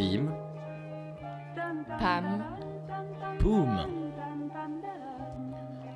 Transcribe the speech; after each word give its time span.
Pim. 0.00 0.34
Pam. 1.98 2.42
Boom 3.38 3.86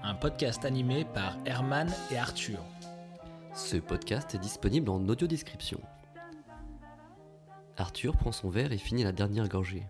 Un 0.03 0.15
podcast 0.17 0.67
animé 0.67 1.07
par 1.07 1.39
Herman 1.47 1.91
et 2.11 2.19
Arthur. 2.19 2.59
Ce 3.55 3.79
podcast 3.79 4.35
est 4.35 4.39
disponible 4.39 4.91
en 4.91 5.09
audio 5.09 5.27
description. 5.27 5.81
Arthur 7.79 8.15
prend 8.19 8.31
son 8.31 8.51
verre 8.51 8.73
et 8.73 8.77
finit 8.77 9.05
la 9.05 9.13
dernière 9.13 9.49
gorgée. 9.49 9.87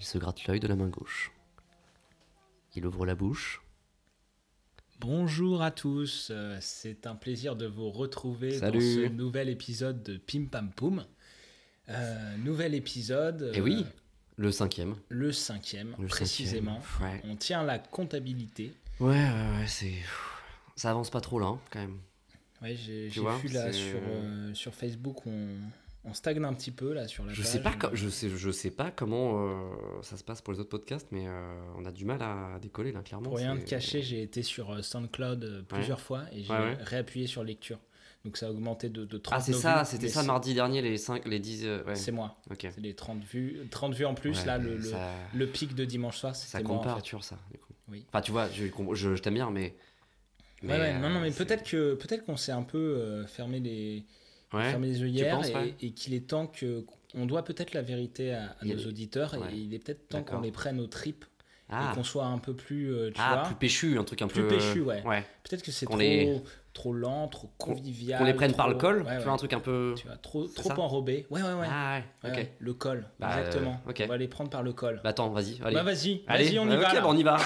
Il 0.00 0.04
se 0.04 0.18
gratte 0.18 0.44
l'œil 0.48 0.58
de 0.58 0.66
la 0.66 0.74
main 0.74 0.88
gauche. 0.88 1.30
Il 2.74 2.84
ouvre 2.84 3.06
la 3.06 3.14
bouche. 3.14 3.62
Bonjour 4.98 5.62
à 5.62 5.70
tous, 5.70 6.32
euh, 6.32 6.58
c'est 6.60 7.06
un 7.06 7.14
plaisir 7.14 7.54
de 7.54 7.66
vous 7.66 7.90
retrouver 7.90 8.58
Salut. 8.58 8.78
dans 8.78 8.84
ce 8.84 9.08
nouvel 9.08 9.48
épisode 9.48 10.02
de 10.02 10.16
Pim 10.16 10.46
Pam 10.50 10.72
Poum. 10.72 11.04
Euh, 11.90 12.36
nouvel 12.38 12.74
épisode, 12.74 13.50
Et 13.54 13.58
euh, 13.58 13.62
oui, 13.62 13.84
le 14.36 14.50
cinquième. 14.50 14.94
le 15.10 15.32
cinquième 15.32 15.94
Le 15.98 16.06
précisément. 16.06 16.80
cinquième, 16.98 17.12
Ouais. 17.12 17.20
On 17.24 17.36
tient 17.36 17.62
la 17.62 17.78
comptabilité. 17.78 18.72
Ouais, 19.00 19.10
ouais, 19.10 19.58
ouais, 19.58 19.66
c'est. 19.66 19.92
Ça 20.76 20.90
avance 20.90 21.10
pas 21.10 21.20
trop 21.20 21.38
là, 21.38 21.46
hein, 21.46 21.58
quand 21.70 21.80
même. 21.80 21.98
Ouais, 22.62 22.74
j'ai 22.74 23.08
vu 23.08 23.48
là 23.52 23.72
sur, 23.72 23.98
euh, 24.02 24.54
sur 24.54 24.74
Facebook, 24.74 25.26
on, 25.26 25.48
on 26.04 26.14
stagne 26.14 26.42
un 26.44 26.54
petit 26.54 26.70
peu 26.70 26.94
là 26.94 27.06
sur 27.06 27.24
la 27.26 27.32
Je 27.34 27.42
page. 27.42 27.50
sais 27.50 27.60
pas, 27.60 27.74
je 27.92 28.08
sais, 28.08 28.30
je 28.30 28.50
sais 28.50 28.70
pas 28.70 28.90
comment 28.90 29.46
euh, 29.48 29.70
ça 30.02 30.16
se 30.16 30.24
passe 30.24 30.40
pour 30.40 30.54
les 30.54 30.60
autres 30.60 30.70
podcasts, 30.70 31.08
mais 31.12 31.26
euh, 31.28 31.60
on 31.76 31.84
a 31.84 31.92
du 31.92 32.04
mal 32.06 32.22
à 32.22 32.58
décoller 32.62 32.92
là, 32.92 33.02
clairement. 33.02 33.28
Pour 33.28 33.36
rien 33.38 33.56
te 33.58 33.68
cacher, 33.68 34.00
j'ai 34.02 34.22
été 34.22 34.42
sur 34.42 34.72
euh, 34.72 34.80
SoundCloud 34.82 35.44
euh, 35.44 35.62
plusieurs 35.68 36.00
fois 36.00 36.22
et 36.32 36.42
j'ai 36.42 36.50
Ouais, 36.52 36.58
ouais. 36.58 36.76
réappuyé 36.80 37.26
sur 37.26 37.44
lecture. 37.44 37.78
Donc 38.24 38.36
ça 38.38 38.46
a 38.46 38.50
augmenté 38.50 38.88
de, 38.88 39.04
de 39.04 39.18
30 39.18 39.34
Ah, 39.36 39.40
c'est 39.42 39.52
ça, 39.52 39.84
c'était 39.84 40.04
mais 40.04 40.08
ça 40.12 40.22
mardi 40.22 40.54
dernier, 40.54 40.80
les 40.80 40.96
5, 40.96 41.26
les 41.26 41.38
10. 41.38 41.64
euh, 41.64 41.84
ouais. 41.84 41.94
C'est 41.94 42.10
moi. 42.12 42.36
Ok. 42.50 42.60
C'est 42.74 42.80
les 42.80 42.94
30 42.94 43.22
vues, 43.22 43.58
30 43.70 43.94
vues 43.94 44.06
en 44.06 44.14
plus. 44.14 44.38
Ouais, 44.40 44.46
là, 44.46 44.56
le, 44.58 44.76
le, 44.76 44.82
ça, 44.82 45.10
le 45.34 45.46
pic 45.46 45.74
de 45.74 45.84
dimanche 45.84 46.16
soir, 46.18 46.34
ça 46.34 46.62
compte 46.62 46.84
moi. 46.84 46.94
en 46.94 47.00
fait. 47.00 47.22
Ça, 47.22 47.38
du 47.52 47.58
coup. 47.58 47.72
Oui. 47.88 48.04
Enfin, 48.08 48.22
tu 48.22 48.32
vois, 48.32 48.48
je, 48.48 48.64
je, 48.94 49.14
je 49.16 49.22
t'aime 49.22 49.34
bien, 49.34 49.50
mais. 49.50 49.74
Ouais, 50.62 50.70
ouais, 50.70 50.98
non, 50.98 51.10
non, 51.10 51.20
mais 51.20 51.28
euh, 51.28 51.32
c'est- 51.32 51.44
peut-être 51.98 52.24
qu'on 52.24 52.36
s'est 52.38 52.52
un 52.52 52.62
peu 52.62 52.78
euh, 52.78 53.26
fermé 53.26 53.60
les 53.60 54.04
fermé 54.50 54.86
les 54.86 55.00
yeux 55.00 55.08
hier 55.08 55.36
penses, 55.36 55.50
et, 55.80 55.90
qu'il 55.90 56.14
est 56.14 56.28
temps 56.28 56.46
que 56.46 56.86
on 57.14 57.26
doit 57.26 57.44
peut-être 57.44 57.74
la 57.74 57.82
vérité 57.82 58.32
à, 58.32 58.56
nos 58.62 58.86
auditeurs 58.86 59.34
et 59.34 59.54
il 59.54 59.74
est 59.74 59.78
peut-être 59.78 60.08
temps 60.08 60.22
qu'on 60.22 60.40
les 60.40 60.52
prenne 60.52 60.80
aux 60.80 60.86
tripes 60.86 61.24
Ah, 61.68 61.90
et 61.90 61.94
qu'on 61.94 62.04
soit 62.04 62.26
un 62.26 62.38
peu 62.38 62.54
plus, 62.54 62.92
euh, 62.92 63.10
tu 63.10 63.20
ah 63.20 63.34
vois. 63.34 63.42
plus 63.44 63.54
péchu, 63.56 63.98
un 63.98 64.04
truc 64.04 64.22
un 64.22 64.28
Plus 64.28 64.42
peu. 64.42 64.48
péchu, 64.48 64.80
ouais. 64.80 65.02
Ouais. 65.04 65.24
Peut-être 65.42 65.62
que 65.62 65.72
c'est 65.72 65.86
trop 65.86 65.96
les- 65.98 66.40
trop 66.74 66.92
lent, 66.92 67.28
trop 67.28 67.48
convivial. 67.56 68.18
Qu'on 68.18 68.24
les 68.26 68.34
prenne 68.34 68.52
par 68.52 68.68
le 68.68 68.74
col, 68.74 68.98
ouais, 68.98 69.02
tu 69.04 69.08
ouais. 69.10 69.18
vois, 69.22 69.32
un 69.32 69.36
truc 69.36 69.52
un 69.52 69.60
peu. 69.60 69.94
Tu 69.96 70.06
vois, 70.06 70.16
trop 70.16 70.46
trop 70.48 70.70
enrobé. 70.82 71.26
Ouais, 71.30 71.40
ouais, 71.40 71.52
ouais. 71.54 71.66
Ah, 71.70 71.98
ouais, 71.98 72.04
Ouais, 72.24 72.30
ok. 72.30 72.36
ouais, 72.36 72.52
Le 72.58 72.74
col, 72.74 73.06
Bah, 73.18 73.38
exactement. 73.38 73.80
euh. 73.88 74.04
On 74.04 74.06
va 74.08 74.16
les 74.18 74.28
prendre 74.28 74.50
par 74.50 74.62
le 74.62 74.72
col. 74.72 75.00
Bah, 75.02 75.10
attends, 75.10 75.30
vas-y, 75.30 75.60
allez. 75.64 75.76
Bah 75.76 75.82
vas-y, 75.84 76.22
vas-y, 76.28 76.58
on 76.58 76.66
y 76.70 76.76
va. 76.76 76.88
ok, 76.88 76.94
bah, 76.94 77.02
on 77.06 77.16
y 77.16 77.22
va. 77.22 77.38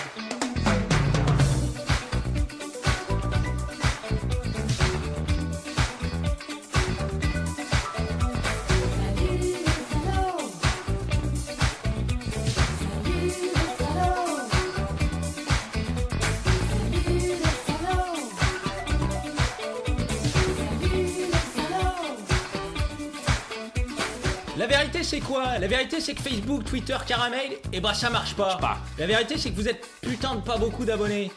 La 25.61 25.67
vérité 25.67 26.01
c'est 26.01 26.15
que 26.15 26.23
Facebook, 26.23 26.65
Twitter, 26.65 26.97
Caramel, 27.05 27.59
et 27.73 27.81
bah 27.81 27.93
ça 27.93 28.11
marche 28.11 28.35
pas. 28.35 28.59
La 28.97 29.07
vérité 29.07 29.37
c'est 29.39 29.51
que 29.51 29.57
vous 29.57 29.69
êtes 29.69 29.85
putain 30.01 30.37
de 30.37 30.41
pas 30.41 30.57
beaucoup 30.57 30.85
d'abonnés. 30.85 31.33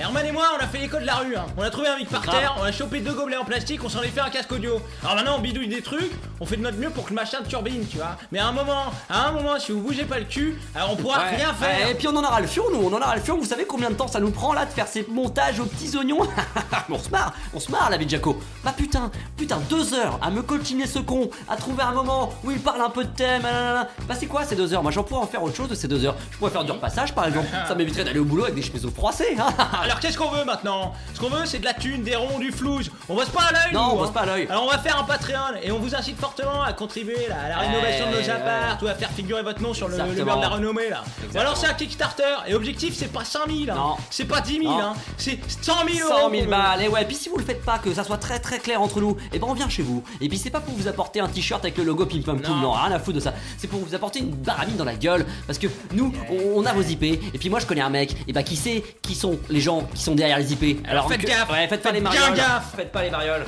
Herman 0.00 0.24
et 0.24 0.32
moi 0.32 0.44
on 0.58 0.64
a 0.64 0.66
fait 0.66 0.78
l'école 0.78 1.02
de 1.02 1.06
la 1.06 1.16
rue, 1.16 1.36
hein. 1.36 1.44
on 1.58 1.62
a 1.62 1.68
trouvé 1.68 1.88
un 1.88 1.96
mic 1.98 2.08
par 2.08 2.22
Grave. 2.22 2.38
terre, 2.40 2.56
on 2.58 2.62
a 2.62 2.72
chopé 2.72 3.00
deux 3.00 3.12
gobelets 3.12 3.36
en 3.36 3.44
plastique, 3.44 3.84
on 3.84 3.90
s'en 3.90 4.00
est 4.00 4.08
fait 4.08 4.20
un 4.20 4.30
casque 4.30 4.50
audio. 4.50 4.80
Alors 5.02 5.14
maintenant 5.16 5.36
on 5.36 5.40
bidouille 5.40 5.68
des 5.68 5.82
trucs, 5.82 6.10
on 6.40 6.46
fait 6.46 6.56
de 6.56 6.62
notre 6.62 6.78
mieux 6.78 6.88
pour 6.88 7.04
que 7.04 7.10
le 7.10 7.16
machin 7.16 7.38
turbine, 7.46 7.84
tu 7.86 7.98
vois. 7.98 8.16
Mais 8.32 8.38
à 8.38 8.46
un 8.46 8.52
moment, 8.52 8.84
à 9.10 9.26
un 9.28 9.32
moment, 9.32 9.58
si 9.58 9.72
vous 9.72 9.82
bougez 9.82 10.04
pas 10.04 10.18
le 10.18 10.24
cul, 10.24 10.58
alors 10.74 10.92
on 10.92 10.96
pourra 10.96 11.18
Ouais. 11.18 11.36
rien 11.36 11.52
faire. 11.52 11.86
Ouais, 11.86 11.90
et 11.92 11.94
puis 11.94 12.08
on 12.08 12.16
en 12.16 12.24
aura 12.24 12.40
le 12.40 12.46
fion, 12.46 12.64
nous, 12.72 12.80
on 12.82 12.88
en 12.94 12.96
aura 13.02 13.14
le 13.14 13.20
fion. 13.20 13.36
Vous 13.36 13.44
savez 13.44 13.66
combien 13.66 13.90
de 13.90 13.94
temps 13.94 14.08
ça 14.08 14.20
nous 14.20 14.30
prend 14.30 14.54
là 14.54 14.64
de 14.64 14.70
faire 14.70 14.86
ces 14.88 15.04
montages 15.10 15.60
aux 15.60 15.66
petits 15.66 15.94
oignons 15.98 16.20
On 16.88 16.98
se 16.98 17.10
marre, 17.10 17.34
on 17.52 17.60
se 17.60 17.70
marre 17.70 17.90
la 17.90 17.98
vie 17.98 18.06
de 18.06 18.10
Jaco. 18.10 18.40
Bah 18.64 18.72
putain, 18.74 19.10
putain, 19.36 19.58
deux 19.68 19.92
heures 19.92 20.18
à 20.22 20.30
me 20.30 20.40
coltiner 20.40 20.86
ce 20.86 20.98
con, 21.00 21.28
à 21.48 21.56
trouver 21.56 21.82
un 21.82 21.92
moment 21.92 22.32
où 22.42 22.50
il 22.50 22.58
parle 22.58 22.80
un 22.80 22.88
peu 22.90 23.04
de 23.04 23.10
thème. 23.10 23.42
Bah 23.42 24.14
c'est 24.18 24.26
quoi 24.26 24.44
ces 24.44 24.56
deux 24.56 24.72
heures? 24.72 24.82
Moi 24.82 24.92
j'en 24.92 25.02
pourrais 25.02 25.20
en 25.22 25.26
faire 25.26 25.42
autre 25.42 25.54
chose 25.56 25.68
de 25.68 25.74
ces 25.74 25.88
deux 25.88 26.04
heures. 26.06 26.16
Je 26.30 26.38
pourrais 26.38 26.50
faire 26.50 26.64
du 26.64 26.72
repassage 26.72 27.14
par 27.14 27.26
exemple. 27.26 27.46
Ça 27.68 27.74
m'éviterait 27.74 28.04
d'aller 28.04 28.18
au 28.18 28.24
boulot 28.24 28.44
avec 28.44 28.54
des 28.54 28.62
chemises 28.62 28.88
froissées. 28.94 29.36
hein. 29.90 29.92
Alors 29.92 30.00
qu'est-ce 30.00 30.16
qu'on 30.18 30.30
veut 30.30 30.44
maintenant 30.44 30.94
Ce 31.14 31.20
qu'on 31.20 31.28
veut 31.28 31.44
c'est 31.46 31.58
de 31.58 31.64
la 31.64 31.74
thune, 31.74 32.02
des 32.02 32.16
ronds, 32.16 32.38
du 32.38 32.52
flouze. 32.52 32.90
On 33.08 33.14
bosse 33.14 33.28
pas 33.30 33.42
à 33.42 33.52
l'œil 33.52 33.74
Non, 33.74 33.86
nous, 33.88 33.92
on 33.92 33.96
bosse 33.96 34.08
hein. 34.08 34.12
pas 34.12 34.20
à 34.20 34.26
l'œil. 34.26 34.46
Alors 34.48 34.64
on 34.64 34.70
va 34.70 34.78
faire 34.78 34.98
un 34.98 35.04
Patreon 35.04 35.56
et 35.62 35.70
on 35.72 35.78
vous 35.78 35.94
incite 35.94 36.18
fortement 36.18 36.62
à 36.62 36.72
contribuer 36.72 37.26
là, 37.28 37.36
à 37.44 37.48
la 37.48 37.58
rénovation 37.58 38.06
de 38.06 38.12
nos 38.12 38.20
Ouais, 38.20 38.30
apparts 38.30 38.78
ou 38.82 38.86
à 38.86 38.94
faire 38.94 39.10
figurer 39.10 39.42
votre 39.42 39.60
nom 39.62 39.74
sur 39.74 39.88
le, 39.88 39.96
le 39.96 40.24
mur 40.24 40.36
de 40.36 40.40
la 40.42 40.48
renommée 40.48 40.88
là. 40.90 41.02
Alors 41.34 41.56
c'est 41.56 41.66
un 41.66 41.74
Kickstarter 41.74 42.22
et 42.46 42.54
objectif 42.54 42.94
c'est 42.96 43.12
pas 43.12 43.24
5000 43.24 43.70
hein. 43.70 43.74
Non. 43.76 43.96
c'est 44.10 44.24
pas 44.26 44.40
10 44.40 44.58
000 44.60 44.64
Non. 44.64 44.78
hein. 44.80 44.94
c'est 45.16 45.38
100 45.62 45.72
000 45.92 46.08
euros. 46.08 46.20
100 46.20 46.30
000 46.30 46.30
qu'on 46.30 46.44
veut. 46.44 46.46
balles, 46.50 46.82
et 46.82 46.88
ouais, 46.88 47.04
puis 47.04 47.16
si 47.16 47.28
vous 47.28 47.36
le 47.38 47.44
faites 47.44 47.64
pas, 47.64 47.78
que 47.78 47.92
ça 47.92 48.04
soit 48.04 48.18
très 48.18 48.38
très 48.38 48.58
clair 48.58 48.80
entre 48.82 49.00
nous, 49.00 49.16
et 49.32 49.38
ben 49.38 49.46
on 49.48 49.54
vient 49.54 49.68
chez 49.68 49.82
vous. 49.82 50.02
Et 50.20 50.28
puis 50.28 50.38
c'est 50.38 50.50
pas 50.50 50.60
pour 50.60 50.74
vous 50.74 50.86
apporter 50.88 51.20
un 51.20 51.28
t-shirt 51.28 51.64
avec 51.64 51.76
le 51.78 51.84
logo 51.84 52.06
Pim 52.06 52.20
Pam 52.24 52.40
Poum, 52.40 52.56
Non. 52.56 52.60
non, 52.62 52.72
rien 52.72 52.92
à 52.92 52.98
foutre 52.98 53.16
de 53.16 53.20
ça. 53.20 53.34
C'est 53.58 53.66
pour 53.68 53.80
vous 53.80 53.94
apporter 53.94 54.20
une 54.20 54.30
baramine 54.30 54.76
dans 54.76 54.84
la 54.84 54.94
gueule, 54.94 55.26
parce 55.46 55.58
que 55.58 55.66
nous, 55.92 56.12
on, 56.30 56.60
on 56.62 56.66
a 56.66 56.72
vos 56.72 56.82
IP, 56.82 57.02
et 57.02 57.18
puis 57.38 57.50
moi 57.50 57.58
je 57.60 57.66
connais 57.66 57.80
un 57.80 57.90
mec, 57.90 58.16
et 58.28 58.32
bah 58.32 58.42
qui 58.42 58.56
sait 58.56 58.84
qui 59.02 59.14
sont 59.14 59.38
les 59.48 59.60
gens 59.60 59.79
qui 59.94 60.02
sont 60.02 60.14
derrière 60.14 60.38
les 60.38 60.52
IP. 60.52 60.86
Alors 60.86 61.08
faites 61.08 61.20
que- 61.20 61.26
gaffe, 61.26 61.50
ouais, 61.50 61.68
faites 61.68 61.82
pas 61.82 61.92
les 61.92 62.00
bien 62.00 62.10
marioles, 62.10 62.36
gaffe. 62.36 62.74
faites 62.76 62.92
pas 62.92 63.02
les 63.02 63.10
marioles. 63.10 63.46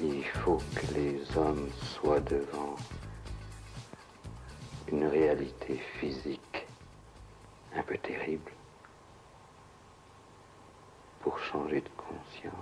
Il 0.00 0.24
faut 0.44 0.58
que 0.74 0.94
les 0.94 1.20
hommes 1.36 1.68
soient 1.94 2.20
devant 2.20 2.76
une 4.92 5.04
réalité 5.06 5.80
physique 5.98 6.66
un 7.74 7.82
peu 7.82 7.96
terrible 7.98 8.52
pour 11.20 11.38
changer 11.38 11.80
de 11.80 11.88
conscience. 11.96 12.54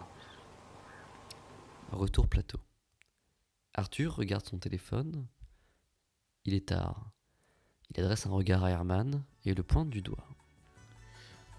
Retour 1.92 2.26
plateau. 2.28 2.58
Arthur 3.74 4.14
regarde 4.16 4.44
son 4.46 4.58
téléphone. 4.58 5.26
Il 6.44 6.54
est 6.54 6.68
tard. 6.68 7.10
Il 7.90 8.00
adresse 8.00 8.26
un 8.26 8.30
regard 8.30 8.64
à 8.64 8.70
Herman 8.70 9.22
et 9.44 9.54
le 9.54 9.62
pointe 9.62 9.90
du 9.90 10.00
doigt. 10.02 10.26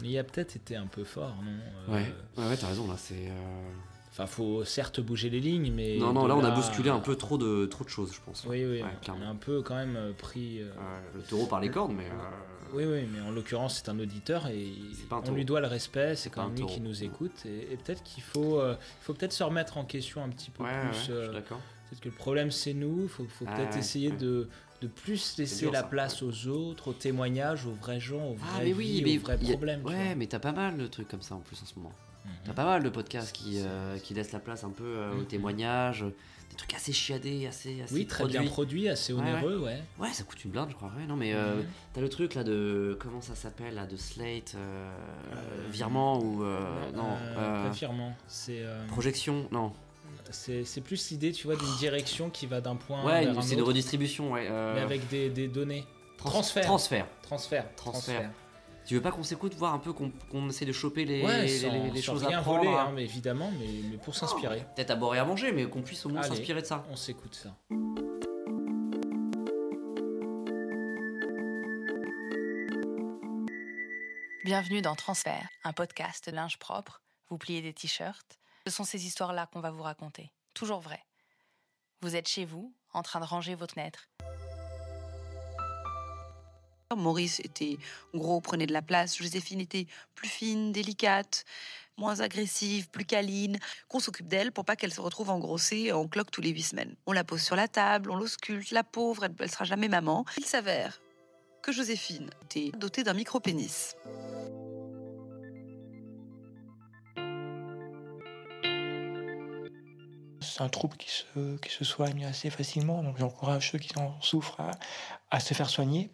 On 0.02 0.06
y 0.06 0.18
a 0.18 0.24
peut-être 0.24 0.56
été 0.56 0.76
un 0.76 0.88
peu 0.88 1.04
fort 1.04 1.36
non 1.44 1.52
Euh, 1.90 1.96
Ouais, 1.96 2.14
ouais, 2.38 2.50
ouais, 2.50 2.58
t'as 2.58 2.68
raison 2.68 2.88
là, 2.88 2.96
c'est. 2.98 3.28
euh, 3.30 3.70
Enfin 4.12 4.28
faut 4.28 4.64
certes 4.64 5.02
bouger 5.02 5.30
les 5.30 5.42
lignes 5.42 5.74
mais. 5.74 5.98
Non, 5.98 6.14
non, 6.14 6.26
là 6.26 6.38
on 6.38 6.44
a 6.44 6.52
bousculé 6.52 6.90
un 6.90 7.00
peu 7.00 7.16
trop 7.18 7.38
de, 7.38 7.66
trop 7.66 7.84
de 7.84 7.90
choses, 7.90 8.14
je 8.14 8.20
pense. 8.26 8.46
Oui 8.48 8.64
oui, 8.66 8.82
Ouais, 8.82 8.90
on 9.10 9.22
a 9.22 9.26
un 9.26 9.36
peu 9.36 9.62
quand 9.62 9.76
même 9.76 9.96
euh, 9.98 10.14
pris. 10.14 10.62
euh, 10.62 10.72
le 11.14 11.22
taureau 11.22 11.48
par 11.48 11.60
les 11.60 11.70
cornes, 11.70 11.96
mais. 11.96 12.06
euh, 12.06 12.74
Oui, 12.74 12.86
oui, 12.86 13.06
mais 13.14 13.20
en 13.22 13.32
l'occurrence, 13.32 13.76
c'est 13.84 13.90
un 13.90 14.00
auditeur 14.00 14.48
et 14.48 14.72
un 15.12 15.22
on 15.28 15.32
lui 15.34 15.44
doit 15.44 15.60
le 15.60 15.68
respect. 15.68 16.16
C'est 16.16 16.30
quand 16.30 16.48
même 16.48 16.56
lui 16.56 16.66
qui 16.66 16.80
nous 16.80 17.04
écoute. 17.04 17.46
Et, 17.46 17.74
et 17.74 17.78
peut-être 17.78 18.04
qu'il 18.04 18.24
faut, 18.24 18.62
il 18.62 18.78
faut 19.02 19.14
peut-être 19.14 19.34
se 19.34 19.44
remettre 19.44 19.78
en 19.78 19.84
question 19.84 20.24
un 20.24 20.30
petit 20.30 20.50
peu 20.52 20.64
Ouais, 20.64 20.70
ouais, 20.70 20.90
plus. 20.92 20.98
je 21.14 21.24
suis 21.26 21.34
d'accord. 21.34 21.60
peut-être 21.90 22.02
que 22.02 22.08
le 22.10 22.16
problème, 22.16 22.52
c'est 22.52 22.74
nous. 22.74 23.04
Il 23.04 23.10
faut, 23.10 23.26
faut 23.26 23.44
peut-être 23.46 23.76
essayer 23.78 24.12
de, 24.12 24.48
de 24.88 24.92
plus 24.92 25.38
laisser 25.38 25.62
dur, 25.66 25.72
la 25.72 25.82
ça, 25.82 25.88
place 25.88 26.22
aux 26.24 26.48
autres, 26.48 26.90
aux 26.90 26.94
témoignages, 26.94 27.66
aux 27.66 27.72
vrais 27.74 28.00
gens, 28.00 28.30
aux 28.30 28.38
Ah, 28.42 28.60
mais 28.64 28.74
oui, 28.74 28.86
vies, 28.86 29.04
mais. 29.04 29.18
aux 29.18 29.22
vrais 29.22 29.34
a- 29.34 29.38
problèmes. 29.54 29.84
Ouais, 29.86 30.06
vois. 30.06 30.16
mais 30.16 30.28
t'as 30.28 30.40
pas 30.40 30.52
mal 30.52 30.78
de 30.78 30.88
trucs 30.88 31.08
comme 31.08 31.22
ça 31.22 31.36
en 31.36 31.40
plus 31.40 31.62
en 31.62 31.66
ce 31.66 31.76
moment. 31.76 31.92
Mhm. 32.26 32.32
T'as 32.46 32.54
pas 32.54 32.66
mal 32.66 32.84
de 32.84 32.90
podcasts 32.90 33.32
qui, 33.36 33.60
euh, 33.60 33.98
qui 34.00 34.14
laissent 34.14 34.32
la 34.32 34.40
place 34.40 34.64
un 34.64 34.72
peu 34.72 34.84
euh, 34.84 35.14
aux 35.14 35.18
Mhm. 35.22 35.26
témoignages, 35.26 36.06
des 36.50 36.56
trucs 36.58 36.74
assez 36.74 36.92
chiadés, 36.94 37.46
assez. 37.48 37.82
assez 37.82 37.94
Oui, 37.94 38.06
très 38.08 38.24
produits. 38.24 38.40
bien 38.40 38.48
produit, 38.50 38.90
assez 38.90 39.14
Ouais, 39.14 39.22
ouais. 39.22 39.32
onéreux, 39.34 39.60
ouais. 39.60 39.84
Ouais, 40.00 40.12
ça 40.12 40.24
coûte 40.24 40.44
une 40.46 40.52
blinde, 40.52 40.70
je 40.72 40.76
crois. 40.76 40.92
Ouais, 40.98 41.06
non, 41.08 41.16
mais 41.16 41.34
euh, 41.34 41.58
Mhm. 41.58 41.66
t'as 41.94 42.02
le 42.02 42.10
truc 42.10 42.34
là 42.36 42.44
de. 42.44 42.98
Comment 43.00 43.22
ça 43.22 43.36
s'appelle 43.36 43.76
là 43.76 43.86
De 43.86 43.98
Slate 43.98 44.56
Virement 45.70 46.20
ou. 46.20 46.44
non. 46.96 47.16
Pas 47.36 47.72
firmement. 47.74 48.16
C'est 48.28 48.64
projection 48.88 49.48
Non. 49.52 49.74
C'est 50.32 50.82
plus 50.82 51.12
l'idée, 51.12 51.32
tu 51.32 51.48
vois, 51.48 51.56
d'une 51.56 51.76
direction 51.78 52.30
qui 52.30 52.46
va 52.46 52.62
d'un 52.62 52.76
point 52.76 53.04
Ouais, 53.06 53.26
vers 53.26 53.38
un 53.38 53.42
c'est 53.42 53.56
une 53.56 53.62
redistribution, 53.62 54.32
ouais. 54.32 54.48
euh, 54.50 54.74
mais 54.76 54.82
avec 54.82 55.08
des, 55.10 55.30
des 55.30 55.48
données. 55.48 55.86
trans- 56.18 56.30
transfert. 56.30 56.66
Transfert. 56.66 57.08
Transfert. 57.22 57.76
Transfert. 57.76 58.32
Tu 58.86 58.94
veux 58.94 59.02
pas 59.02 59.12
qu'on 59.12 59.24
s'écoute, 59.24 59.56
voir 59.56 59.74
un 59.74 59.80
peu 59.80 59.94
qu'on 59.94 60.50
essaie 60.50 60.66
de 60.66 60.72
choper 60.72 61.06
les, 61.06 61.24
Ouais, 61.24 61.42
les, 61.44 61.48
sans, 61.48 61.72
les- 61.72 61.90
les 61.90 62.02
sans 62.02 62.14
choses 62.14 62.24
rien 62.26 62.40
à 62.40 62.42
prendre 62.44 62.60
voler, 62.64 62.70
hein. 62.72 62.86
hein, 62.90 62.92
mais 62.94 63.04
évidemment, 63.04 63.52
mais, 63.60 63.66
mais 63.92 63.98
pour 63.98 64.14
s'inspirer. 64.16 64.64
Peut-être 64.76 64.92
à 64.92 64.96
boire 64.96 65.16
et 65.16 65.20
à 65.20 65.26
manger, 65.26 65.52
mais 65.52 65.66
qu'on 65.66 65.82
puisse 65.82 66.06
au 66.06 66.10
moins 66.10 66.22
s'inspirer 66.22 66.62
de 66.62 66.68
ça. 66.68 66.84
On 66.92 66.96
s'écoute 66.96 67.34
ça. 67.36 67.56
Bienvenue 74.44 74.82
dans 74.82 74.96
Transfert, 74.96 75.48
un 75.64 75.74
podcast 75.74 76.30
de 76.30 76.36
linge 76.36 76.58
propre. 76.60 77.02
Vous 77.30 77.38
pliez 77.38 77.62
des 77.62 77.74
t-shirts. 77.74 78.38
Ce 78.66 78.74
sont 78.74 78.84
ces 78.84 79.06
histoires-là 79.06 79.48
qu'on 79.52 79.60
va 79.60 79.72
vous 79.72 79.84
raconter. 79.84 80.32
Toujours 80.54 80.80
vraies. 80.80 81.06
Vous 82.02 82.16
êtes 82.16 82.28
chez 82.28 82.46
vous, 82.46 82.74
en 82.94 83.04
train 83.04 83.20
de 83.20 83.26
ranger 83.26 83.56
vos 83.56 83.68
fenêtres. 83.68 84.10
Maurice 86.96 87.40
était 87.42 87.78
gros, 88.14 88.42
prenait 88.42 88.68
de 88.68 88.74
la 88.74 88.82
place. 88.82 89.18
Joséphine 89.18 89.60
était 89.60 89.88
plus 90.16 90.30
fine, 90.30 90.72
délicate, 90.72 91.46
moins 91.98 92.22
agressive, 92.22 92.90
plus 92.90 93.06
câline. 93.06 93.60
Qu'on 93.88 94.00
s'occupe 94.00 94.28
d'elle 94.28 94.52
pour 94.52 94.66
pas 94.66 94.76
qu'elle 94.76 94.94
se 94.94 95.02
retrouve 95.02 95.30
engrossée 95.30 95.92
en 95.92 96.08
cloque 96.08 96.32
tous 96.32 96.42
les 96.42 96.50
huit 96.50 96.64
semaines. 96.64 96.96
On 97.06 97.12
la 97.12 97.24
pose 97.24 97.42
sur 97.42 97.56
la 97.56 97.68
table, 97.68 98.10
on 98.12 98.16
l'ausculte. 98.16 98.72
La 98.72 98.84
pauvre, 98.84 99.26
elle, 99.26 99.36
elle 99.40 99.52
sera 99.52 99.66
jamais 99.66 99.90
maman. 99.90 100.26
Il 100.38 100.46
s'avère 100.46 101.02
que 101.62 101.72
Joséphine 101.72 102.30
était 102.44 102.72
dotée 102.78 103.04
d'un 103.04 103.14
micro-pénis. 103.14 103.96
C'est 110.56 110.64
un 110.64 110.70
trouble 110.70 110.96
qui 110.96 111.10
se, 111.10 111.58
qui 111.58 111.70
se 111.70 111.84
soigne 111.84 112.24
assez 112.24 112.50
facilement, 112.50 113.04
donc 113.04 113.18
j'encourage 113.18 113.72
ceux 113.72 113.78
qui 113.78 113.92
en 114.00 114.16
souffrent 114.22 114.62
à, 114.62 114.72
à 115.30 115.42
se 115.42 115.54
faire 115.54 115.70
soigner. 115.70 116.10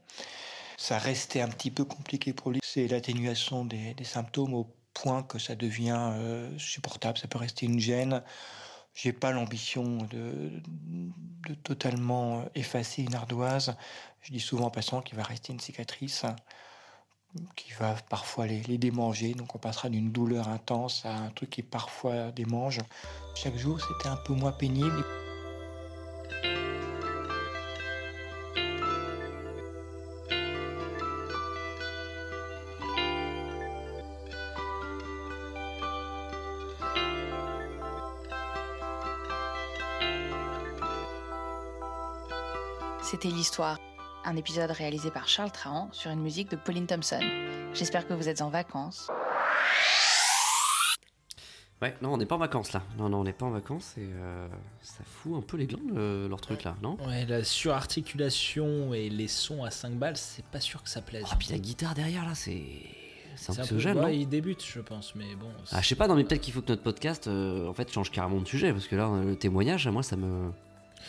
Ça 0.77 0.97
restait 0.97 1.41
un 1.41 1.47
petit 1.47 1.69
peu 1.69 1.85
compliqué 1.85 2.33
pour 2.33 2.49
lui. 2.49 2.59
C'est 2.63 2.87
l'atténuation 2.87 3.65
des, 3.65 3.93
des 3.93 4.03
symptômes 4.03 4.55
au 4.55 4.73
point 4.95 5.21
que 5.21 5.37
ça 5.37 5.53
devient 5.53 6.13
euh, 6.13 6.57
supportable. 6.57 7.19
Ça 7.19 7.27
peut 7.27 7.37
rester 7.37 7.67
une 7.67 7.79
gêne. 7.79 8.23
J'ai 8.95 9.13
pas 9.13 9.31
l'ambition 9.31 9.97
de, 10.09 10.49
de 11.47 11.53
totalement 11.53 12.43
effacer 12.55 13.03
une 13.03 13.13
ardoise. 13.13 13.75
Je 14.21 14.31
dis 14.31 14.39
souvent 14.39 14.65
en 14.65 14.71
passant 14.71 15.03
qu'il 15.03 15.17
va 15.17 15.23
rester 15.23 15.53
une 15.53 15.59
cicatrice 15.59 16.25
qui 17.55 17.71
va 17.73 17.95
parfois 18.09 18.47
les, 18.47 18.61
les 18.63 18.77
démanger. 18.77 19.33
Donc 19.33 19.55
on 19.55 19.59
passera 19.59 19.89
d'une 19.89 20.11
douleur 20.11 20.49
intense 20.49 21.05
à 21.05 21.15
un 21.15 21.29
truc 21.29 21.49
qui 21.49 21.63
parfois 21.63 22.31
démange. 22.31 22.79
Chaque 23.35 23.57
jour, 23.57 23.79
c'était 23.79 24.09
un 24.09 24.17
peu 24.17 24.33
moins 24.33 24.51
pénible. 24.51 25.03
C'était 43.03 43.27
l'histoire. 43.27 43.77
Un 44.23 44.35
épisode 44.35 44.69
réalisé 44.71 45.09
par 45.09 45.27
Charles 45.27 45.51
Trahan 45.51 45.89
sur 45.91 46.11
une 46.11 46.21
musique 46.21 46.51
de 46.51 46.55
Pauline 46.55 46.85
Thompson. 46.85 47.19
J'espère 47.73 48.07
que 48.07 48.13
vous 48.13 48.29
êtes 48.29 48.41
en 48.41 48.49
vacances. 48.49 49.07
Ouais, 51.81 51.95
non, 52.03 52.13
on 52.13 52.17
n'est 52.17 52.27
pas 52.27 52.35
en 52.35 52.39
vacances 52.39 52.73
là. 52.73 52.83
Non, 52.99 53.09
non, 53.09 53.21
on 53.21 53.23
n'est 53.23 53.33
pas 53.33 53.47
en 53.47 53.49
vacances 53.49 53.95
et 53.97 54.07
euh, 54.13 54.47
ça 54.83 55.03
fout 55.03 55.33
un 55.35 55.41
peu 55.41 55.57
les 55.57 55.65
glandes 55.65 55.97
euh, 55.97 56.29
leur 56.29 56.39
truc 56.39 56.63
là, 56.63 56.75
non? 56.83 56.95
Ouais, 57.07 57.25
la 57.25 57.43
surarticulation 57.43 58.93
et 58.93 59.09
les 59.09 59.27
sons 59.27 59.63
à 59.63 59.71
5 59.71 59.93
balles, 59.93 60.17
c'est 60.17 60.45
pas 60.45 60.59
sûr 60.59 60.83
que 60.83 60.89
ça 60.89 61.01
plaise. 61.01 61.25
Ah, 61.31 61.35
puis 61.39 61.47
la 61.49 61.57
guitare 61.57 61.95
derrière 61.95 62.23
là, 62.25 62.35
c'est. 62.35 62.61
C'est 63.35 63.45
C'est 63.45 63.51
un 63.53 63.55
peu- 63.55 63.61
anxiogène, 63.61 63.95
ouais, 63.97 64.01
non? 64.03 64.07
il 64.09 64.27
débute, 64.27 64.63
je 64.63 64.81
pense, 64.81 65.15
mais 65.15 65.33
bon. 65.35 65.49
Ah, 65.71 65.81
je 65.81 65.87
sais 65.87 65.95
pas, 65.95 66.05
non, 66.07 66.15
mais 66.15 66.25
peut-être 66.25 66.41
qu'il 66.41 66.53
faut 66.53 66.61
que 66.61 66.67
notre 66.69 66.83
podcast 66.83 67.27
euh, 67.27 67.67
en 67.67 67.73
fait 67.73 67.91
change 67.91 68.11
carrément 68.11 68.39
de 68.41 68.45
sujet 68.47 68.71
parce 68.73 68.87
que 68.87 68.95
là, 68.97 69.09
le 69.25 69.35
témoignage, 69.37 69.87
moi, 69.87 70.03
ça 70.03 70.15
me. 70.17 70.51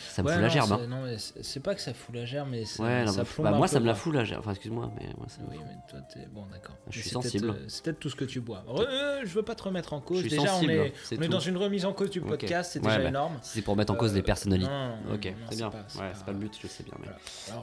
Ça 0.09 0.21
me 0.23 0.27
Ouais, 0.27 0.33
fout 0.33 0.41
la 0.43 0.49
gerbe. 0.49 0.71
hein. 0.73 0.87
Non, 0.87 1.03
mais 1.03 1.17
c'est 1.17 1.59
pas 1.59 1.75
que 1.75 1.81
ça 1.81 1.93
fout 1.93 2.13
la 2.15 2.25
gerbe, 2.25 2.49
mais 2.51 2.65
ça, 2.65 2.83
Ouais, 2.83 3.05
non, 3.05 3.11
ça 3.11 3.23
plombe 3.25 3.45
bah, 3.47 3.53
un 3.53 3.57
moi, 3.57 3.67
peu, 3.67 3.73
ça 3.73 3.79
me 3.79 3.85
la 3.85 3.95
fout 3.95 4.13
la 4.13 4.23
gerbe. 4.23 4.39
Enfin, 4.41 4.51
excuse-moi, 4.51 4.91
mais 4.99 5.07
moi, 5.17 5.27
ça 5.29 5.41
me- 5.41 5.49
Oui, 5.49 5.57
mais 5.59 5.75
toi, 5.89 5.99
t'es. 6.13 6.27
Bon, 6.31 6.45
d'accord. 6.51 6.75
Je 6.89 6.97
Mais 6.97 7.01
suis 7.01 7.09
c'est 7.09 7.13
peut-être, 7.15 7.23
sensible. 7.23 7.49
euh, 7.49 7.65
C'est 7.67 7.83
peut-être 7.83 7.99
tout 7.99 8.09
ce 8.09 8.15
que 8.15 8.25
tu 8.25 8.39
bois. 8.41 8.63
Re- 8.67 8.85
euh, 8.87 9.21
je 9.23 9.33
veux 9.33 9.43
pas 9.43 9.55
te 9.55 9.63
remettre 9.63 9.93
en 9.93 10.01
cause. 10.01 10.17
Je 10.17 10.27
suis 10.27 10.37
Déjà, 10.37 10.47
sensible, 10.47 10.71
on 10.71 10.83
est, 10.85 10.93
c'est 11.03 11.17
on 11.17 11.21
est 11.21 11.27
dans 11.27 11.39
une 11.39 11.57
remise 11.57 11.85
en 11.85 11.93
cause 11.93 12.09
du 12.11 12.21
podcast, 12.21 12.71
c'est 12.73 12.79
Ouais, 12.79 12.87
déjà 12.87 12.99
bah, 13.03 13.09
énorme. 13.09 13.37
C'est 13.41 13.61
pour 13.61 13.75
mettre 13.75 13.93
en 13.93 13.95
cause 13.95 14.11
Euh, 14.11 14.15
les 14.15 14.21
personnalités. 14.23 14.69
non, 14.69 14.95
ok, 15.13 15.33
c'est 15.49 15.55
bien. 15.57 15.69
pas- 15.69 15.85
c'est 15.87 15.99
ouais, 15.99 16.09
pas- 16.09 16.15
c'est 16.15 16.25
pas 16.25 16.31
le 16.31 16.37
but, 16.37 16.53
je 16.61 16.67
sais 16.67 16.83
bien. 16.83 16.93
Mais... 16.99 17.07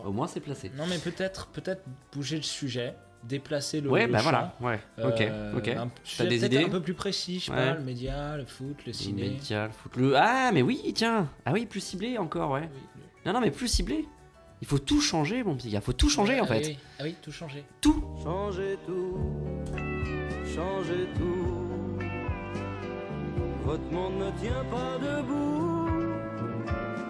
Au 0.04 0.12
moins, 0.12 0.26
c'est 0.26 0.40
placé. 0.40 0.70
non, 0.76 0.86
mais 0.88 0.98
peut-être, 0.98 1.46
peut-être 1.48 1.82
bouger 2.12 2.36
le 2.36 2.42
sujet, 2.42 2.94
déplacer 3.24 3.80
le. 3.80 3.90
ouais, 3.90 4.06
le 4.06 4.12
bah 4.12 4.18
champ. 4.18 4.24
voilà. 4.30 4.54
Ouais, 4.60 4.80
ok, 5.04 5.20
Euh, 5.20 5.56
ok. 5.56 5.68
un- 5.68 5.88
T'as 6.16 6.24
des 6.24 6.38
peut-être 6.38 6.52
idées 6.52 6.64
un 6.64 6.68
peu 6.68 6.80
plus 6.80 6.94
précis, 6.94 7.38
je 7.40 7.44
sais 7.46 7.50
Ouais. 7.52 7.56
pas, 7.56 7.74
le 7.74 7.80
média, 7.84 8.36
le 8.36 8.44
foot, 8.46 8.76
le 8.86 8.92
ciné. 8.92 9.30
Média, 9.30 9.66
le 9.66 9.72
foot, 9.72 9.96
le- 9.96 10.16
Ah, 10.16 10.50
mais 10.52 10.62
oui, 10.62 10.80
tiens. 10.94 11.28
Ah 11.44 11.52
oui, 11.52 11.66
plus 11.66 11.80
ciblé 11.80 12.18
encore, 12.18 12.50
ouais. 12.52 12.62
Oui, 12.72 12.80
le- 12.96 13.26
Non, 13.26 13.38
non, 13.38 13.40
mais 13.44 13.50
plus 13.50 13.68
ciblé. 13.68 14.06
Il 14.62 14.66
faut 14.66 14.78
tout 14.78 15.00
changer, 15.00 15.42
mon 15.42 15.54
petit 15.54 15.70
gars. 15.70 15.80
Faut 15.80 15.92
tout 15.94 16.08
changer, 16.10 16.34
Ouais, 16.34 16.40
en 16.40 16.44
ah 16.44 16.48
fait. 16.48 16.66
oui, 16.66 16.78
Ah 16.98 17.02
oui, 17.04 17.14
tout 17.22 17.32
changer. 17.32 17.64
Tout. 17.80 18.04
Changez 18.22 18.78
tout, 18.86 19.16
changez 20.54 21.06
tout. 21.16 21.56
Votre 23.64 23.92
monde 23.92 24.18
ne 24.18 24.30
tient 24.40 24.64
pas 24.70 24.98
debout. 24.98 25.88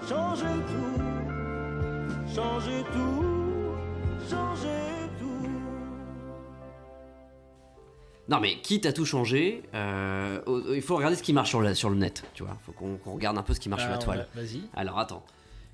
Changez 0.09 0.45
tout, 0.69 1.03
changez 2.35 2.83
tout, 2.93 3.25
changez 4.29 4.80
Non, 8.31 8.39
mais 8.39 8.61
quitte 8.61 8.87
à 8.87 8.93
tout 8.93 9.05
changer, 9.05 9.63
euh, 9.75 10.41
il 10.73 10.83
faut 10.83 10.95
regarder 10.95 11.17
ce 11.17 11.23
qui 11.23 11.33
marche 11.33 11.49
sur 11.49 11.61
le, 11.61 11.75
sur 11.75 11.91
le 11.91 11.97
net, 11.97 12.23
tu 12.33 12.45
vois. 12.45 12.57
Faut 12.65 12.71
qu'on 12.71 12.97
qu'on 12.97 13.15
regarde 13.15 13.37
un 13.37 13.43
peu 13.43 13.55
ce 13.55 13.59
qui 13.61 13.69
marche 13.69 13.83
sur 13.83 13.91
Ah, 13.91 13.97
la 13.97 13.99
toile. 13.99 14.29
on 14.33 14.39
va- 14.39 14.43
Vas-y. 14.47 14.63
Alors, 14.77 15.01
attends. 15.01 15.25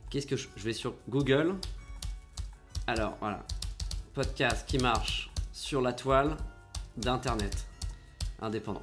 Qu'est-ce 0.08 0.26
que 0.26 0.36
je... 0.36 0.48
je 0.56 0.64
vais 0.64 0.72
sur 0.72 0.94
Google? 1.08 1.54
Alors, 2.86 3.16
voilà. 3.20 3.40
Podcast 4.14 4.66
qui 4.66 4.78
marche 4.78 5.30
sur 5.52 5.82
la 5.82 5.92
toile 5.92 6.36
d'Internet. 6.96 7.66
Indépendant. 8.40 8.82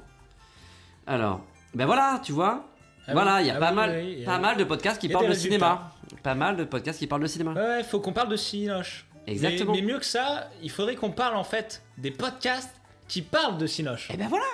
Alors, 1.08 1.40
ben 1.74 1.86
voilà, 1.86 2.20
tu 2.22 2.30
vois. 2.32 2.64
Ah 3.08 3.12
voilà, 3.12 3.36
oui, 3.36 3.40
il 3.42 3.46
y 3.48 3.50
a 3.50 3.56
ah 3.56 3.58
pas, 3.58 3.70
oui, 3.70 3.74
mal, 3.74 3.90
oui, 3.90 4.12
il 4.12 4.20
y 4.20 4.22
a- 4.22 4.26
pas 4.26 4.38
mal 4.38 4.56
de 4.56 4.64
podcasts 4.64 5.00
qui 5.00 5.06
il 5.06 5.10
y 5.10 5.12
a 5.12 5.18
parlent 5.18 5.26
des 5.28 5.34
de 5.34 5.38
cinéma. 5.38 5.90
Pas 6.22 6.34
mal 6.36 6.56
de 6.56 6.64
podcasts 6.64 7.00
qui 7.00 7.06
parlent 7.08 7.22
de 7.22 7.26
cinéma. 7.26 7.52
Ouais, 7.52 7.82
faut 7.82 7.98
qu'on 8.00 8.12
parle 8.12 8.28
de 8.28 8.36
Cinoche. 8.36 9.06
Exactement. 9.26 9.72
Mais, 9.72 9.80
mais 9.82 9.92
mieux 9.94 9.98
que 9.98 10.04
ça, 10.06 10.48
il 10.62 10.70
faudrait 10.70 10.94
qu'on 10.94 11.10
parle 11.10 11.36
en 11.36 11.44
fait 11.44 11.82
des 11.98 12.10
podcasts 12.12 12.80
qui 13.08 13.22
parlent 13.22 13.58
de 13.58 13.66
Cinoche. 13.66 14.10
Et 14.10 14.16
ben 14.16 14.28
voilà 14.28 14.44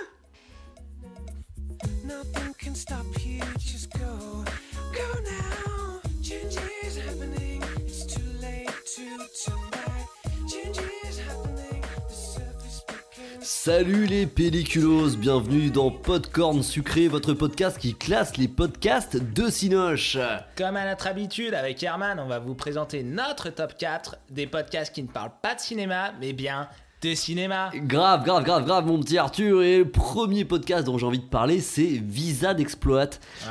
Nothing 2.05 2.53
can 2.59 2.75
stop 2.75 3.07
you, 3.25 3.41
just 3.59 3.93
go. 3.93 4.45
Go 4.93 5.21
now. 5.23 6.01
Change 6.23 6.57
is 6.83 6.99
happening. 6.99 7.63
It's 7.87 8.05
too 8.05 8.21
late 8.41 8.67
to 8.97 9.03
turn 9.45 9.71
back. 9.71 10.09
Change 10.49 10.79
is 11.05 11.19
happening. 11.21 11.83
The 12.09 12.15
surface 12.15 12.83
begins. 12.87 13.45
Salut 13.45 14.07
les 14.07 14.27
pelliculos, 14.27 15.17
bienvenue 15.17 15.71
dans 15.71 15.91
Podcorn 15.91 16.63
Sucré, 16.63 17.09
votre 17.09 17.33
podcast 17.33 17.79
qui 17.79 17.95
classe 17.95 18.37
les 18.37 18.49
podcasts 18.49 19.17
de 19.17 19.49
Cinoche. 19.49 20.19
Comme 20.57 20.77
à 20.77 20.85
notre 20.85 21.07
habitude, 21.07 21.55
avec 21.55 21.83
Herman, 21.83 22.19
on 22.19 22.27
va 22.27 22.41
vous 22.41 22.55
présenter 22.55 23.03
notre 23.03 23.51
top 23.51 23.79
4 23.79 24.17
des 24.31 24.47
podcasts 24.47 24.95
qui 24.95 25.03
ne 25.03 25.09
parlent 25.09 25.33
pas 25.41 25.55
de 25.55 25.61
cinéma, 25.61 26.13
mais 26.21 26.33
bien 26.33 26.69
de 27.03 27.15
cinéma. 27.15 27.71
Grave, 27.75 28.25
grave, 28.25 28.45
grave, 28.45 28.65
grave, 28.67 28.87
mon 28.87 29.01
petit 29.01 29.17
Arthur. 29.17 29.63
Et 29.63 29.79
le 29.79 29.89
premier 29.89 30.45
podcast 30.45 30.85
dont 30.85 30.99
j'ai 30.99 31.07
envie 31.07 31.19
de 31.19 31.25
parler, 31.25 31.61
c'est 31.61 31.83
Visa 31.87 32.53
d'Exploit. 32.53 33.09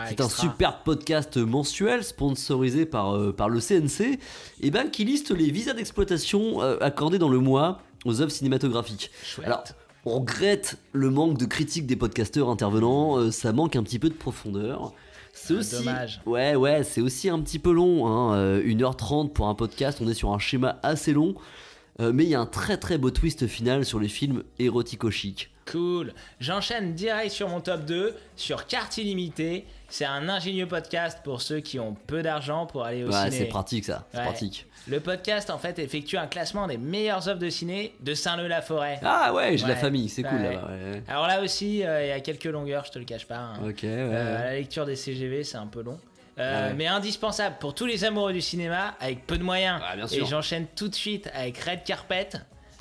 c'est 0.08 0.22
un 0.22 0.30
super 0.30 0.84
podcast 0.84 1.38
mensuel 1.38 2.04
sponsorisé 2.04 2.86
par, 2.86 3.16
euh, 3.16 3.32
par 3.34 3.50
le 3.50 3.60
CNC, 3.60 4.20
et 4.62 4.70
ben, 4.72 4.90
qui 4.90 5.04
liste 5.04 5.32
les 5.32 5.50
visas 5.50 5.74
d'exploitation 5.74 6.62
euh, 6.62 6.78
accordés 6.82 7.18
dans 7.18 7.30
le 7.30 7.40
mois 7.40 7.80
aux 8.06 8.22
œuvres 8.22 8.32
cinématographiques. 8.32 9.10
Chouette. 9.24 9.48
Alors, 9.48 9.64
on 10.06 10.20
regrette 10.20 10.78
le 10.94 11.10
manque 11.10 11.38
de 11.38 11.46
critique 11.46 11.88
des 11.88 11.96
podcasteurs 11.96 12.50
intervenants, 12.50 13.18
euh, 13.18 13.32
ça 13.32 13.52
manque 13.52 13.76
un 13.76 13.84
petit 13.84 14.00
peu 14.00 14.10
de 14.10 14.14
profondeur. 14.14 14.94
C'est 15.34 15.56
Ah, 15.56 15.60
aussi. 15.60 15.76
dommage. 15.76 16.22
Ouais, 16.26 16.56
ouais, 16.56 16.84
c'est 16.84 17.02
aussi 17.02 17.30
un 17.30 17.40
petit 17.40 17.60
peu 17.60 17.72
long. 17.72 18.08
Hein, 18.08 18.36
euh, 18.36 18.62
1h30 18.64 19.30
pour 19.32 19.48
un 19.48 19.56
podcast, 19.56 20.00
on 20.02 20.08
est 20.08 20.14
sur 20.14 20.32
un 20.34 20.40
schéma 20.40 20.80
assez 20.84 21.14
long. 21.14 21.34
Euh, 22.00 22.12
mais 22.14 22.24
il 22.24 22.30
y 22.30 22.36
a 22.36 22.40
un 22.40 22.46
très 22.46 22.78
très 22.78 22.98
beau 22.98 23.12
twist 23.12 23.46
final 23.48 23.84
sur 23.86 24.00
les 24.00 24.08
films 24.08 24.44
érotico-chic. 24.60 25.50
Cool. 25.70 26.14
J'enchaîne 26.40 26.96
direct 26.96 27.30
sur 27.32 27.48
mon 27.48 27.62
top 27.62 27.86
2, 27.86 28.16
sur 28.36 28.66
Carte 28.66 28.98
Illimitée. 28.98 29.66
C'est 29.88 30.06
un 30.06 30.28
ingénieux 30.30 30.68
podcast 30.68 31.20
pour 31.24 31.42
ceux 31.42 31.60
qui 31.60 31.80
ont 31.80 31.96
peu 32.08 32.24
d'argent 32.24 32.66
pour 32.66 32.86
aller 32.86 33.04
au 33.04 33.08
Ouais, 33.12 33.26
ciné. 33.26 33.32
c'est 33.32 33.46
pratique 33.46 33.86
ça, 33.86 34.08
c'est 34.12 34.18
Ouais. 34.18 34.24
pratique. 34.24 34.66
Le 34.88 35.00
podcast, 35.00 35.50
en 35.52 35.60
fait, 35.60 35.78
effectue 35.78 36.18
un 36.18 36.26
classement 36.26 36.66
des 36.66 36.78
meilleures 36.78 37.28
œuvres 37.28 37.40
de 37.40 37.50
ciné 37.50 37.94
de 38.00 38.14
Saint-Leu-la-Forêt. 38.16 39.00
Ah 39.04 39.32
ouais, 39.34 39.58
j'ai 39.58 39.68
la 39.68 39.76
famille, 39.76 40.10
c'est 40.10 40.24
cool 40.24 40.42
là-bas. 40.42 40.68
ouais. 40.72 41.04
Alors 41.08 41.28
là 41.28 41.42
aussi, 41.44 41.84
euh, 41.86 42.04
il 42.06 42.08
y 42.10 42.12
a 42.12 42.20
quelques 42.22 42.46
longueurs, 42.46 42.86
je 42.86 42.92
te 42.92 43.00
le 43.00 43.06
cache 43.06 43.28
pas. 43.28 43.38
hein. 43.38 43.60
Ok. 43.68 43.84
Euh, 43.84 44.08
ouais. 44.10 44.44
la 44.46 44.54
lecture 44.56 44.86
des 44.88 44.96
CGV, 44.96 45.44
c'est 45.44 45.58
un 45.58 45.68
peu 45.68 45.84
long. 45.84 46.00
Euh, 46.40 46.70
Ouais. 46.70 46.74
Mais 46.76 46.88
indispensable 46.88 47.58
pour 47.60 47.74
tous 47.76 47.86
les 47.86 48.06
amoureux 48.06 48.32
du 48.34 48.42
cinéma 48.42 48.96
avec 49.00 49.28
peu 49.28 49.38
de 49.38 49.44
moyens. 49.44 49.82
Bien 49.96 50.06
Et 50.08 50.26
j'enchaîne 50.26 50.68
tout 50.76 50.88
de 50.88 50.96
suite 50.96 51.30
avec 51.34 51.58
Red 51.58 51.84
Carpet. 51.84 52.30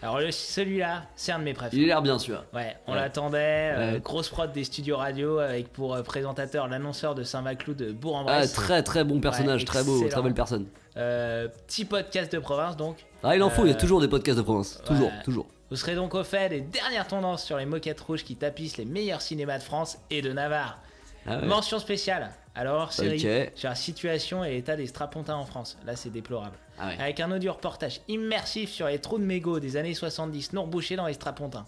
Alors 0.00 0.20
celui-là, 0.30 1.02
c'est 1.16 1.32
un 1.32 1.40
de 1.40 1.44
mes 1.44 1.50
Il 1.50 1.56
préférés. 1.56 1.82
a 1.82 1.86
l'air 1.86 2.02
bien 2.02 2.20
sûr. 2.20 2.44
Ouais, 2.54 2.76
on 2.86 2.92
Ouais. 2.92 2.98
l'attendait. 3.00 3.72
euh, 3.74 3.92
Ouais. 3.94 4.00
grosse 4.00 4.28
prod 4.28 4.52
des 4.52 4.62
studios 4.62 4.96
radio 4.96 5.38
avec 5.40 5.72
pour 5.72 5.92
euh, 5.94 6.02
présentateur 6.04 6.68
l'annonceur 6.68 7.16
de 7.16 7.24
Saint-Maclou 7.24 7.74
de 7.74 7.88
Ah, 7.90 7.92
Bourg-en-Bresse. 7.94 8.52
très 8.52 8.84
très 8.84 9.02
bon 9.02 9.18
personnage, 9.18 9.62
Ouais, 9.62 9.66
très 9.66 9.82
beau, 9.82 10.08
très 10.08 10.22
belle 10.22 10.34
personne. 10.34 10.66
Euh, 10.96 11.48
petit 11.66 11.84
podcast 11.84 12.32
de 12.32 12.38
province 12.38 12.76
donc. 12.76 13.04
Ah, 13.24 13.34
il 13.34 13.42
en 13.42 13.50
faut, 13.50 13.64
il 13.64 13.70
y 13.70 13.72
a 13.72 13.74
toujours 13.74 14.00
des 14.00 14.06
podcasts 14.06 14.38
de 14.38 14.42
province. 14.44 14.80
Toujours, 14.86 15.10
toujours. 15.24 15.46
Vous 15.70 15.76
serez 15.76 15.96
donc 15.96 16.14
au 16.14 16.22
fait 16.22 16.48
des 16.48 16.60
dernières 16.60 17.08
tendances 17.08 17.42
sur 17.44 17.56
les 17.56 17.66
moquettes 17.66 18.00
rouges 18.00 18.22
qui 18.22 18.36
tapissent 18.36 18.76
les 18.76 18.84
meilleurs 18.84 19.20
cinémas 19.20 19.58
de 19.58 19.64
France 19.64 19.98
et 20.10 20.22
de 20.22 20.32
Navarre. 20.32 20.78
Ah. 21.26 21.38
Mention 21.38 21.80
spéciale 21.80 22.30
Alors, 22.58 22.92
série 22.92 23.20
sur 23.54 23.68
la 23.68 23.74
situation 23.76 24.42
et 24.42 24.50
l'état 24.54 24.74
des 24.74 24.86
strapontins 24.88 25.36
en 25.36 25.44
France. 25.44 25.78
Là, 25.86 25.94
c'est 25.94 26.10
déplorable. 26.10 26.56
Ah 26.78 26.88
ouais. 26.88 26.96
Avec 27.00 27.20
un 27.20 27.30
audio 27.30 27.52
reportage 27.52 28.00
immersif 28.08 28.70
sur 28.70 28.88
les 28.88 28.98
trous 28.98 29.18
de 29.18 29.24
mégots 29.24 29.60
des 29.60 29.76
années 29.76 29.94
70 29.94 30.52
non 30.54 30.62
rebouchés 30.64 30.96
dans 30.96 31.06
les 31.06 31.14
strapontins. 31.14 31.66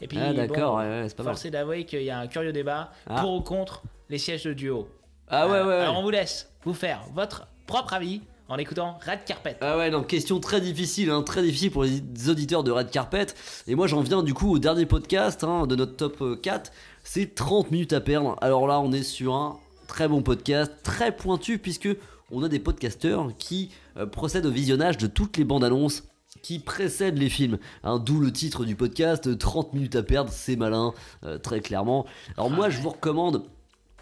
Et 0.00 0.08
puis, 0.08 0.16
Ah, 0.18 0.32
d'accord, 0.32 0.76
bon, 0.76 0.78
ouais, 0.80 0.88
ouais, 1.02 1.08
c'est 1.08 1.16
pas 1.16 1.24
mal. 1.24 1.34
force 1.34 1.44
est 1.44 1.50
d'avouer 1.50 1.84
qu'il 1.84 2.02
y 2.02 2.10
a 2.10 2.18
un 2.18 2.26
curieux 2.26 2.52
débat 2.52 2.90
Ah. 3.06 3.20
pour 3.20 3.34
ou 3.34 3.40
contre 3.42 3.82
les 4.08 4.16
sièges 4.18 4.44
de 4.44 4.54
duo. 4.54 4.88
Ah 5.28 5.46
ouais, 5.46 5.60
ouais, 5.60 5.66
ouais. 5.66 5.74
Alors, 5.74 5.98
on 5.98 6.02
vous 6.02 6.10
laisse 6.10 6.50
vous 6.64 6.74
faire 6.74 7.02
votre 7.12 7.46
propre 7.66 7.92
avis 7.92 8.22
en 8.48 8.56
écoutant 8.56 8.98
Red 9.06 9.24
Carpet. 9.26 9.56
Ah 9.60 9.76
ouais, 9.76 9.90
donc 9.90 10.06
question 10.06 10.40
très 10.40 10.60
difficile, 10.62 11.10
hein, 11.10 11.22
très 11.22 11.42
difficile 11.42 11.70
pour 11.70 11.84
les 11.84 12.02
auditeurs 12.28 12.62
de 12.64 12.70
Red 12.70 12.90
Carpet. 12.90 13.26
Et 13.66 13.74
moi 13.74 13.86
j'en 13.86 14.00
viens 14.00 14.22
du 14.22 14.34
coup 14.34 14.50
au 14.54 14.58
dernier 14.58 14.84
podcast 14.86 15.44
hein, 15.44 15.66
de 15.66 15.76
notre 15.76 15.96
top 15.96 16.20
euh, 16.20 16.36
4. 16.36 16.70
C'est 17.02 17.34
30 17.34 17.70
minutes 17.70 17.92
à 17.94 18.00
perdre. 18.02 18.36
Alors 18.42 18.66
là 18.66 18.80
on 18.80 18.92
est 18.92 19.02
sur 19.02 19.34
un 19.34 19.58
très 19.86 20.08
bon 20.08 20.22
podcast, 20.22 20.72
très 20.82 21.14
pointu 21.14 21.58
puisque 21.58 21.88
on 22.30 22.42
a 22.42 22.48
des 22.48 22.58
podcasteurs 22.58 23.28
qui 23.38 23.70
euh, 23.96 24.06
procèdent 24.06 24.46
au 24.46 24.50
visionnage 24.50 24.98
de 24.98 25.06
toutes 25.06 25.36
les 25.36 25.44
bandes 25.44 25.64
annonces 25.64 26.04
qui 26.42 26.58
précèdent 26.58 27.18
les 27.18 27.28
films. 27.28 27.58
hein, 27.84 27.98
D'où 27.98 28.18
le 28.18 28.32
titre 28.32 28.64
du 28.64 28.74
podcast, 28.76 29.26
euh, 29.28 29.36
30 29.36 29.72
minutes 29.72 29.96
à 29.96 30.02
perdre, 30.02 30.30
c'est 30.32 30.56
malin, 30.56 30.92
euh, 31.24 31.38
très 31.38 31.60
clairement. 31.60 32.06
Alors 32.36 32.50
moi 32.50 32.70
je 32.70 32.80
vous 32.80 32.90
recommande 32.90 33.44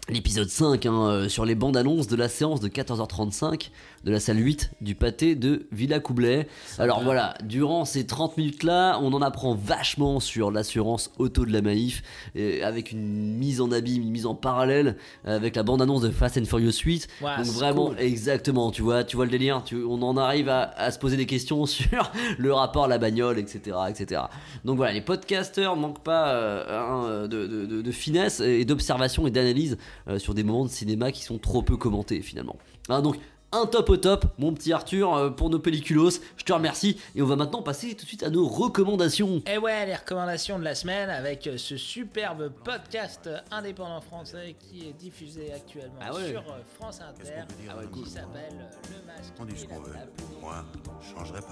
l'épisode 0.09 0.49
5 0.49 0.85
hein, 0.85 0.93
euh, 1.07 1.29
sur 1.29 1.45
les 1.45 1.55
bandes 1.55 1.77
annonces 1.77 2.07
de 2.07 2.15
la 2.17 2.27
séance 2.27 2.59
de 2.59 2.67
14h35 2.67 3.69
de 4.03 4.11
la 4.11 4.19
salle 4.19 4.37
8 4.43 4.71
du 4.81 4.95
pâté 4.95 5.33
de 5.35 5.65
Villa 5.71 6.01
Coublet. 6.01 6.47
Alors 6.77 7.01
voilà, 7.03 7.35
durant 7.41 7.85
ces 7.85 8.05
30 8.05 8.35
minutes 8.37 8.63
là, 8.63 8.99
on 9.01 9.13
en 9.13 9.21
apprend 9.21 9.55
vachement 9.55 10.19
sur 10.19 10.51
l'assurance 10.51 11.09
auto 11.19 11.45
de 11.45 11.53
la 11.53 11.61
Maïf, 11.61 12.03
et 12.35 12.63
avec 12.63 12.91
une 12.91 13.37
mise 13.37 13.61
en 13.61 13.71
abîme, 13.71 14.01
une 14.03 14.11
mise 14.11 14.25
en 14.25 14.35
parallèle 14.35 14.97
avec 15.23 15.55
la 15.55 15.63
bande 15.63 15.81
annonce 15.81 16.01
de 16.01 16.09
Fast 16.09 16.37
and 16.37 16.43
Furious 16.45 16.73
8. 16.83 17.07
Ouais, 17.21 17.37
Donc 17.37 17.45
vraiment, 17.45 17.87
cool. 17.87 17.99
exactement, 17.99 18.71
tu 18.71 18.81
vois, 18.81 19.05
tu 19.05 19.15
vois 19.15 19.23
le 19.23 19.31
délire, 19.31 19.61
tu- 19.63 19.85
on 19.85 20.01
en 20.01 20.17
arrive 20.17 20.49
à, 20.49 20.63
à 20.75 20.91
se 20.91 20.99
poser 20.99 21.15
des 21.15 21.25
questions 21.25 21.65
sur 21.65 22.11
le 22.37 22.53
rapport 22.53 22.83
à 22.83 22.87
la 22.89 22.97
bagnole, 22.97 23.39
etc. 23.39 23.77
etc. 23.89 24.23
Donc 24.65 24.75
voilà, 24.75 24.91
les 24.91 25.01
podcasteurs 25.01 25.77
manquent 25.77 26.03
pas 26.03 26.27
euh, 26.33 27.23
hein, 27.23 27.27
de, 27.29 27.47
de- 27.47 27.65
de- 27.65 27.81
de 27.81 27.91
finesse 27.91 28.41
et 28.41 28.65
d'observation 28.65 29.25
et 29.27 29.31
d'analyse 29.31 29.73
euh, 29.73 29.77
sur 30.17 30.33
des 30.33 30.43
moments 30.43 30.65
de 30.65 30.69
cinéma 30.69 31.11
qui 31.11 31.23
sont 31.23 31.37
trop 31.37 31.61
peu 31.61 31.77
commentés 31.77 32.21
finalement. 32.21 32.57
Hein, 32.89 33.01
donc 33.01 33.17
un 33.55 33.67
top 33.67 33.89
au 33.91 33.97
top, 33.97 34.25
mon 34.39 34.51
petit 34.51 34.73
Arthur, 34.73 35.13
euh, 35.15 35.29
pour 35.29 35.51
nos 35.51 35.59
pelliculos, 35.59 36.09
je 36.37 36.43
te 36.43 36.51
remercie 36.51 36.97
et 37.15 37.21
on 37.21 37.25
va 37.27 37.35
maintenant 37.35 37.61
passer 37.61 37.89
tout 37.93 38.01
de 38.03 38.07
suite 38.07 38.23
à 38.23 38.31
nos 38.31 38.47
recommandations. 38.47 39.43
Et 39.45 39.59
ouais, 39.59 39.85
les 39.85 39.93
recommandations 39.93 40.57
de 40.57 40.63
la 40.63 40.73
semaine 40.73 41.11
avec 41.11 41.45
euh, 41.45 41.57
ce 41.57 41.77
superbe 41.77 42.51
podcast 42.63 43.29
indépendant 43.51 44.01
français 44.01 44.55
qui 44.57 44.87
est 44.87 44.93
diffusé 44.93 45.53
actuellement 45.53 45.99
Ah 46.01 46.15
ouais. 46.15 46.29
sur 46.31 46.39
euh, 46.39 46.61
France 46.79 46.99
Inter 47.07 47.31
Ah 47.69 47.77
ouais, 47.77 47.85
qui 47.93 48.09
s'appelle 48.09 48.55
euh, 48.59 48.89
Le 48.89 49.05
Masque. 49.05 49.33
On 49.39 49.45
dit 49.45 49.55
ce 49.55 49.65
qu'on 49.67 49.81
veut. 49.81 49.93
Moi, 50.41 50.65
je 50.99 51.13
changerai 51.15 51.41
pas. 51.41 51.47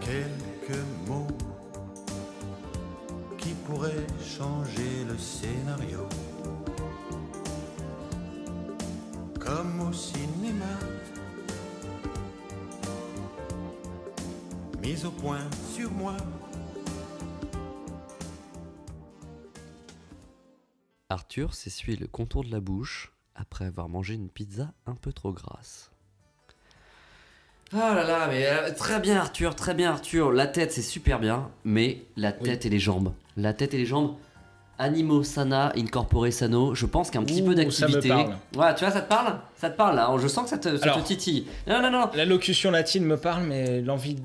Quelques 0.00 0.78
mots 1.08 1.26
qui 3.40 3.54
pourraient 3.66 4.06
changer 4.22 5.04
le 5.08 5.16
scénario. 5.16 6.06
Comme 9.38 9.80
au 9.80 9.92
cinéma. 9.92 10.78
Mise 14.82 15.04
au 15.04 15.10
point 15.10 15.48
sur 15.74 15.90
moi. 15.90 16.16
Arthur 21.08 21.54
s'essuie 21.54 21.96
le 21.96 22.06
contour 22.06 22.44
de 22.44 22.50
la 22.50 22.60
bouche 22.60 23.12
après 23.34 23.64
avoir 23.64 23.88
mangé 23.88 24.14
une 24.14 24.30
pizza 24.30 24.72
un 24.86 24.94
peu 24.94 25.12
trop 25.12 25.32
grasse. 25.32 25.90
Ah 27.72 27.94
là 27.94 28.04
là, 28.04 28.26
mais 28.28 28.46
euh, 28.46 28.70
très 28.76 28.98
bien 28.98 29.18
Arthur, 29.18 29.54
très 29.54 29.74
bien 29.74 29.90
Arthur. 29.90 30.32
La 30.32 30.46
tête 30.48 30.72
c'est 30.72 30.82
super 30.82 31.20
bien, 31.20 31.48
mais 31.64 32.02
la 32.16 32.32
tête 32.32 32.66
et 32.66 32.68
les 32.68 32.80
jambes. 32.80 33.12
La 33.36 33.52
tête 33.52 33.74
et 33.74 33.78
les 33.78 33.86
jambes. 33.86 34.14
Animo 34.78 35.22
sana, 35.22 35.72
incorpore 35.76 36.32
sano. 36.32 36.74
Je 36.74 36.86
pense 36.86 37.10
qu'un 37.10 37.22
petit 37.22 37.42
Ouh, 37.42 37.54
peu 37.54 37.70
ça 37.70 37.86
me 37.86 37.92
d'activité. 37.92 38.08
parle. 38.08 38.36
Ouais, 38.56 38.74
tu 38.74 38.84
vois, 38.84 38.92
ça 38.92 39.02
te 39.02 39.08
parle? 39.08 39.38
Ça 39.56 39.68
te 39.70 39.76
parle 39.76 39.96
là? 39.96 40.10
Je 40.18 40.26
sens 40.26 40.44
que 40.44 40.50
ça 40.50 40.58
te, 40.58 40.76
ça 40.78 40.96
titille. 41.04 41.46
Non, 41.68 41.82
non, 41.82 41.90
non. 41.90 42.10
La 42.14 42.24
locution 42.24 42.70
latine 42.70 43.04
me 43.04 43.16
parle, 43.18 43.44
mais 43.44 43.82
l'envie 43.82 44.14
de- 44.14 44.20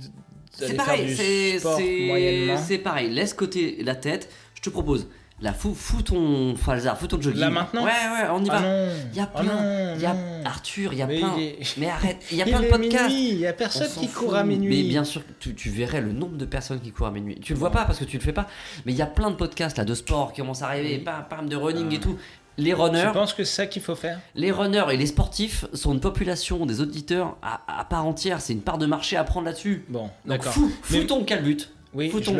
C'est 0.52 0.74
pareil, 0.75 1.14
c'est 1.16 1.60
c'est 1.60 2.78
pareil. 2.80 3.10
Laisse 3.12 3.34
côté 3.34 3.78
la 3.84 3.96
tête. 3.96 4.30
Je 4.56 4.62
te 4.62 4.70
propose. 4.70 5.08
Là, 5.42 5.51
fous, 5.51 5.74
fous 5.75 6.01
ton 6.01 6.56
Falzar, 6.56 6.98
fous 6.98 7.08
ton 7.08 7.22
jogging. 7.22 7.42
Là, 7.42 7.50
maintenant 7.50 7.84
Ouais, 7.84 7.92
ouais, 7.92 8.30
on 8.32 8.42
y 8.44 8.48
Ah 8.50 8.60
va. 8.62 8.68
Il 9.12 9.18
y 9.18 9.20
a 9.20 9.30
ah 9.34 9.42
plein. 9.42 9.96
y 9.98 10.06
a. 10.06 10.15
Arthur, 10.46 10.94
il 10.94 11.00
y 11.00 11.01
a 11.01 11.08
plein. 11.08 11.36
Mais 11.77 11.89
arrête, 11.89 12.24
il 12.32 12.38
y 12.38 12.42
a 12.42 12.46
plein 12.46 12.62
de 12.62 12.68
podcasts. 12.68 13.12
il 13.13 13.39
y 13.39 13.48
a 13.48 13.51
On 13.51 13.54
personne 13.54 13.89
qui 14.00 14.08
court 14.08 14.36
à 14.36 14.44
minuit. 14.46 14.84
Mais 14.84 14.89
bien 14.89 15.04
sûr, 15.04 15.24
tu, 15.39 15.70
verrais 15.70 16.00
le 16.00 16.13
nombre 16.13 16.38
de 16.38 16.46
personnes 16.46 16.80
qui 16.80 16.92
courent 16.92 17.08
à 17.08 17.12
minuit. 17.12 17.38
Tu 17.42 17.54
le 17.54 17.60
vois 17.60 17.72
pas 17.72 17.84
parce 17.84 18.00
que 18.00 18.06
tu 18.06 18.18
le 18.18 18.24
fais 18.24 18.32
pas. 18.34 18.48
Mais 18.86 18.94
il 18.94 18.98
y 18.98 19.01
a 19.01 19.08
plein 19.08 19.30
de 19.30 19.36
podcasts 19.36 19.77
là 19.77 19.84
de 19.84 19.94
sport 19.94 20.32
qui 20.32 20.39
commencent 20.39 20.62
à 20.62 20.68
arriver, 20.68 21.00
pam, 21.00 21.25
pam, 21.30 21.50
de 21.50 21.56
running 21.58 21.88
Ah. 21.92 21.96
et 21.96 22.00
tout. 22.00 22.18
Les 22.58 22.72
Je 22.72 22.75
runners, 22.77 23.10
pense 23.12 23.34
que 23.34 23.44
c'est 23.44 23.56
ça 23.56 23.65
qu'il 23.68 23.82
faut 23.82 23.96
faire? 23.96 24.22
les 24.34 24.50
runners 24.50 24.86
et 24.89 24.96
les 24.96 25.08
sportifs 25.08 25.65
sont 25.74 25.94
une 25.94 26.00
population 26.00 26.65
des 26.65 26.80
auditeurs 26.80 27.36
à, 27.42 27.84
part 27.84 28.06
entière. 28.06 28.39
C'est 28.39 28.54
une 28.54 28.62
part 28.62 28.77
de 28.77 28.86
marché 28.86 29.18
à 29.18 29.25
prendre 29.25 29.46
là-dessus. 29.48 29.84
Bon, 29.89 30.10
d'accord. 30.25 30.54
fous, 30.54 31.04
ton 31.06 31.25
calbut. 31.25 31.68
Oui, 31.94 32.10
je 32.13 32.32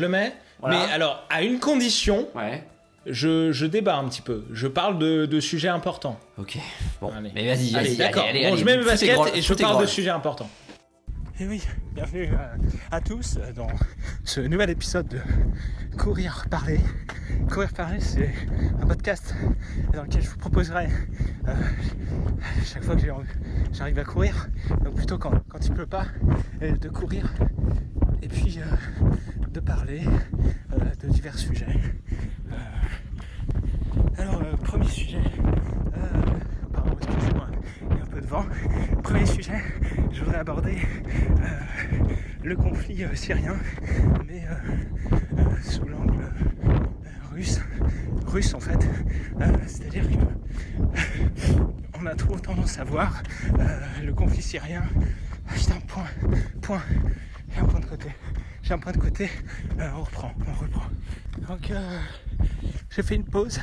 le, 0.00 0.08
mets, 0.08 0.32
Voilà. 0.60 0.86
Mais 0.86 0.92
alors, 0.92 1.24
à 1.30 1.42
une 1.42 1.58
condition, 1.58 2.28
Ouais. 2.34 2.64
je, 3.06 3.50
je 3.52 3.66
débat 3.66 3.96
un 3.96 4.08
petit 4.08 4.22
peu. 4.22 4.44
Je 4.52 4.66
parle 4.66 4.98
de, 4.98 5.26
de 5.26 5.40
sujets 5.40 5.68
importants. 5.68 6.18
Ok. 6.38 6.58
Bon. 7.00 7.10
Allez. 7.16 7.30
Mais 7.34 7.46
vas-y, 7.46 7.74
Allez, 7.74 7.88
vas-y. 7.90 7.96
d'accord. 7.96 8.24
allez, 8.28 8.42
Bon, 8.42 8.48
allez, 8.48 8.56
je 8.58 8.64
mets 8.64 8.76
mes 8.76 8.84
baskets 8.84 9.18
et 9.34 9.40
je 9.42 9.54
parle 9.54 9.80
de 9.80 9.86
sujets 9.86 10.10
importants. 10.10 10.50
Et 11.38 11.46
oui, 11.46 11.62
bienvenue 11.94 12.28
à, 12.92 12.96
à 12.96 13.00
tous 13.00 13.38
dans 13.56 13.68
ce 14.24 14.42
nouvel 14.42 14.68
épisode 14.68 15.08
de 15.08 15.20
Courir 15.96 16.44
Parler. 16.50 16.80
Courir 17.50 17.72
Parler, 17.72 17.98
c'est 18.00 18.30
un 18.82 18.86
podcast 18.86 19.34
dans 19.94 20.02
lequel 20.02 20.20
je 20.20 20.28
vous 20.28 20.36
proposerai 20.36 20.88
euh, 21.48 21.54
chaque 22.66 22.84
fois 22.84 22.94
que 22.94 23.00
j'ai 23.00 23.10
envie- 23.10 23.26
j'arrive 23.72 23.98
à 23.98 24.04
courir, 24.04 24.48
donc 24.84 24.96
plutôt 24.96 25.16
quand, 25.16 25.32
quand 25.48 25.64
il 25.64 25.72
pleut 25.72 25.86
pas, 25.86 26.04
euh, 26.60 26.76
de 26.76 26.88
courir 26.90 27.32
et 28.20 28.28
puis 28.28 28.58
euh, 28.58 29.06
de 29.52 29.60
parler 29.60 30.02
euh, 30.72 30.76
de 31.00 31.08
divers 31.08 31.38
sujets. 31.38 31.66
Euh, 32.50 32.54
alors, 34.18 34.42
euh, 34.42 34.56
premier 34.56 34.86
sujet. 34.86 35.22
Pardon, 36.72 36.96
excusez-moi, 36.96 37.48
il 37.90 37.96
y 37.96 38.00
a 38.00 38.02
un 38.02 38.06
peu 38.06 38.20
de 38.20 38.26
vent. 38.26 38.46
Premier 39.02 39.26
sujet, 39.26 39.60
je 40.12 40.20
voudrais 40.20 40.38
aborder 40.38 40.78
le 42.44 42.56
conflit 42.56 43.04
syrien, 43.14 43.56
mais 44.26 44.44
sous 45.62 45.84
l'angle 45.84 46.30
russe. 47.32 47.60
Russe 48.26 48.54
en 48.54 48.60
fait. 48.60 48.88
C'est-à-dire 49.66 50.04
que 50.08 50.16
on 52.00 52.06
a 52.06 52.14
trop 52.14 52.38
tendance 52.38 52.78
à 52.78 52.84
voir 52.84 53.22
le 54.02 54.12
conflit 54.12 54.42
syrien. 54.42 54.82
Ah, 55.48 55.52
Putain, 55.54 55.80
point, 55.88 56.06
point. 56.62 56.82
J'ai 57.52 57.60
un 57.60 57.64
point 57.64 57.80
de 57.80 57.86
côté. 57.86 58.08
J'ai 58.62 58.74
un 58.74 58.78
point 58.78 58.92
de 58.92 58.98
côté. 58.98 59.28
Euh, 59.78 59.90
on 59.96 60.02
reprend, 60.02 60.32
on 60.46 60.52
reprend. 60.54 60.86
Donc 61.48 61.70
euh, 61.70 61.98
j'ai 62.90 63.02
fait 63.02 63.16
une 63.16 63.24
pause. 63.24 63.58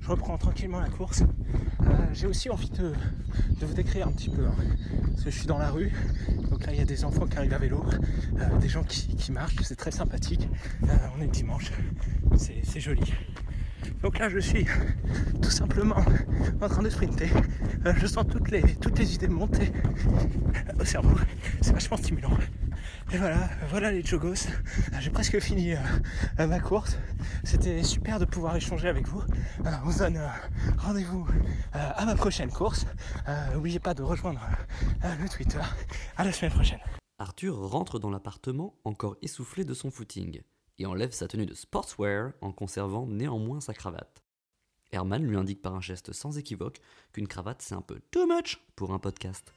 Je 0.00 0.08
reprends 0.08 0.36
tranquillement 0.38 0.80
la 0.80 0.88
course. 0.88 1.22
Euh, 1.82 1.86
j'ai 2.12 2.26
aussi 2.26 2.50
envie 2.50 2.70
de, 2.70 2.92
de 3.60 3.66
vous 3.66 3.74
décrire 3.74 4.06
un 4.06 4.12
petit 4.12 4.30
peu. 4.30 4.46
hein. 4.46 4.54
Parce 5.12 5.24
que 5.24 5.30
je 5.30 5.36
suis 5.38 5.46
dans 5.46 5.58
la 5.58 5.70
rue. 5.70 5.92
Donc 6.50 6.66
là, 6.66 6.72
il 6.72 6.78
y 6.78 6.82
a 6.82 6.84
des 6.84 7.04
enfants 7.04 7.26
qui 7.26 7.36
arrivent 7.38 7.54
à 7.54 7.58
vélo, 7.58 7.84
des 8.60 8.68
gens 8.68 8.84
qui, 8.84 9.16
qui 9.16 9.32
marchent. 9.32 9.56
C'est 9.62 9.76
très 9.76 9.90
sympathique. 9.90 10.48
On 11.16 11.22
est 11.22 11.26
dimanche. 11.26 11.72
C'est 12.36 12.80
joli. 12.80 13.12
Donc 14.02 14.18
là, 14.18 14.28
je 14.28 14.38
suis 14.38 14.66
tout 15.42 15.50
simplement 15.50 16.04
en 16.60 16.68
train 16.68 16.82
de 16.82 16.90
sprinter. 16.90 17.30
Je 17.96 18.06
sens 18.06 18.26
toutes 18.30 18.50
les, 18.50 18.62
toutes 18.76 18.98
les 18.98 19.14
idées 19.14 19.28
monter 19.28 19.72
au 20.78 20.84
cerveau. 20.84 21.16
C'est 21.62 21.72
vachement 21.72 21.96
stimulant. 21.96 22.36
Et 23.12 23.16
voilà, 23.18 23.48
voilà 23.68 23.90
les 23.92 24.02
jogos. 24.02 24.32
Euh, 24.32 24.96
J'ai 25.00 25.10
presque 25.10 25.38
fini 25.40 25.74
euh, 25.74 25.78
euh, 26.40 26.46
ma 26.46 26.58
course. 26.58 26.96
C'était 27.44 27.82
super 27.82 28.18
de 28.18 28.24
pouvoir 28.24 28.56
échanger 28.56 28.88
avec 28.88 29.06
vous. 29.06 29.22
On 29.84 29.90
se 29.90 29.98
donne 29.98 30.16
euh, 30.16 30.28
rendez-vous 30.78 31.26
à 31.72 32.04
ma 32.04 32.14
prochaine 32.14 32.50
course. 32.50 32.86
N'oubliez 33.52 33.78
pas 33.78 33.94
de 33.94 34.02
rejoindre 34.02 34.40
le 35.02 35.28
Twitter. 35.28 35.60
À 36.16 36.24
la 36.24 36.32
semaine 36.32 36.52
prochaine. 36.52 36.80
Arthur 37.18 37.56
rentre 37.56 37.98
dans 37.98 38.10
l'appartement 38.10 38.74
encore 38.84 39.16
essoufflé 39.22 39.64
de 39.64 39.74
son 39.74 39.90
footing 39.90 40.40
et 40.78 40.86
enlève 40.86 41.12
sa 41.12 41.28
tenue 41.28 41.46
de 41.46 41.54
sportswear 41.54 42.32
en 42.40 42.52
conservant 42.52 43.06
néanmoins 43.06 43.60
sa 43.60 43.74
cravate. 43.74 44.22
Herman 44.92 45.24
lui 45.24 45.36
indique 45.36 45.62
par 45.62 45.74
un 45.74 45.80
geste 45.80 46.12
sans 46.12 46.38
équivoque 46.38 46.80
qu'une 47.12 47.28
cravate 47.28 47.62
c'est 47.62 47.74
un 47.74 47.80
peu 47.82 48.00
too 48.10 48.26
much 48.26 48.60
pour 48.76 48.92
un 48.92 48.98
podcast. 48.98 49.52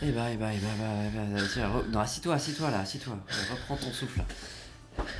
Eh 0.00 0.10
bah, 0.12 0.22
eh 0.32 0.36
bah, 0.36 0.46
eh 0.54 0.58
bah, 0.58 1.20
bah, 1.34 1.40
tiens, 1.52 1.68
re- 1.68 1.90
non, 1.90 1.98
assis-toi, 2.00 2.34
assis-toi 2.34 2.70
là, 2.70 2.80
assis-toi. 2.80 3.14
Reprends 3.50 3.76
ton 3.76 3.92
souffle. 3.92 4.22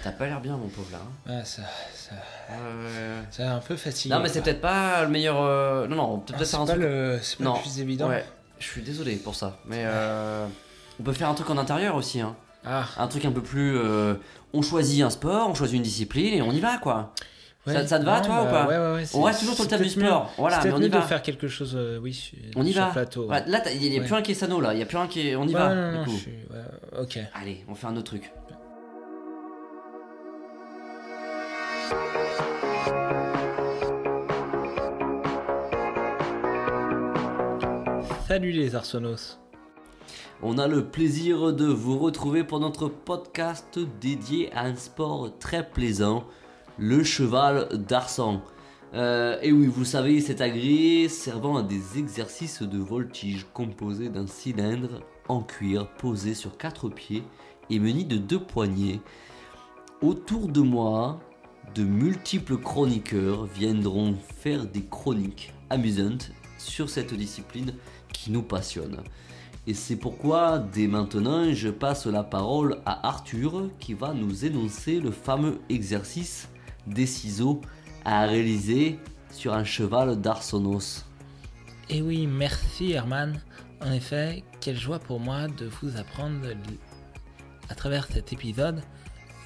T'as 0.05 0.11
pas 0.13 0.27
l'air 0.27 0.41
bien, 0.41 0.57
mon 0.57 0.69
pauvre 0.69 0.89
là. 0.93 0.99
hein. 1.03 1.33
Ah, 1.41 1.45
ça, 1.45 1.63
ça, 1.95 2.15
Euh, 2.53 3.23
ça 3.31 3.51
a 3.53 3.55
un 3.55 3.59
peu 3.61 3.77
fatigué. 3.77 4.15
Non, 4.15 4.21
mais 4.21 4.29
c'est 4.29 4.41
peut-être 4.43 4.61
pas 4.61 5.03
le 5.03 5.09
meilleur. 5.09 5.37
euh, 5.41 5.87
Non, 5.89 5.97
non, 5.97 6.13
on 6.15 6.19
peut 6.19 6.33
Ah, 6.35 6.37
peut-être 6.39 6.47
c'est 6.47 6.51
faire 6.53 6.61
un 6.63 6.67
pas 6.67 6.73
truc. 6.73 6.83
le, 6.85 7.19
c'est 7.23 7.39
pas 7.39 7.45
le 7.55 7.61
plus 7.63 7.81
évident. 7.81 8.09
Ouais, 8.09 8.25
je 8.59 8.65
suis 8.67 8.83
désolé 8.83 9.17
pour 9.17 9.35
ça. 9.35 9.59
Mais 9.67 9.83
euh, 9.85 10.47
on 11.01 11.03
peut 11.03 11.13
faire 11.13 11.29
un 11.29 11.35
truc 11.35 11.51
en 11.51 11.59
intérieur 11.59 11.95
aussi. 11.97 12.21
Hein. 12.21 12.35
Ah, 12.65 12.87
Un 12.99 13.07
truc 13.09 13.25
un 13.25 13.33
peu 13.33 13.43
plus. 13.43 13.77
euh, 13.77 14.15
on 14.53 14.63
choisit 14.63 15.03
un 15.03 15.11
sport, 15.11 15.49
on 15.49 15.55
choisit 15.55 15.77
une 15.77 15.83
discipline 15.83 16.35
et 16.35 16.43
on 16.43 16.51
y 16.53 16.61
va 16.61 16.79
quoi. 16.79 17.13
Ouais. 17.69 17.75
Ça- 17.75 17.87
ça 17.87 17.99
te 18.01 18.05
va, 18.05 18.19
Non, 18.21 18.25
toi, 18.27 18.43
ou 18.43 18.45
bah, 18.47 18.51
pas 18.51 18.67
ouais, 18.69 18.79
ouais, 18.79 18.95
ouais, 18.95 19.05
On 19.15 19.23
reste 19.23 19.41
toujours 19.41 19.55
sur 19.55 19.65
le 19.65 19.71
thème 19.71 19.83
du 19.83 19.99
mieux. 19.99 20.07
sport. 20.07 20.33
Voilà, 20.39 20.61
mais 20.65 20.73
on 20.73 20.79
y 20.81 20.89
va. 20.89 20.99
de 20.99 21.05
faire 21.05 21.23
quelque 21.23 21.49
chose, 21.49 21.75
euh, 21.77 21.99
oui, 22.03 22.13
sur, 22.15 22.37
On 22.57 22.65
y 22.65 22.73
sur 22.73 22.83
va. 22.83 22.91
plateau. 22.91 23.21
ouais. 23.23 23.27
Voilà, 23.27 23.47
là, 23.47 23.63
il 23.73 23.81
n'y 23.81 23.97
a 23.97 24.01
Ouais. 24.01 24.07
plus 24.07 24.15
un 24.15 24.23
qui 24.23 24.33
est 24.33 24.35
sano 24.35 24.61
là. 24.61 24.73
Il 24.75 24.79
y 24.81 24.83
a 24.83 24.87
plus 24.87 24.99
un 24.99 25.07
qui 25.07 25.29
est. 25.29 25.37
On 25.37 25.45
y 25.45 25.49
Ouais, 25.49 25.53
va. 25.55 25.75
non, 25.75 25.91
du 25.93 25.99
non, 25.99 26.05
coup. 26.05 26.11
je 26.13 26.17
suis- 26.17 26.31
ouais, 26.31 27.01
ok. 27.03 27.19
Allez, 27.41 27.65
on 27.69 27.75
fait 27.75 27.87
un 27.87 27.97
autre 27.97 28.05
truc. 28.05 28.31
Salut 38.27 38.51
les 38.53 38.75
Arsonos. 38.75 39.39
On 40.43 40.59
a 40.59 40.69
le 40.69 40.85
plaisir 40.85 41.53
de 41.53 41.67
vous 41.67 41.99
retrouver 41.99 42.45
pour 42.45 42.61
notre 42.61 42.89
podcast 42.89 43.79
dédié 44.01 44.53
à 44.53 44.63
un 44.65 44.77
sport 44.77 45.37
très 45.39 45.69
plaisant, 45.69 46.25
le 46.79 47.03
cheval 47.03 47.69
d'arçon. 47.73 48.41
Euh, 48.95 49.39
et 49.43 49.53
oui, 49.53 49.67
vous 49.67 49.85
savez, 49.85 50.21
c'est 50.21 50.41
agréé 50.41 51.09
servant 51.09 51.59
à 51.59 51.63
des 51.63 51.99
exercices 51.99 52.63
de 52.63 52.79
voltige 52.79 53.47
composés 53.53 54.09
d'un 54.09 54.27
cylindre 54.27 55.01
en 55.29 55.43
cuir 55.43 55.89
posé 55.99 56.35
sur 56.35 56.57
quatre 56.57 56.89
pieds 56.89 57.23
et 57.69 57.79
muni 57.79 58.05
de 58.05 58.17
deux 58.17 58.41
poignées. 58.41 59.01
Autour 60.01 60.49
de 60.49 60.61
moi, 60.61 61.21
de 61.75 61.83
multiples 61.83 62.57
chroniqueurs 62.57 63.45
viendront 63.45 64.15
faire 64.15 64.65
des 64.65 64.85
chroniques 64.85 65.53
amusantes 65.69 66.31
sur 66.57 66.89
cette 66.89 67.13
discipline 67.13 67.75
qui 68.13 68.31
nous 68.31 68.43
passionne. 68.43 69.03
Et 69.67 69.75
c'est 69.75 69.97
pourquoi, 69.97 70.59
dès 70.59 70.87
maintenant, 70.87 71.53
je 71.53 71.69
passe 71.69 72.07
la 72.07 72.23
parole 72.23 72.79
à 72.87 73.07
Arthur 73.07 73.69
qui 73.79 73.93
va 73.93 74.15
nous 74.15 74.47
énoncer 74.47 74.99
le 74.99 75.11
fameux 75.11 75.59
exercice 75.69 76.49
des 76.89 77.07
ciseaux 77.07 77.61
à 78.05 78.27
réaliser 78.27 78.99
sur 79.31 79.55
un 79.55 79.65
cheval 79.65 80.21
d'Arsonos. 80.21 81.05
Et 81.91 82.03
oui, 82.03 82.27
merci 82.27 82.93
Herman. 82.93 83.41
En 83.81 83.93
effet, 83.93 84.43
quelle 84.61 84.77
joie 84.79 84.99
pour 84.99 85.21
moi 85.21 85.47
de 85.49 85.67
vous 85.81 85.97
apprendre 85.97 86.49
à 87.69 87.75
travers 87.75 88.07
cet 88.07 88.33
épisode 88.33 88.83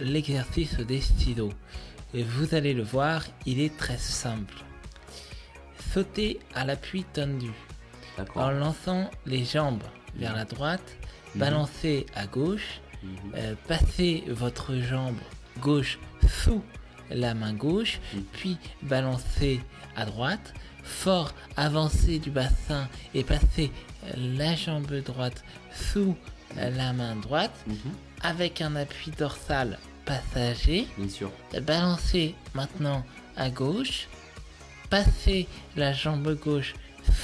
l'exercice 0.00 0.76
des 0.78 1.00
ciseaux. 1.00 1.52
Et 2.14 2.22
vous 2.22 2.54
allez 2.54 2.75
le 2.75 2.82
voir, 2.82 3.25
il 3.46 3.61
est 3.61 3.76
très 3.76 3.99
simple. 3.99 4.54
Sautez 5.92 6.40
à 6.54 6.64
l'appui 6.64 7.04
tendu 7.04 7.50
en 8.34 8.50
lançant 8.50 9.11
les 9.26 9.44
jambes 9.44 9.82
vers 10.16 10.34
la 10.37 10.44
droite, 10.44 10.96
Mhm. 11.34 11.40
balancez 11.40 12.06
à 12.14 12.26
gauche, 12.26 12.80
Mhm. 13.02 13.11
euh, 13.34 13.54
passez 13.68 14.25
votre 14.28 14.76
jambe 14.76 15.16
gauche 15.61 15.99
sous 16.28 16.62
la 17.14 17.35
main 17.35 17.52
gauche, 17.54 18.00
puis 18.33 18.59
balancez 18.83 19.61
à 19.97 20.04
droite, 20.04 20.54
fort 20.83 21.33
avancez 21.57 22.19
du 22.19 22.31
bassin 22.31 22.88
et 23.14 23.23
passez 23.25 23.71
euh, 24.04 24.11
la 24.37 24.54
jambe 24.57 24.92
droite 25.02 25.42
sous 25.75 26.16
la 26.57 26.92
main 26.92 27.16
droite 27.16 27.54
Mhm. 27.66 27.76
avec 28.23 28.61
un 28.61 28.76
appui 28.76 29.11
dorsal 29.12 29.78
passager. 30.04 30.87
Bien 30.99 31.09
sûr. 31.09 31.31
Balancez 31.62 32.35
maintenant 32.54 33.04
à 33.37 33.49
gauche, 33.50 34.09
passez 34.90 35.47
la 35.76 35.92
jambe 35.92 36.35
gauche 36.38 36.75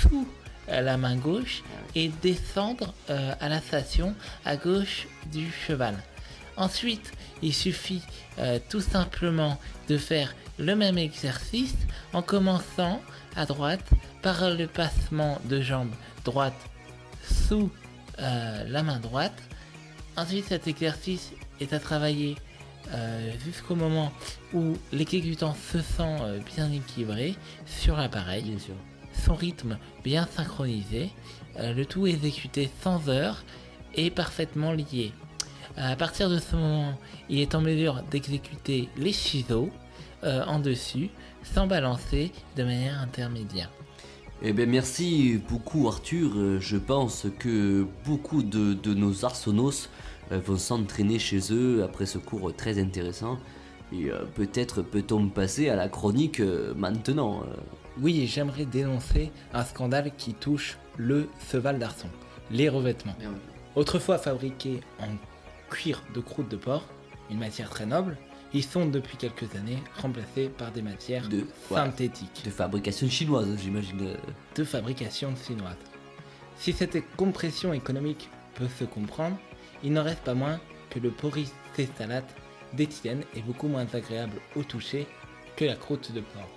sous 0.03 0.27
la 0.69 0.97
main 0.97 1.17
gauche 1.17 1.63
et 1.95 2.09
descendre 2.23 2.93
euh, 3.11 3.33
à 3.41 3.49
la 3.49 3.61
station 3.61 4.15
à 4.45 4.57
gauche 4.57 5.07
du 5.33 5.51
cheval. 5.51 5.95
Ensuite, 6.59 7.13
il 7.41 7.55
suffit 7.55 8.03
euh, 8.39 8.59
tout 8.69 8.81
simplement 8.81 9.59
de 9.89 9.97
faire 9.97 10.35
le 10.59 10.75
même 10.75 10.99
exercice 10.99 11.77
en 12.13 12.21
commençant 12.21 13.01
à 13.37 13.47
droite 13.47 13.89
par 14.23 14.51
le 14.51 14.67
passement 14.67 15.41
de 15.45 15.61
jambe 15.61 15.93
droite 16.25 16.59
sous 17.23 17.71
euh, 18.19 18.65
la 18.67 18.83
main 18.83 18.99
droite. 18.99 19.41
Ensuite, 20.17 20.47
cet 20.47 20.67
exercice 20.67 21.31
est 21.61 21.73
à 21.73 21.79
travailler 21.79 22.35
euh, 22.93 23.31
jusqu'au 23.45 23.77
moment 23.77 24.13
où 24.53 24.77
l'exécutant 24.93 25.55
se 25.73 25.79
sent 25.79 26.43
bien 26.57 26.73
équilibré 26.73 27.37
sur 27.67 27.97
l'appareil, 27.97 28.43
Bien 28.43 28.75
son 29.25 29.35
rythme 29.35 29.79
bien 30.05 30.29
synchronisé, 30.37 31.11
le 31.59 31.85
tout 31.85 32.07
exécuté 32.07 32.71
sans 32.83 33.09
heure 33.09 33.45
et 33.95 34.11
parfaitement 34.11 34.73
lié. 34.73 35.13
À 35.81 35.95
partir 35.95 36.29
de 36.29 36.39
ce 36.39 36.57
moment, 36.57 36.93
il 37.29 37.39
est 37.39 37.55
en 37.55 37.61
mesure 37.61 38.03
d'exécuter 38.11 38.89
les 38.97 39.13
ciseaux 39.13 39.71
euh, 40.25 40.45
en 40.45 40.59
dessus 40.59 41.09
sans 41.45 41.69
balancer 41.69 42.33
de 42.57 42.65
manière 42.65 42.99
intermédiaire. 43.01 43.71
Eh 44.43 44.53
bien, 44.53 44.67
merci 44.67 45.41
beaucoup, 45.49 45.87
Arthur. 45.87 46.33
Euh, 46.37 46.59
Je 46.61 46.77
pense 46.77 47.27
que 47.39 47.87
beaucoup 48.05 48.43
de, 48.43 48.75
de 48.75 48.93
nos 48.95 49.25
Arsonos 49.25 49.89
euh, 50.33 50.41
vont 50.45 50.57
s'entraîner 50.57 51.21
chez 51.21 51.41
eux 51.53 51.85
après 51.85 52.07
ce 52.07 52.19
cours 52.19 52.53
très 52.57 52.81
intéressant. 52.81 53.39
Et 53.93 54.11
euh, 54.11 54.25
peut-être 54.35 54.83
peut-on 54.83 55.29
passer 55.29 55.69
à 55.69 55.77
la 55.77 55.89
chronique 55.89 56.41
euh, 56.41 56.75
maintenant. 56.75 57.43
euh. 57.43 57.55
Oui, 58.01 58.21
et 58.21 58.27
j'aimerais 58.27 58.65
dénoncer 58.65 59.31
un 59.55 59.65
scandale 59.65 60.11
qui 60.19 60.35
touche 60.35 60.77
le 60.97 61.29
cheval 61.51 61.79
d'arçon, 61.79 62.09
les 62.51 62.69
revêtements. 62.69 63.17
Autrefois 63.77 64.19
fabriqués 64.19 64.81
en 65.01 65.07
cuir 65.71 66.03
de 66.15 66.21
croûte 66.21 66.49
de 66.51 66.57
porc, 66.57 66.85
une 67.31 67.39
matière 67.39 67.71
très 67.71 67.87
noble, 67.87 68.17
ils 68.55 68.65
sont 68.65 68.87
depuis 68.87 69.17
quelques 69.19 69.55
années 69.57 69.83
remplacés 70.01 70.49
par 70.49 70.71
des 70.73 70.81
matières 70.83 71.29
De- 71.29 71.39
ouais. 71.39 71.47
synthétiques 71.77 72.43
De 72.45 72.51
fabrication 72.51 73.09
chinoise, 73.09 73.59
j'imagine. 73.63 74.01
euh. 74.03 74.17
de 74.55 74.65
fabrication 74.65 75.35
chinoise. 75.37 75.77
Si 76.59 76.73
cette 76.73 76.99
compression 77.17 77.73
économique 77.73 78.31
peut 78.55 78.69
se 78.79 78.85
comprendre, 78.85 79.37
il 79.85 79.93
n'en 79.93 80.03
reste 80.03 80.21
pas 80.23 80.35
moins 80.35 80.59
que 80.91 80.99
le 80.99 81.11
polycéstalate 81.11 82.35
d'éthylène 82.73 83.23
est 83.37 83.43
beaucoup 83.43 83.69
moins 83.69 83.87
agréable 83.93 84.41
au 84.57 84.63
toucher 84.63 85.07
que 85.57 85.65
la 85.65 85.77
croûte 85.77 86.13
de 86.13 86.21
porc. 86.21 86.49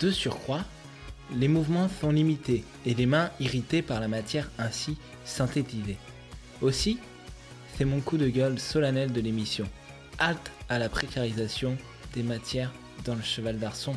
De 0.00 0.10
surcroît, 0.10 0.64
les 1.34 1.48
mouvements 1.48 1.88
sont 2.00 2.10
limités 2.10 2.64
et 2.86 2.94
les 2.94 3.06
mains 3.06 3.30
irritées 3.40 3.82
par 3.82 4.00
la 4.00 4.08
matière 4.08 4.50
ainsi 4.58 4.98
synthétisée. 5.24 5.96
Aussi, 6.60 6.98
c'est 7.76 7.84
mon 7.84 8.00
coup 8.00 8.16
de 8.18 8.28
gueule 8.28 8.58
solennel 8.58 9.12
de 9.12 9.20
l'émission. 9.20 9.66
Halte 10.18 10.50
à 10.68 10.78
la 10.78 10.88
précarisation 10.88 11.76
des 12.14 12.22
matières 12.22 12.72
dans 13.04 13.14
le 13.14 13.22
cheval 13.22 13.58
d'arçon. 13.58 13.94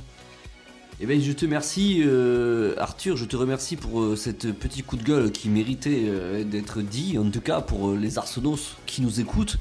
Eh 1.02 1.06
bien, 1.06 1.20
je 1.20 1.32
te 1.34 1.44
remercie, 1.46 2.02
euh, 2.06 2.74
Arthur. 2.78 3.18
Je 3.18 3.26
te 3.26 3.36
remercie 3.36 3.76
pour 3.76 4.02
euh, 4.02 4.16
cette 4.16 4.54
petit 4.54 4.82
coup 4.82 4.96
de 4.96 5.04
gueule 5.04 5.32
qui 5.32 5.50
méritait 5.50 6.06
euh, 6.08 6.44
d'être 6.46 6.82
dit, 6.82 7.18
en 7.18 7.30
tout 7.30 7.42
cas 7.42 7.60
pour 7.60 7.94
les 7.94 8.18
Arsenos 8.18 8.78
qui 8.86 9.02
nous 9.02 9.20
écoutent. 9.20 9.58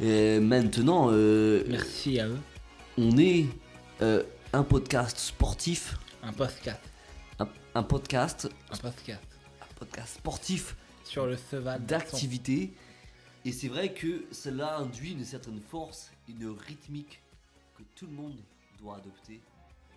Et 0.00 0.38
maintenant, 0.40 1.08
euh, 1.10 1.64
Merci 1.68 2.20
à 2.20 2.28
eux. 2.28 2.36
on 2.98 3.16
est 3.16 3.46
un 4.52 4.62
podcast 4.62 5.18
sportif, 5.18 5.96
Un 6.22 6.32
podcast. 6.32 6.78
un, 7.40 7.48
un 7.74 7.82
podcast, 7.82 8.48
Un 8.70 8.76
podcast. 8.76 9.20
un 9.62 9.74
podcast 9.78 10.14
sportif 10.18 10.76
Sur 11.02 11.26
le 11.26 11.36
cheval 11.50 11.84
d'arçon. 11.84 12.10
d'activité. 12.10 12.70
Et 13.48 13.52
c'est 13.52 13.68
vrai 13.68 13.94
que 13.94 14.26
cela 14.30 14.76
induit 14.76 15.12
une 15.12 15.24
certaine 15.24 15.58
force, 15.58 16.12
une 16.28 16.50
rythmique 16.50 17.22
que 17.74 17.82
tout 17.94 18.04
le 18.04 18.12
monde 18.12 18.36
doit 18.78 18.96
adopter 18.96 19.40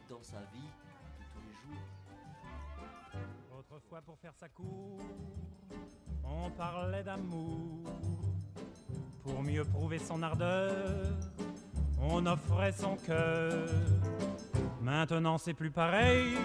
dans 0.08 0.24
sa 0.24 0.38
vie 0.54 0.70
de 1.20 1.26
tous 1.34 1.42
les 1.46 1.54
jours. 1.76 1.84
Autrefois 3.60 4.02
pour 4.04 4.18
faire 4.20 4.34
sa 4.40 4.48
cour, 4.48 5.00
on 6.24 6.50
parlait 6.52 7.04
d'amour. 7.04 7.92
Pour 9.22 9.44
mieux 9.44 9.66
prouver 9.66 10.00
son 10.00 10.24
ardeur, 10.24 11.14
on 12.00 12.26
offrait 12.28 12.72
son 12.72 12.96
cœur. 12.96 13.68
Maintenant 14.82 15.38
c'est 15.38 15.54
plus 15.54 15.72
pareil, 15.72 16.38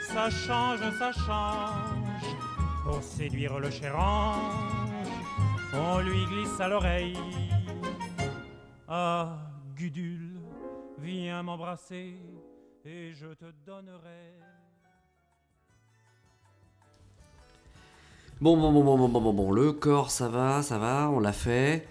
ça 0.00 0.30
change, 0.30 0.80
ça 0.98 1.12
change. 1.12 2.36
Pour 2.84 3.02
séduire 3.02 3.58
le 3.58 3.70
cher 3.70 3.98
ange, 3.98 4.83
on 5.76 5.98
lui 6.00 6.24
glisse 6.26 6.60
à 6.60 6.68
l'oreille. 6.68 7.16
Ah, 8.88 9.38
Gudule, 9.76 10.40
viens 10.98 11.42
m'embrasser 11.42 12.16
et 12.84 13.12
je 13.12 13.26
te 13.34 13.46
donnerai. 13.66 14.32
Bon, 18.40 18.56
bon, 18.56 18.72
bon, 18.72 18.84
bon, 18.84 18.98
bon, 18.98 19.08
bon, 19.08 19.20
bon, 19.20 19.32
bon, 19.32 19.52
le 19.52 19.72
corps, 19.72 20.10
ça 20.10 20.28
va, 20.28 20.62
ça 20.62 20.78
va, 20.78 21.08
on 21.10 21.20
l'a 21.20 21.32
fait. 21.32 21.86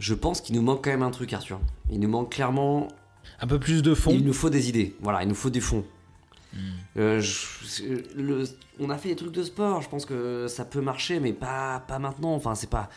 Je 0.00 0.14
pense 0.14 0.40
qu'il 0.40 0.56
nous 0.56 0.62
manque 0.62 0.84
quand 0.84 0.90
même 0.90 1.02
un 1.02 1.10
truc, 1.10 1.32
Arthur. 1.32 1.60
Il 1.90 2.00
nous 2.00 2.08
manque 2.08 2.32
clairement. 2.32 2.88
Un 3.40 3.46
peu 3.46 3.58
plus 3.60 3.82
de 3.82 3.94
fond. 3.94 4.10
Il 4.10 4.24
nous 4.24 4.32
faut 4.32 4.50
des 4.50 4.68
idées. 4.68 4.96
Voilà, 5.00 5.22
il 5.22 5.28
nous 5.28 5.34
faut 5.34 5.50
du 5.50 5.60
fond. 5.60 5.84
Euh, 6.96 7.20
je- 7.20 7.84
le- 8.16 8.44
on 8.80 8.90
a 8.90 8.98
fait 8.98 9.10
des 9.10 9.16
trucs 9.16 9.32
de 9.32 9.42
sport. 9.42 9.82
Je 9.82 9.88
pense 9.88 10.04
que 10.06 10.46
ça 10.48 10.64
peut 10.64 10.80
marcher, 10.80 11.20
mais 11.20 11.32
pas, 11.32 11.82
pas 11.86 11.98
maintenant. 11.98 12.34
Enfin, 12.34 12.54
c'est 12.54 12.70
pas. 12.70 12.88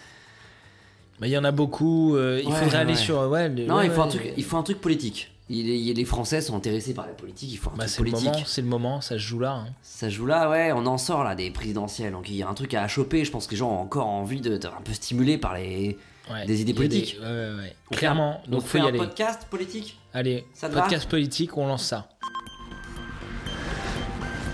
Mais 1.20 1.30
il 1.30 1.32
y 1.34 1.38
en 1.38 1.44
a 1.44 1.52
beaucoup. 1.52 2.16
euh, 2.16 2.42
il 2.44 2.50
Ouais, 2.50 2.56
faudrait 2.56 2.78
aller 2.80 2.96
sur. 2.96 3.20
Ouais, 3.30 3.50
le- 3.50 3.66
Non, 3.66 3.82
il 3.82 3.92
faut 3.92 4.02
un 4.02 4.08
truc. 4.08 4.34
Il 4.38 4.44
faut 4.44 4.58
un 4.58 4.64
truc 4.64 4.82
politique. 4.82 5.32
Il 5.50 5.94
les 5.94 6.06
Français 6.06 6.40
sont 6.40 6.56
intéressés 6.56 6.94
par 6.94 7.06
la 7.06 7.12
politique. 7.14 7.52
Il 7.52 7.58
faut 7.58 7.70
un 7.70 7.74
Bah, 7.74 7.80
truc 7.84 7.90
c'est 7.90 8.04
le 8.04 8.10
politique. 8.12 8.32
moment, 8.32 8.44
c'est 8.46 8.62
le 8.62 8.68
moment, 8.68 9.02
ça 9.02 9.16
se 9.16 9.20
joue 9.20 9.40
là. 9.40 9.52
hein. 9.52 9.66
Ça 9.82 10.08
joue 10.10 10.26
là, 10.26 10.50
ouais, 10.50 10.72
on 10.72 10.86
en 10.86 10.98
sort 10.98 11.26
là 11.26 11.36
des 11.36 11.52
présidentielles. 11.52 12.14
Donc 12.14 12.30
il 12.30 12.38
y 12.38 12.42
a 12.44 12.48
un 12.48 12.54
truc 12.54 12.74
à 12.74 12.88
choper. 12.88 13.26
Je 13.26 13.32
pense 13.32 13.48
que 13.48 13.52
les 13.52 13.58
gens 13.58 13.70
ont 13.70 13.82
encore 13.82 14.08
envie 14.08 14.40
d'être 14.40 14.68
un 14.74 14.82
peu 14.82 14.94
stimulés 14.94 15.38
par 15.38 15.56
les 15.56 15.98
Ouais, 16.32 16.46
des 16.46 16.62
idées 16.62 16.72
des- 16.72 16.78
politiques. 16.78 17.18
ouais, 17.22 17.28
ouais, 17.28 17.76
Clairement, 17.92 18.42
donc 18.48 18.62
on 18.62 18.66
faut 18.66 18.78
y 18.78 18.82
un 18.82 18.86
aller. 18.86 18.98
podcast 18.98 19.46
politique? 19.50 20.00
Allez, 20.14 20.46
Ça 20.54 20.70
te 20.70 20.74
va? 20.74 20.84
podcast 20.84 21.10
politique, 21.10 21.58
on 21.58 21.68
lance 21.68 21.84
ça. 21.84 22.08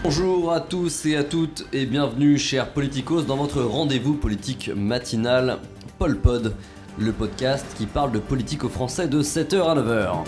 Bonjour 0.03 0.53
à 0.53 0.62
tous 0.62 1.05
et 1.07 1.15
à 1.15 1.23
toutes 1.23 1.65
et 1.73 1.86
bienvenue 1.86 2.38
chers 2.38 2.71
politicos 2.71 3.23
dans 3.23 3.36
votre 3.36 3.62
rendez-vous 3.62 4.13
politique 4.13 4.69
matinal 4.73 5.57
Paul 5.97 6.17
Pod, 6.19 6.55
le 6.99 7.12
podcast 7.12 7.65
qui 7.77 7.88
parle 7.88 8.12
de 8.12 8.19
politique 8.19 8.63
aux 8.63 8.69
Français 8.69 9.07
de 9.07 9.21
7h 9.21 9.62
à 9.63 9.75
9h. 9.75 10.23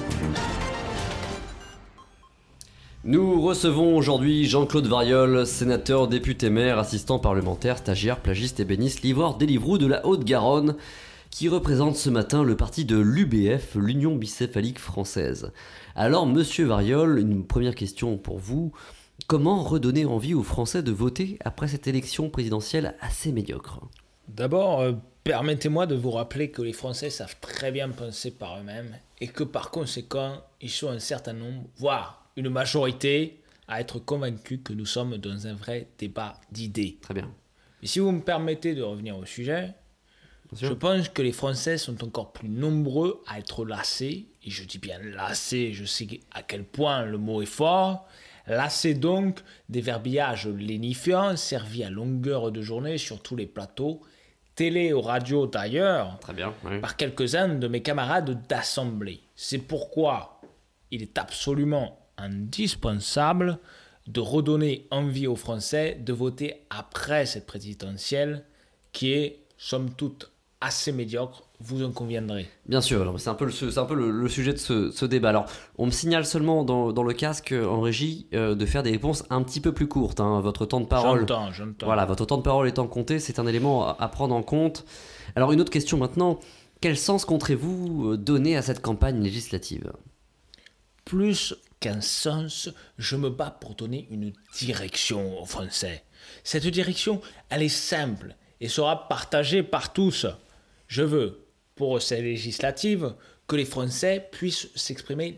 Nous 3.05 3.41
recevons 3.41 3.95
aujourd'hui 3.95 4.45
Jean-Claude 4.45 4.87
Variol, 4.87 5.45
sénateur, 5.45 6.07
député 6.07 6.49
maire, 6.49 6.79
assistant 6.79 7.19
parlementaire, 7.19 7.77
stagiaire, 7.77 8.19
plagiste, 8.19 8.59
ébéniste, 8.59 9.03
livreur, 9.03 9.37
délivrou 9.37 9.77
de 9.77 9.85
la 9.85 10.05
Haute-Garonne, 10.05 10.75
qui 11.29 11.47
représente 11.47 11.95
ce 11.95 12.09
matin 12.09 12.43
le 12.43 12.57
parti 12.57 12.85
de 12.85 12.97
l'UBF, 12.97 13.75
l'Union 13.75 14.15
bicéphalique 14.15 14.79
française. 14.79 15.51
Alors, 15.95 16.25
monsieur 16.25 16.65
Variol, 16.65 17.19
une 17.19 17.45
première 17.45 17.75
question 17.75 18.17
pour 18.17 18.39
vous. 18.39 18.73
Comment 19.29 19.61
redonner 19.61 20.05
envie 20.05 20.33
aux 20.33 20.41
Français 20.41 20.81
de 20.81 20.91
voter 20.91 21.37
après 21.45 21.67
cette 21.67 21.85
élection 21.85 22.31
présidentielle 22.31 22.95
assez 22.99 23.31
médiocre? 23.31 23.79
D'abord, 24.27 24.79
euh, 24.79 24.93
permettez-moi 25.23 25.85
de 25.85 25.93
vous 25.93 26.09
rappeler 26.09 26.49
que 26.49 26.63
les 26.63 26.73
Français 26.73 27.11
savent 27.11 27.35
très 27.39 27.71
bien 27.71 27.89
penser 27.89 28.31
par 28.31 28.57
eux-mêmes 28.59 28.97
et 29.21 29.27
que 29.27 29.43
par 29.43 29.69
conséquent, 29.69 30.41
ils 30.61 30.71
sont 30.71 30.89
un 30.89 30.97
certain 30.97 31.33
nombre, 31.33 31.61
voire 31.77 32.25
une 32.37 32.49
majorité, 32.49 33.39
à 33.67 33.81
être 33.81 33.99
convaincus 33.99 34.61
que 34.63 34.73
nous 34.73 34.87
sommes 34.87 35.17
dans 35.17 35.45
un 35.45 35.53
vrai 35.53 35.89
débat 35.99 36.33
d'idées. 36.51 36.97
Très 36.99 37.13
bien. 37.13 37.31
Mais 37.83 37.87
si 37.87 37.99
vous 37.99 38.11
me 38.11 38.21
permettez 38.21 38.73
de 38.73 38.81
revenir 38.81 39.15
au 39.15 39.25
sujet, 39.25 39.75
je 40.59 40.73
pense 40.73 41.07
que 41.07 41.21
les 41.21 41.33
Français 41.33 41.77
sont 41.77 42.03
encore 42.03 42.33
plus 42.33 42.49
nombreux 42.49 43.21
à 43.27 43.37
être 43.37 43.63
lassés, 43.63 44.25
et 44.43 44.49
je 44.49 44.63
dis 44.63 44.79
bien 44.79 44.97
lassés, 44.97 45.71
je 45.71 45.85
sais 45.85 46.07
à 46.31 46.41
quel 46.41 46.63
point 46.63 47.05
le 47.05 47.19
mot 47.19 47.43
est 47.43 47.45
fort, 47.45 48.07
lassés 48.49 48.95
donc 48.95 49.39
des 49.69 49.81
verbiages 49.81 50.47
lénifiants 50.47 51.37
servis 51.37 51.83
à 51.83 51.89
longueur 51.89 52.51
de 52.51 52.61
journée 52.61 52.97
sur 52.97 53.21
tous 53.21 53.35
les 53.35 53.45
plateaux, 53.45 54.01
télé 54.55 54.91
ou 54.91 55.01
radio 55.01 55.47
d'ailleurs, 55.47 56.19
oui. 56.65 56.79
par 56.81 56.97
quelques-uns 56.97 57.55
de 57.55 57.67
mes 57.67 57.81
camarades 57.81 58.45
d'assemblée. 58.47 59.21
C'est 59.35 59.59
pourquoi 59.59 60.41
il 60.91 61.01
est 61.01 61.17
absolument 61.17 61.97
indispensable 62.17 63.59
de 64.07 64.19
redonner 64.19 64.87
envie 64.91 65.27
aux 65.27 65.35
Français 65.35 65.97
de 66.01 66.11
voter 66.11 66.65
après 66.69 67.25
cette 67.25 67.45
présidentielle 67.45 68.43
qui 68.91 69.13
est, 69.13 69.39
somme 69.57 69.93
toute, 69.93 70.31
assez 70.61 70.91
médiocre, 70.91 71.48
vous 71.61 71.83
en 71.83 71.91
conviendrez. 71.91 72.47
Bien 72.67 72.81
sûr, 72.81 73.13
c'est 73.19 73.29
un 73.29 73.33
peu, 73.33 73.45
le, 73.45 73.51
c'est 73.51 73.77
un 73.77 73.85
peu 73.85 73.95
le, 73.95 74.11
le 74.11 74.29
sujet 74.29 74.53
de 74.53 74.57
ce, 74.57 74.91
ce 74.91 75.05
débat. 75.05 75.29
Alors, 75.29 75.45
on 75.77 75.85
me 75.87 75.91
signale 75.91 76.25
seulement 76.25 76.63
dans, 76.63 76.93
dans 76.93 77.03
le 77.03 77.13
casque 77.13 77.53
en 77.53 77.81
régie 77.81 78.27
euh, 78.33 78.55
de 78.55 78.65
faire 78.65 78.81
des 78.83 78.91
réponses 78.91 79.25
un 79.29 79.43
petit 79.43 79.59
peu 79.59 79.73
plus 79.73 79.87
courtes. 79.87 80.19
hein. 80.19 80.39
Votre 80.41 80.65
temps 80.65 80.79
de 80.79 80.85
parole. 80.85 81.19
J'entends, 81.21 81.51
j'entends. 81.51 81.85
Voilà, 81.85 82.05
votre 82.05 82.25
temps 82.25 82.37
de 82.37 82.43
parole 82.43 82.67
étant 82.67 82.87
compté, 82.87 83.19
c'est 83.19 83.39
un 83.39 83.47
élément 83.47 83.85
à, 83.87 83.97
à 83.99 84.07
prendre 84.07 84.33
en 84.35 84.43
compte. 84.43 84.85
Alors, 85.35 85.51
une 85.51 85.61
autre 85.61 85.71
question 85.71 85.97
maintenant. 85.97 86.39
Quel 86.81 86.97
sens 86.97 87.25
compterez-vous 87.25 88.11
euh, 88.11 88.17
donner 88.17 88.55
à 88.55 88.61
cette 88.61 88.81
campagne 88.81 89.21
législative? 89.21 89.91
Plus 91.03 91.53
qu'un 91.81 91.99
sens, 92.01 92.69
je 92.97 93.15
me 93.17 93.29
bats 93.29 93.51
pour 93.59 93.75
donner 93.75 94.07
une 94.11 94.31
direction 94.57 95.41
aux 95.41 95.45
Français. 95.45 96.03
Cette 96.43 96.67
direction, 96.67 97.19
elle 97.49 97.63
est 97.63 97.69
simple 97.69 98.35
et 98.61 98.69
sera 98.69 99.07
partagée 99.09 99.63
par 99.63 99.91
tous. 99.91 100.25
Je 100.87 101.03
veux, 101.03 101.47
pour 101.79 102.01
ces 102.01 102.21
législatives, 102.21 103.13
que 103.47 103.55
les 103.55 103.63
Français 103.63 104.27
puissent 104.33 104.67
s'exprimer 104.75 105.37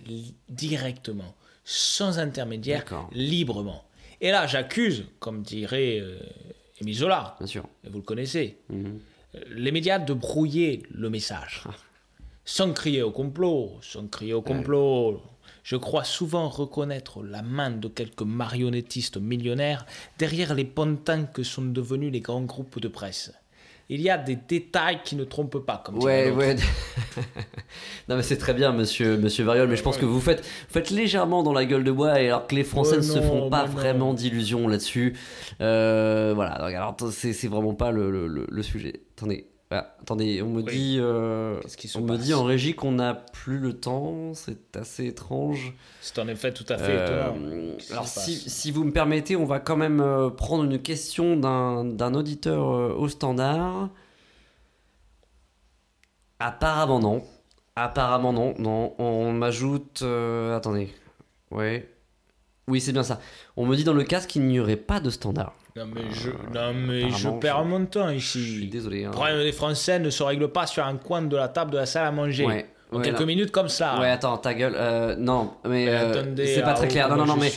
directement, 0.50 1.36
sans 1.64 2.18
intermédiaire, 2.18 2.84
librement. 3.12 3.84
Et 4.20 4.32
là, 4.32 4.48
j'accuse, 4.48 5.06
comme 5.20 5.44
dirait 5.44 6.00
euh, 6.00 6.18
Émile 6.82 6.96
Zola, 6.96 7.36
Bien 7.38 7.46
sûr. 7.48 7.64
et 7.84 7.90
vous 7.90 8.00
le 8.00 8.04
connaissez, 8.04 8.58
Mhm. 8.70 9.00
les 9.52 9.72
médias 9.72 10.00
de 10.00 10.14
brouiller 10.16 10.82
le 10.90 11.12
message. 11.12 11.64
Sans 12.44 12.74
crier 12.74 13.04
au 13.04 13.12
complot, 13.12 13.78
sans 13.82 14.08
crier 14.08 14.34
au 14.34 14.42
complot. 14.42 15.22
Je 15.64 15.76
crois 15.76 16.04
souvent 16.04 16.50
reconnaître 16.50 17.22
la 17.22 17.44
main 17.44 17.70
de 17.70 17.88
quelques 17.88 18.24
marionnettistes 18.24 19.18
millionnaires 19.18 19.86
derrière 20.18 20.56
les 20.56 20.66
pantins 20.66 21.26
que 21.26 21.44
sont 21.44 21.62
devenus 21.80 22.12
les 22.12 22.20
grands 22.20 22.42
groupes 22.54 22.80
de 22.80 22.88
presse. 22.88 23.32
Il 23.94 24.00
y 24.02 24.10
a 24.10 24.18
des 24.18 24.38
détails 24.38 25.00
qui 25.04 25.18
ne 25.18 25.26
trompent 25.26 25.60
pas, 25.66 25.84
comme 25.86 25.98
Ouais, 26.02 26.32
ouais. 26.32 26.56
non, 28.10 28.16
mais 28.16 28.24
c'est 28.24 28.38
très 28.38 28.54
bien, 28.54 28.72
monsieur, 28.72 29.18
monsieur 29.18 29.44
Variol, 29.44 29.68
mais 29.68 29.76
je 29.76 29.84
pense 29.84 29.98
que 29.98 30.06
vous 30.06 30.22
faites, 30.22 30.40
vous 30.42 30.74
faites 30.74 30.90
légèrement 30.92 31.44
dans 31.44 31.52
la 31.54 31.66
gueule 31.66 31.84
de 31.84 31.92
bois, 31.92 32.22
et 32.22 32.28
alors 32.28 32.48
que 32.48 32.56
les 32.56 32.64
Français 32.64 32.96
ne 32.98 33.02
se 33.02 33.20
font 33.22 33.50
pas 33.50 33.66
vraiment 33.66 34.14
d'illusions 34.14 34.68
là-dessus. 34.70 35.18
Euh, 35.60 36.32
voilà, 36.34 36.52
alors 36.54 36.96
c'est 37.12 37.48
vraiment 37.48 37.74
pas 37.74 37.92
le- 37.92 38.28
le 38.50 38.64
sujet. 38.64 39.02
Attendez, 39.18 39.46
voilà, 39.72 39.96
attendez, 40.02 40.42
on 40.42 40.50
me 40.50 40.62
Oui. 40.64 40.74
dit, 40.74 40.98
euh, 41.00 41.58
on 41.96 42.02
me 42.02 42.18
dit 42.18 42.34
en 42.34 42.44
régie 42.44 42.76
qu'on 42.76 42.92
n'a 42.92 43.14
plus 43.14 43.58
le 43.58 43.72
temps, 43.80 44.34
c'est 44.34 44.76
assez 44.76 45.06
étrange. 45.06 45.74
C'est 46.02 46.20
en 46.20 46.28
effet 46.28 46.54
tout 46.54 46.66
à 46.68 46.78
fait 46.78 46.92
Euh, 46.92 47.06
étonnant. 47.32 47.78
Alors 47.92 48.06
si, 48.06 48.36
si 48.36 48.70
vous 48.72 48.84
me 48.84 48.92
permettez, 48.92 49.38
on 49.38 49.46
va 49.46 49.62
quand 49.62 49.78
même 49.78 50.02
euh, 50.02 50.30
prendre 50.30 50.66
une 50.66 50.78
question 50.82 51.38
d'un 51.38 51.86
d'un 51.86 52.14
auditeur 52.16 52.66
au 53.00 53.08
standard. 53.08 53.90
Apparemment 56.40 57.00
non. 57.00 57.24
Apparemment 57.78 58.34
non. 58.34 58.54
Non, 58.58 58.94
on 59.00 59.32
m'ajoute... 59.32 60.02
euh, 60.02 60.58
attendez. 60.58 60.90
Ouais. 61.50 61.88
Oui, 62.68 62.82
c'est 62.82 62.92
bien 62.92 63.04
ça. 63.04 63.20
On 63.56 63.66
me 63.66 63.76
dit 63.76 63.84
dans 63.86 63.94
le 63.94 64.04
casque 64.04 64.32
qu'il 64.32 64.46
n'y 64.46 64.60
aurait 64.60 64.76
pas 64.76 65.00
de 65.00 65.10
standard. 65.10 65.54
Non 65.76 65.86
mais 65.86 66.02
je, 66.12 66.30
non, 66.54 66.74
mais 66.74 67.10
je 67.12 67.30
perds 67.40 67.64
mon 67.64 67.86
temps 67.86 68.10
Je 68.14 68.18
suis 68.20 68.40
ici. 68.40 68.68
désolé. 68.68 69.06
hein. 69.06 69.10
Le 69.10 69.14
problème 69.16 69.42
des 69.44 69.52
Français 69.54 70.00
ne 70.00 70.10
se 70.10 70.22
règle 70.24 70.50
pas 70.50 70.68
sur 70.68 70.86
un 70.86 70.98
coin 70.98 71.22
de 71.22 71.36
la 71.38 71.48
table 71.48 71.72
de 71.72 71.78
la 71.78 71.86
salle 71.86 72.06
à 72.08 72.12
manger. 72.12 72.46
Ouais. 72.46 72.66
En 72.92 72.98
Ouais, 72.98 73.04
quelques 73.06 73.22
minutes 73.22 73.52
comme 73.52 73.70
ça. 73.70 73.98
Ouais, 74.02 74.10
attends, 74.10 74.38
ta 74.38 74.54
gueule. 74.54 74.74
Euh, 74.76 75.16
non, 75.16 75.54
mais, 75.64 75.86
Mais 75.86 75.88
euh, 75.90 76.36
c'est 76.46 76.62
pas 76.62 76.72
ah, 76.72 76.74
très 76.74 76.90
clair. 76.90 77.08
Non, 77.08 77.16
non, 77.16 77.26
non, 77.26 77.38
mais 77.38 77.50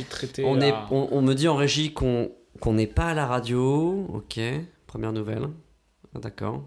on, 0.44 0.60
est, 0.60 0.72
on, 0.92 1.08
on 1.10 1.22
me 1.22 1.34
dit 1.34 1.48
en 1.48 1.56
régie 1.56 1.92
qu'on 1.92 2.30
qu'on 2.60 2.74
n'est 2.74 2.86
pas 2.86 3.06
à 3.06 3.14
la 3.14 3.26
radio. 3.26 4.06
Ok, 4.14 4.38
première 4.86 5.12
nouvelle. 5.12 5.48
Ah, 6.14 6.20
D'accord. 6.20 6.62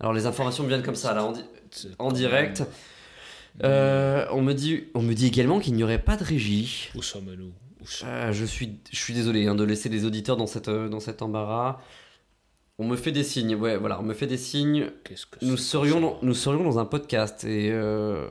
Alors 0.00 0.14
les 0.14 0.24
informations 0.24 0.64
viennent 0.64 0.82
comme 0.82 0.94
ça, 0.94 1.12
là, 1.12 1.24
en, 1.26 1.32
di- 2.12 2.18
direct. 2.18 2.62
Euh, 3.64 4.24
on, 4.30 4.40
me 4.40 4.54
dit, 4.54 4.84
on 4.94 5.02
me 5.02 5.12
dit 5.12 5.26
également 5.26 5.58
qu'il 5.58 5.74
n'y 5.74 5.82
aurait 5.84 5.98
pas 5.98 6.16
de 6.16 6.24
régie. 6.24 6.88
Où 6.94 7.02
sommes-nous? 7.02 7.46
Euh, 7.46 7.67
je, 7.84 8.44
suis, 8.44 8.78
je 8.90 8.96
suis 8.98 9.14
désolé 9.14 9.46
hein, 9.46 9.54
de 9.54 9.64
laisser 9.64 9.88
les 9.88 10.04
auditeurs 10.04 10.36
dans, 10.36 10.46
cette, 10.46 10.68
euh, 10.68 10.88
dans 10.88 11.00
cet 11.00 11.22
embarras. 11.22 11.78
On 12.78 12.86
me 12.86 12.96
fait 12.96 13.10
des 13.12 13.24
signes, 13.24 13.56
ouais, 13.56 13.76
voilà, 13.76 13.98
on 13.98 14.04
me 14.04 14.14
fait 14.14 14.26
des 14.28 14.36
signes. 14.36 14.90
Qu'est-ce 15.04 15.26
que 15.26 15.44
Nous 15.44 15.56
serions, 15.56 16.00
dans, 16.00 16.18
nous 16.22 16.34
serions 16.34 16.62
dans 16.62 16.78
un 16.78 16.84
podcast 16.84 17.44
et, 17.44 17.70
euh, 17.72 18.28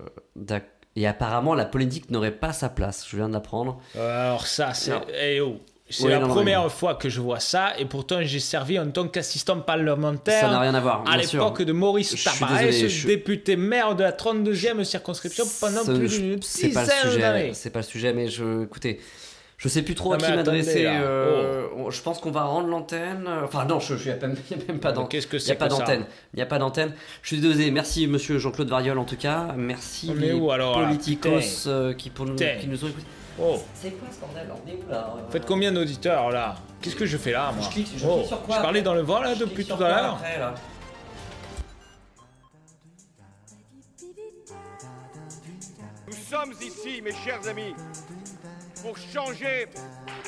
et 0.95 1.05
apparemment 1.05 1.53
la 1.53 1.65
politique 1.65 2.09
n'aurait 2.11 2.31
pas 2.31 2.53
sa 2.53 2.69
place. 2.69 3.05
Je 3.09 3.17
viens 3.17 3.27
de 3.27 3.33
l'apprendre. 3.33 3.81
Alors 3.95 4.47
ça, 4.47 4.73
c'est... 4.73 4.93
Eh 5.21 5.41
oh 5.41 5.57
c'est 5.89 6.03
Ouais, 6.03 6.09
la 6.11 6.19
non, 6.19 6.27
première 6.27 6.69
fois 6.69 6.95
que 6.95 7.07
je 7.07 7.21
vois 7.21 7.39
ça 7.39 7.79
et 7.79 7.85
pourtant 7.85 8.17
j'ai 8.21 8.41
servi 8.41 8.77
en 8.77 8.91
tant 8.91 9.07
qu'assistant 9.07 9.61
parlementaire 9.61 10.41
Ça 10.41 10.49
n'a 10.49 10.59
rien 10.59 10.73
à 10.75 10.81
voir. 10.81 11.05
à 11.09 11.15
l'époque 11.15 11.61
de 11.61 11.71
Maurice 11.71 12.21
Tabarès, 12.25 12.87
je- 12.89 13.07
député 13.07 13.55
maire 13.55 13.95
de 13.95 14.03
la 14.03 14.11
32e 14.11 14.83
circonscription 14.83 15.45
pendant 15.61 15.85
plus 15.85 16.19
d'une 16.19 16.35
dizaine 16.35 16.73
d'années. 17.19 17.53
C'est 17.53 17.69
pas 17.69 17.79
le 17.79 17.85
sujet, 17.85 18.11
mais 18.11 18.27
je, 18.27 18.65
écoutez, 18.65 18.99
je 19.57 19.69
sais 19.69 19.81
plus 19.81 19.95
trop 19.95 20.13
à 20.13 20.17
qui 20.17 20.31
m'adresser. 20.31 20.85
Euh, 20.85 21.89
je 21.89 22.01
pense 22.03 22.19
qu'on 22.19 22.29
va 22.29 22.43
rendre 22.43 22.67
l'antenne. 22.67 23.27
Enfin, 23.43 23.65
non, 23.65 23.79
je, 23.79 23.95
je, 23.95 24.11
il 24.11 24.17
n'y 24.17 24.23
a, 24.23 24.27
même 24.67 24.79
pas 24.79 24.91
d'antenne. 24.91 25.09
Qu'est-ce 25.09 25.25
que 25.25 25.39
c'est 25.39 25.47
Il 25.47 25.51
n'y 25.51 25.57
a 25.57 25.59
pas 25.59 25.67
d'antenne. 25.67 26.05
Il 26.33 26.37
n'y 26.37 26.43
a 26.43 26.45
pas 26.45 26.59
d'antenne. 26.59 26.93
Je 27.23 27.27
suis 27.29 27.39
désolé. 27.39 27.71
Merci, 27.71 28.05
monsieur 28.05 28.37
Jean-Claude 28.37 28.69
Variol, 28.69 28.99
en 28.99 29.03
tout 29.03 29.17
cas. 29.17 29.55
Merci, 29.57 30.13
les 30.13 30.39
politicos 30.39 31.65
euh, 31.65 31.93
qui, 31.93 32.11
pour 32.11 32.25
nous, 32.25 32.35
qui 32.35 32.67
nous 32.67 32.85
ont 32.85 32.87
écoutés. 32.87 33.07
Oh. 33.39 33.59
C'est 33.75 33.91
quoi 33.91 34.07
ce 34.11 34.19
bordel 34.19 34.47
On 34.51 34.67
est 34.67 34.73
où 34.73 34.89
là 34.89 35.13
euh... 35.15 35.31
Faites 35.31 35.45
combien 35.45 35.71
d'auditeurs 35.71 36.31
là? 36.31 36.55
Qu'est-ce 36.81 36.95
que 36.95 37.05
je 37.05 37.17
fais 37.17 37.31
là 37.31 37.51
moi 37.55 37.63
Je, 37.63 37.69
clique, 37.69 37.87
oh. 38.03 38.23
sur 38.25 38.41
quoi, 38.41 38.57
je 38.57 38.61
parlais 38.61 38.81
dans 38.81 38.95
le 38.95 39.01
vent 39.01 39.21
là 39.21 39.35
depuis 39.35 39.63
tout 39.63 39.75
à 39.75 39.89
l'heure 39.89 40.19
Nous 46.07 46.13
sommes 46.13 46.53
ici, 46.61 47.01
mes 47.03 47.11
chers 47.11 47.47
amis, 47.47 47.75
pour 48.81 48.97
changer. 48.97 49.67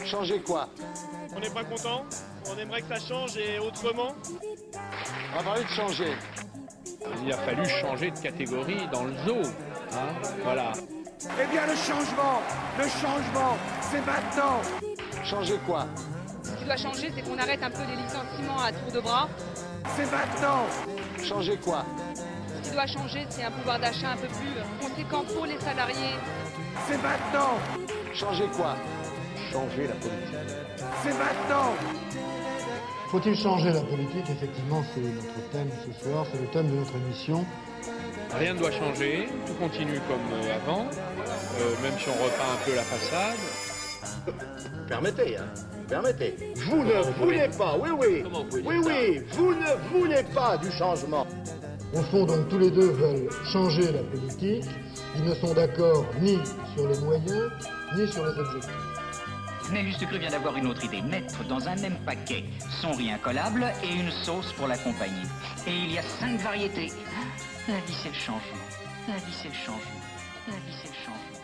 Changer 0.05 0.39
quoi? 0.41 0.69
On 1.35 1.39
n'est 1.39 1.49
pas 1.49 1.63
content? 1.63 2.03
On 2.49 2.57
aimerait 2.57 2.81
que 2.81 2.95
ça 2.95 2.99
change 2.99 3.37
et 3.37 3.59
autrement? 3.59 4.13
On 5.33 5.37
va 5.37 5.43
parler 5.43 5.63
de 5.63 5.69
changer. 5.69 6.13
Il 7.23 7.31
a 7.31 7.37
fallu 7.37 7.65
changer 7.65 8.11
de 8.11 8.19
catégorie 8.19 8.87
dans 8.91 9.03
le 9.03 9.13
zoo. 9.25 9.41
hein, 9.93 10.13
voilà. 10.43 10.73
Eh 11.21 11.47
bien, 11.51 11.65
le 11.65 11.75
changement, 11.75 12.41
le 12.77 12.83
changement, 12.87 13.57
c'est 13.91 14.05
maintenant. 14.05 14.61
Changer 15.23 15.57
quoi? 15.65 15.85
Ce 16.43 16.51
qui 16.51 16.65
doit 16.65 16.77
changer, 16.77 17.11
c'est 17.13 17.21
qu'on 17.21 17.37
arrête 17.37 17.61
un 17.61 17.69
peu 17.69 17.83
les 17.89 17.95
licenciements 18.01 18.61
à 18.63 18.71
tour 18.71 18.91
de 18.91 18.99
bras. 18.99 19.27
C'est 19.95 20.09
maintenant. 20.09 20.65
Changer 21.23 21.57
quoi? 21.57 21.85
Ce 22.55 22.69
qui 22.69 22.71
doit 22.73 22.87
changer, 22.87 23.25
c'est 23.29 23.43
un 23.43 23.51
pouvoir 23.51 23.79
d'achat 23.79 24.11
un 24.11 24.17
peu 24.17 24.27
plus 24.27 24.87
conséquent 24.87 25.23
pour 25.33 25.45
les 25.45 25.59
salariés. 25.59 26.15
C'est 26.87 27.01
maintenant. 27.01 27.57
Changer 28.13 28.47
quoi? 28.55 28.75
Changer 29.51 29.87
la 29.87 29.95
politique. 29.95 30.35
C'est 31.03 31.09
maintenant. 31.09 31.73
Faut-il 33.09 33.35
changer 33.35 33.71
la 33.71 33.81
politique? 33.81 34.29
Effectivement, 34.29 34.83
c'est 34.93 35.01
notre 35.01 35.49
thème 35.51 35.69
ce 35.85 36.03
soir, 36.03 36.25
c'est 36.31 36.39
le 36.39 36.47
thème 36.47 36.69
de 36.69 36.75
notre 36.75 36.95
émission. 36.95 37.45
Rien 38.37 38.53
ne 38.53 38.59
doit 38.59 38.71
changer, 38.71 39.27
tout 39.47 39.53
continue 39.53 39.99
comme 40.07 40.33
euh, 40.33 40.55
avant, 40.55 40.85
euh, 40.85 41.81
même 41.81 41.97
si 41.97 42.09
on 42.09 42.23
repeint 42.23 42.53
un 42.53 42.65
peu 42.65 42.75
la 42.75 42.83
façade. 42.83 43.37
Permettez, 44.87 45.37
hein 45.37 45.45
Permettez. 45.87 46.35
Vous 46.55 46.83
ne 46.83 47.01
voulez 47.17 47.49
pas, 47.57 47.75
oui, 47.79 47.89
oui. 47.97 48.23
Oui, 48.63 48.75
oui, 48.85 49.21
vous 49.31 49.55
ne 49.55 49.99
voulez 49.99 50.23
pas 50.35 50.57
du 50.57 50.71
changement. 50.71 51.25
Au 51.93 52.01
fond, 52.03 52.25
donc, 52.25 52.47
tous 52.49 52.59
les 52.59 52.69
deux 52.69 52.91
veulent 52.91 53.29
changer 53.51 53.91
la 53.91 54.03
politique. 54.03 54.65
Ils 55.15 55.23
ne 55.23 55.33
sont 55.33 55.53
d'accord 55.53 56.05
ni 56.21 56.37
sur 56.75 56.87
les 56.87 56.99
moyens, 56.99 57.51
ni 57.95 58.07
sur 58.07 58.23
les 58.25 58.39
objectifs. 58.39 58.73
Nellus 59.71 59.97
Ducru 59.97 60.19
vient 60.19 60.29
d'avoir 60.29 60.55
une 60.55 60.67
autre 60.67 60.83
idée. 60.83 61.01
Mettre 61.01 61.43
dans 61.45 61.67
un 61.67 61.75
même 61.75 61.97
paquet 62.05 62.43
son 62.81 62.91
riz 62.91 63.11
incollable 63.11 63.65
et 63.83 63.93
une 63.93 64.11
sauce 64.11 64.51
pour 64.53 64.67
l'accompagner. 64.67 65.23
Et 65.67 65.73
il 65.73 65.91
y 65.91 65.97
a 65.97 66.03
cinq 66.03 66.39
variétés. 66.41 66.91
La 67.67 67.75
vie, 67.75 67.97
c'est 68.03 68.09
le 68.09 68.15
changement. 68.15 68.65
La 69.07 69.15
vie, 69.15 69.33
c'est 69.41 69.49
le 69.49 69.53
changement. 69.53 70.01
La 70.47 70.53
vie, 70.55 70.75
c'est 70.81 70.89
le 70.89 70.95
changement. 71.05 71.38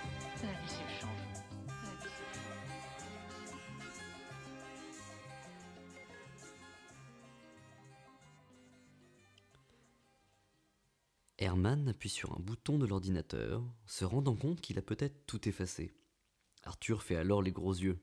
Herman 11.38 11.88
appuie 11.90 12.10
sur 12.10 12.32
un 12.34 12.40
bouton 12.40 12.78
de 12.78 12.86
l'ordinateur, 12.86 13.62
se 13.86 14.06
rendant 14.06 14.36
compte 14.36 14.62
qu'il 14.62 14.78
a 14.78 14.82
peut-être 14.82 15.26
tout 15.28 15.48
effacé. 15.50 15.94
Arthur 16.64 17.04
fait 17.04 17.16
alors 17.18 17.42
les 17.42 17.52
gros 17.52 17.74
yeux. 17.74 18.00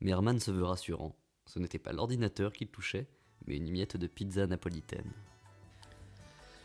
Mais 0.00 0.10
Herman 0.10 0.40
se 0.40 0.50
veut 0.50 0.64
rassurant. 0.64 1.16
Ce 1.46 1.58
n'était 1.58 1.78
pas 1.78 1.92
l'ordinateur 1.92 2.52
qu'il 2.52 2.68
touchait, 2.68 3.08
mais 3.46 3.56
une 3.56 3.70
miette 3.70 3.96
de 3.96 4.06
pizza 4.06 4.46
napolitaine. 4.46 5.10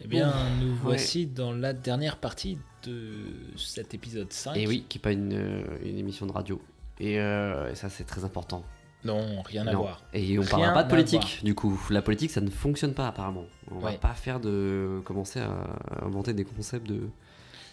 Eh 0.02 0.08
bien, 0.08 0.32
Bon, 0.32 0.66
nous 0.66 0.72
ouais. 0.74 0.80
voici 0.82 1.28
dans 1.28 1.52
la 1.52 1.74
dernière 1.74 2.18
partie 2.20 2.58
de 2.84 3.26
cet 3.58 3.94
épisode 3.94 4.32
5. 4.32 4.56
Et 4.56 4.66
oui, 4.68 4.86
qui 4.90 4.98
n'est 4.98 5.02
pas 5.02 5.12
une, 5.12 5.34
euh, 5.34 5.78
une 5.84 5.98
émission 5.98 6.26
de 6.26 6.32
radio. 6.32 6.62
Et, 7.00 7.20
euh, 7.20 7.70
et 7.72 7.76
ça, 7.76 7.90
c'est 7.90 8.06
très 8.06 8.24
important. 8.24 8.64
Non, 9.06 9.42
rien 9.44 9.66
à 9.68 9.72
Non. 9.74 9.80
voir. 9.82 10.02
Et 10.14 10.38
on 10.38 10.42
Rien 10.42 10.50
parlera 10.52 10.74
pas 10.74 10.84
de 10.84 10.90
politique, 10.90 11.40
du 11.44 11.56
coup. 11.56 11.80
La 11.90 12.02
politique, 12.02 12.32
ça 12.32 12.42
ne 12.42 12.50
fonctionne 12.50 12.94
pas, 12.94 13.08
apparemment. 13.08 13.46
On 13.72 13.80
va 13.80 13.92
Ouais. 13.92 13.98
pas 13.98 14.14
faire 14.14 14.40
de. 14.40 15.02
commencer 15.06 15.40
à 15.40 15.52
inventer 16.06 16.34
des 16.34 16.44
concepts 16.44 16.86
de 16.88 17.08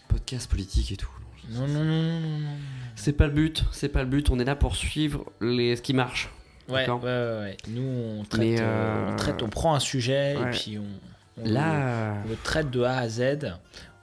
podcast 0.09 0.49
politique 0.49 0.93
et 0.93 0.97
tout. 0.97 1.11
Non, 1.51 1.67
non, 1.67 1.85
non, 1.85 2.03
non, 2.03 2.21
non, 2.21 2.39
non. 2.39 2.57
C'est 2.95 3.13
pas 3.13 3.27
le 3.27 3.33
but, 3.33 3.65
c'est 3.73 3.89
pas 3.89 4.01
le 4.03 4.09
but. 4.09 4.31
On 4.31 4.39
est 4.39 4.45
là 4.45 4.57
pour 4.57 4.77
suivre 4.77 5.25
les... 5.41 5.77
ce 5.77 5.83
qui 5.83 5.95
marche. 5.95 6.31
Ouais, 6.69 6.89
ouais, 6.89 6.95
ouais, 6.95 7.39
ouais. 7.41 7.57
Nous, 7.69 7.83
on 7.83 8.25
traite, 8.25 8.41
Mais, 8.41 8.61
euh, 8.61 8.65
euh, 8.65 9.13
on 9.13 9.17
traite, 9.17 9.43
on 9.43 9.49
prend 9.49 9.75
un 9.75 9.81
sujet 9.81 10.37
ouais. 10.37 10.49
et 10.49 10.51
puis 10.51 10.79
on, 10.79 11.43
on 11.43 11.49
Là, 11.49 12.15
le, 12.15 12.21
on 12.27 12.29
le 12.31 12.37
traite 12.43 12.71
de 12.71 12.83
A 12.83 12.99
à 12.99 13.09
Z. 13.09 13.23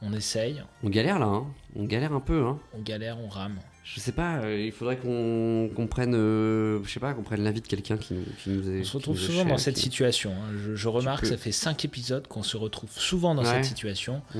On 0.01 0.13
essaye, 0.13 0.61
On 0.83 0.89
galère 0.89 1.19
là, 1.19 1.25
hein. 1.27 1.45
on 1.77 1.83
galère 1.85 2.13
un 2.13 2.19
peu. 2.21 2.45
Hein. 2.45 2.59
on 2.73 2.81
galère, 2.81 3.17
on 3.19 3.27
rame. 3.29 3.57
Je 3.83 3.99
sais 3.99 4.13
pas, 4.13 4.37
euh, 4.37 4.57
il 4.59 4.71
faudrait 4.71 4.95
qu'on 4.97 5.69
qu'on 5.75 5.87
prenne, 5.87 6.15
euh, 6.15 6.79
je 6.83 6.89
sais 6.89 6.99
pas, 7.01 7.13
qu'on 7.13 7.23
prenne 7.23 7.43
l'avis 7.43 7.59
de 7.61 7.67
quelqu'un 7.67 7.97
qui 7.97 8.13
nous, 8.13 8.23
qui 8.41 8.49
nous 8.49 8.69
est. 8.69 8.79
On 8.79 8.83
se 8.85 8.97
retrouve 8.97 9.19
souvent 9.19 9.43
dans 9.45 9.57
cette 9.57 9.77
situation. 9.77 10.31
hein. 10.31 10.53
Je, 10.57 10.75
je 10.75 10.87
remarque, 10.87 11.25
ça 11.25 11.35
fait 11.37 11.51
5 11.51 11.83
épisodes 11.83 12.25
qu'on 12.27 12.43
se 12.43 12.55
retrouve 12.55 12.89
souvent 12.91 13.35
dans 13.35 13.41
Ouais. 13.43 13.49
cette 13.49 13.65
situation. 13.65 14.21
Mm. 14.35 14.39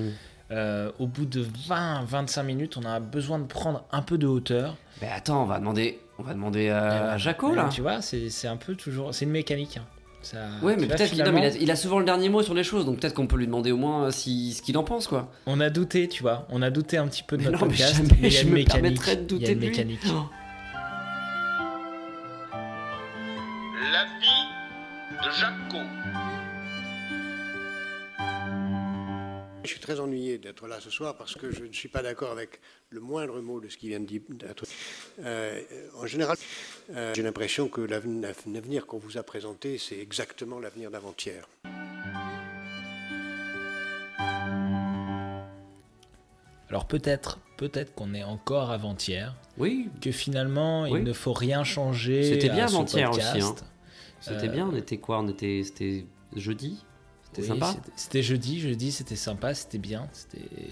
Euh, 0.52 0.92
au 1.00 1.08
bout 1.08 1.26
de 1.26 1.44
20-25 1.70 2.44
minutes, 2.44 2.78
on 2.78 2.86
a 2.86 3.00
besoin 3.00 3.40
de 3.40 3.46
prendre 3.46 3.84
un 3.92 4.02
peu 4.02 4.18
de 4.18 4.28
hauteur. 4.28 4.78
Mais 5.02 5.10
attends, 5.10 5.42
on 5.44 5.46
va 5.46 5.60
demander, 5.60 6.00
on 6.20 6.24
va 6.24 6.34
demander 6.34 6.70
à, 6.70 7.12
à 7.14 7.18
Jaco 7.18 7.54
là. 7.56 7.70
Tu 7.74 7.82
vois, 7.82 8.02
c'est 8.02 8.30
c'est 8.30 8.48
un 8.48 8.58
peu 8.58 8.76
toujours. 8.76 9.14
C'est 9.14 9.26
une 9.26 9.32
mécanique. 9.32 9.78
hein. 9.78 9.86
Ça, 10.24 10.38
Ouais, 10.62 10.76
mais 10.78 10.88
peut-être 10.88 11.00
mais 11.00 11.06
il, 11.18 11.22
a, 11.22 11.26
finalement, 11.26 11.50
il 11.60 11.70
a 11.72 11.76
souvent 11.76 12.00
le 12.00 12.06
dernier 12.06 12.30
mot 12.30 12.42
sur 12.42 12.54
les 12.54 12.64
choses, 12.64 12.86
donc 12.86 13.00
peut-être 13.00 13.14
qu'on 13.14 13.28
peut 13.28 13.36
lui 13.38 13.46
demander 13.46 13.72
au 13.72 13.78
moins 13.78 14.06
euh, 14.06 14.12
si, 14.12 14.54
ce 14.54 14.62
qu'il 14.62 14.78
en 14.78 14.84
pense, 14.84 15.08
quoi. 15.08 15.30
On 15.46 15.60
a 15.60 15.70
douté, 15.70 16.08
tu 16.08 16.24
vois. 16.24 16.48
On 16.50 16.62
a 16.62 16.70
douté 16.70 16.98
un 16.98 17.08
petit 17.08 17.24
peu 17.24 17.38
de 17.38 17.44
Mais 17.44 17.50
notre 17.52 17.66
non, 17.66 17.72
mais 17.72 17.78
podcast. 17.78 17.96
jamais 17.98 18.10
mais 18.22 18.28
il 18.30 18.34
y 18.34 18.38
a 18.38 18.40
je 18.40 18.44
une 18.46 18.50
me 18.50 18.56
mécanique. 18.56 18.82
permettrais 18.82 19.16
de 19.18 19.22
Il 19.22 19.24
y 19.24 19.28
douter 19.28 19.48
a 19.48 19.52
une 19.52 19.56
de 19.60 19.62
lui. 19.66 19.70
mécanique. 19.70 20.00
Oh. 20.08 20.24
La 23.92 24.06
vie 24.20 25.20
de 25.24 25.32
Jaco. 25.40 25.84
Je 29.64 29.70
suis 29.70 29.80
très 29.80 30.00
ennuyé 30.00 30.38
d'être 30.38 30.68
là 30.68 30.80
ce 30.82 30.90
soir 30.90 31.16
parce 31.16 31.36
que 31.36 31.50
je 31.52 31.64
ne 31.64 31.72
suis 31.72 31.88
pas 31.88 32.02
d'accord 32.02 32.32
avec 32.32 32.60
le 32.90 33.00
moindre 33.00 33.40
mot 33.42 33.60
de 33.62 33.70
ce 33.70 33.78
qui 33.78 33.88
vient 33.88 34.00
de 34.02 34.06
dire. 34.06 34.22
d'être- 34.30 34.66
Euh, 35.24 35.62
en 35.98 36.06
général, 36.06 36.38
euh, 36.92 37.14
j'ai 37.16 37.24
l'impression 37.24 37.70
que 37.70 37.82
l'aven- 37.82 38.22
l'avenir 38.52 38.86
qu'on 38.86 38.98
vous 38.98 39.18
a 39.18 39.24
présenté, 39.24 39.78
c'est 39.78 39.98
exactement 40.00 40.60
l'avenir 40.60 40.92
d'avant-hier. 40.92 41.48
Alors 46.70 46.86
peut-être, 46.88 47.40
peut-être 47.58 47.94
qu'on 47.94 48.14
est 48.14 48.24
encore 48.24 48.72
avant-hier. 48.72 49.36
Oui. 49.58 49.90
Que 50.02 50.12
finalement, 50.12 50.84
Oui. 50.84 51.00
il 51.00 51.04
ne 51.04 51.14
faut 51.14 51.34
rien 51.34 51.64
changer. 51.64 52.24
C'était 52.24 52.50
bien 52.50 52.66
avant-hier 52.66 53.12
aussi. 53.12 53.42
Hein. 53.42 53.56
C'était 54.20 54.48
Euh, 54.48 54.52
bien, 54.52 54.68
on 54.72 54.76
était 54.76 54.98
quoi? 54.98 55.20
On 55.20 55.28
était, 55.28 55.62
c'était 55.64 56.06
jeudi? 56.36 56.84
C'était 57.36 57.42
oui, 57.52 57.60
sympa. 57.60 57.76
c'était- 57.96 58.22
jeudi, 58.22 58.60
jeudi, 58.60 58.92
c'était 58.92 59.16
sympa, 59.16 59.54
c'était 59.54 59.78
bien. 59.80 60.08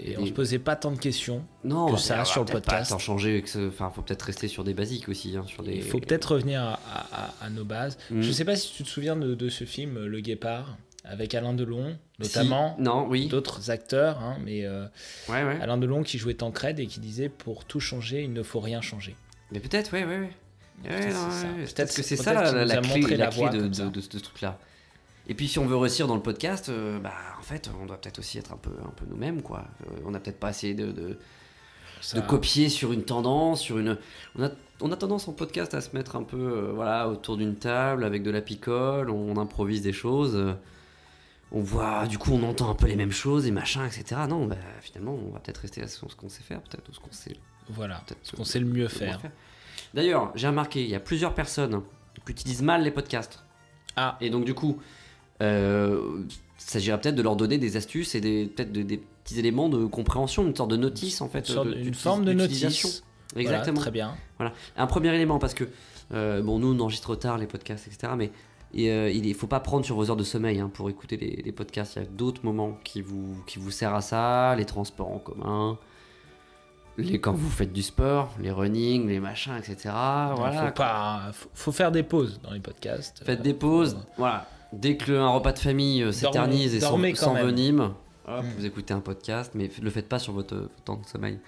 Et 0.03 0.17
On 0.17 0.25
se 0.25 0.31
posait 0.31 0.59
pas 0.59 0.75
tant 0.75 0.91
de 0.91 0.99
questions 0.99 1.43
Non, 1.63 1.91
que 1.93 1.99
ça 1.99 2.23
sur 2.25 2.41
le 2.41 2.45
peut-être 2.45 2.65
pas 2.65 2.71
podcast. 2.71 2.91
tant 2.91 2.99
changer. 2.99 3.43
Enfin, 3.67 3.89
faut 3.89 4.01
peut-être 4.01 4.21
rester 4.23 4.47
sur 4.47 4.63
des 4.63 4.73
basiques 4.73 5.09
aussi, 5.09 5.35
hein, 5.35 5.43
sur 5.47 5.63
des. 5.63 5.73
Il 5.73 5.83
faut 5.83 5.99
peut-être 5.99 6.35
revenir 6.35 6.61
à, 6.61 6.73
à- 6.73 7.25
à- 7.25 7.45
à 7.45 7.49
nos 7.49 7.63
bases. 7.65 7.97
Mm. 8.11 8.21
Je 8.21 8.31
sais 8.31 8.45
pas 8.45 8.55
si 8.55 8.71
tu 8.73 8.83
te 8.83 8.89
souviens 8.89 9.15
de, 9.15 9.33
de 9.33 9.49
ce 9.49 9.63
film 9.63 10.05
Le 10.05 10.19
Guépard 10.19 10.77
avec 11.03 11.33
Alain 11.33 11.53
Delon, 11.53 11.97
notamment. 12.19 12.75
Si. 12.77 12.83
Non, 12.83 13.07
oui. 13.09 13.27
D'autres 13.27 13.71
acteurs, 13.71 14.19
hein, 14.19 14.37
mais 14.45 14.65
euh, 14.65 14.85
Ouais, 15.29 15.43
ouais. 15.43 15.59
Alain 15.61 15.77
Delon 15.79 16.03
qui 16.03 16.19
jouait 16.19 16.35
Tancred 16.35 16.79
et 16.79 16.85
qui 16.85 16.99
disait 16.99 17.29
pour 17.29 17.65
tout 17.65 17.79
changer, 17.79 18.21
il 18.23 18.33
ne 18.33 18.43
faut 18.43 18.59
rien 18.59 18.81
changer. 18.81 19.15
Mais 19.51 19.59
peut-être, 19.59 19.91
ouais, 19.93 20.05
ouais, 20.05 20.19
ouais. 20.19 20.31
Peut-être 20.83 20.93
Ouais, 20.93 21.11
c'est 21.11 21.11
ça. 21.35 21.83
que 21.85 22.07
peut-être 22.07 22.23
ça 22.23 22.33
la, 22.33 22.65
la- 22.65 22.77
clé, 22.81 22.99
montré 23.01 23.17
la 23.17 23.27
clé 23.27 23.49
de 23.49 24.01
ce 24.01 24.17
truc-là. 24.17 24.57
Et 25.31 25.33
puis 25.33 25.47
si 25.47 25.59
on 25.59 25.65
veut 25.65 25.77
réussir 25.77 26.07
dans 26.07 26.15
le 26.15 26.21
podcast, 26.21 26.67
euh, 26.67 26.99
bah 26.99 27.13
en 27.39 27.41
fait 27.41 27.71
on 27.81 27.85
doit 27.85 27.95
peut-être 27.95 28.19
aussi 28.19 28.37
être 28.37 28.51
un 28.51 28.57
peu, 28.57 28.71
un 28.83 28.89
peu 28.89 29.05
nous-mêmes 29.09 29.41
quoi. 29.41 29.63
Euh, 29.87 30.01
on 30.05 30.11
n'a 30.11 30.19
peut-être 30.19 30.41
pas 30.41 30.49
essayé 30.49 30.73
de, 30.73 30.91
de, 30.91 31.17
Ça- 32.01 32.19
de 32.19 32.27
copier 32.27 32.67
sur 32.67 32.91
une 32.91 33.05
tendance, 33.05 33.61
sur 33.61 33.77
une. 33.77 33.97
On 34.35 34.43
a, 34.43 34.49
on 34.81 34.91
a 34.91 34.97
tendance 34.97 35.29
en 35.29 35.31
podcast 35.31 35.73
à 35.73 35.79
se 35.79 35.95
mettre 35.95 36.17
un 36.17 36.23
peu 36.23 36.35
euh, 36.35 36.71
voilà 36.75 37.07
autour 37.07 37.37
d'une 37.37 37.55
table 37.55 38.03
avec 38.03 38.23
de 38.23 38.29
la 38.29 38.41
picole, 38.41 39.09
on, 39.09 39.37
improvise 39.37 39.81
des 39.81 39.93
choses. 39.93 40.37
on 41.53 41.61
voit, 41.61 42.07
du 42.07 42.17
coup 42.17 42.33
on 42.33 42.43
entend 42.43 42.69
un 42.69 42.75
peu 42.75 42.87
les 42.87 42.97
mêmes 42.97 43.13
choses 43.13 43.47
et 43.47 43.51
machin, 43.51 43.85
etc. 43.85 44.23
Non, 44.27 44.47
bah 44.47 44.57
finalement 44.81 45.13
on 45.13 45.31
va 45.31 45.39
peut-être 45.39 45.59
rester 45.59 45.81
à 45.81 45.87
ce 45.87 46.01
qu'on 46.13 46.27
sait 46.27 46.43
faire, 46.43 46.59
peut-être 46.61 46.89
ou 46.89 46.93
ce 46.93 46.99
qu'on 46.99 47.13
sait. 47.13 47.37
Voilà, 47.69 48.03
ce 48.21 48.35
qu'on 48.35 48.43
sait 48.43 48.59
le 48.59 48.65
mieux 48.65 48.89
faire. 48.89 49.21
D'ailleurs, 49.93 50.33
j'ai 50.35 50.47
remarqué, 50.47 50.83
il 50.83 50.89
y 50.89 50.95
a 50.95 50.99
plusieurs 50.99 51.33
personnes 51.33 51.83
qui 52.25 52.33
utilisent 52.33 52.63
mal 52.63 52.83
les 52.83 52.91
podcasts. 52.91 53.45
Ah. 53.95 54.17
Et 54.21 54.29
donc, 54.29 54.45
du 54.45 54.53
coup, 54.53 54.81
euh, 55.41 55.99
il 56.27 56.63
s'agirait 56.63 56.99
peut-être 57.01 57.15
de 57.15 57.21
leur 57.21 57.35
donner 57.35 57.57
des 57.57 57.75
astuces 57.77 58.15
et 58.15 58.21
des, 58.21 58.45
peut-être 58.45 58.71
de- 58.71 58.83
des 58.83 58.97
petits 58.97 59.39
éléments 59.39 59.67
de 59.69 59.85
compréhension, 59.85 60.45
une 60.47 60.55
sorte 60.55 60.71
de 60.71 60.77
notice 60.77 61.21
en 61.21 61.27
fait. 61.29 61.39
Une 61.49 61.55
sorte- 61.55 61.67
de- 61.67 61.73
une 61.75 61.93
forme 61.93 62.23
de 62.25 62.33
notice. 62.33 63.03
Voilà, 63.33 63.41
Exactement. 63.49 63.79
très 63.81 63.91
bien. 63.91 64.13
Voilà. 64.37 64.53
Un 64.77 64.87
premier 64.87 65.13
élément, 65.15 65.39
parce 65.39 65.53
que, 65.53 65.63
euh, 66.13 66.41
bon, 66.41 66.59
nous, 66.59 66.73
on 66.73 66.79
enregistre 66.81 67.15
tard 67.15 67.37
les 67.37 67.47
podcasts, 67.47 67.87
etc. 67.87 68.13
Mais 68.17 68.31
et, 68.73 68.89
euh, 68.91 69.09
il 69.09 69.27
ne 69.27 69.33
faut 69.33 69.47
pas 69.47 69.59
prendre 69.61 69.83
sur 69.85 69.95
vos 69.95 70.09
heures 70.09 70.15
de 70.17 70.23
sommeil 70.23 70.59
hein, 70.59 70.69
pour 70.73 70.89
écouter 70.89 71.17
les, 71.17 71.41
les 71.43 71.51
podcasts. 71.51 71.95
Il 71.95 71.99
y 71.99 72.05
a 72.05 72.07
d'autres 72.09 72.41
moments 72.45 72.77
qui 72.83 73.01
vous, 73.01 73.35
qui 73.47 73.57
vous 73.59 73.71
servent 73.71 73.95
à 73.95 74.01
ça, 74.01 74.55
les 74.55 74.65
transports 74.65 75.11
en 75.11 75.19
commun. 75.19 75.77
Les, 76.97 77.19
quand 77.21 77.33
vous 77.33 77.49
faites 77.49 77.71
du 77.71 77.81
sport, 77.83 78.33
les 78.41 78.51
running, 78.51 79.07
les 79.07 79.19
machins, 79.21 79.53
etc. 79.57 79.75
Voilà. 80.35 80.67
Faut, 80.67 80.73
pas, 80.73 81.21
faut, 81.33 81.49
faut 81.53 81.71
faire 81.71 81.91
des 81.91 82.03
pauses 82.03 82.39
dans 82.43 82.51
les 82.51 82.59
podcasts. 82.59 83.23
Faites 83.25 83.41
des 83.41 83.53
pauses. 83.53 83.97
Voilà. 84.17 84.45
Dès 84.73 84.95
que 84.97 85.11
le- 85.11 85.19
un 85.19 85.29
repas 85.29 85.51
de 85.53 85.59
famille 85.59 86.01
euh, 86.03 86.11
s'éternise 86.11 86.75
et 86.75 86.79
dormez 86.79 87.13
sans, 87.15 87.25
quand 87.25 87.31
sans 87.31 87.33
même. 87.35 87.47
venime, 87.47 87.79
hop, 88.27 88.43
Mm. 88.43 88.47
vous 88.57 88.65
écoutez 88.65 88.93
un 88.93 88.99
podcast, 89.01 89.51
mais 89.55 89.67
f- 89.67 89.81
le 89.81 89.89
faites 89.89 90.07
pas 90.07 90.19
sur 90.19 90.33
votre, 90.33 90.55
votre 90.55 90.83
temps 90.85 90.97
de 90.97 91.05
sommeil. 91.05 91.39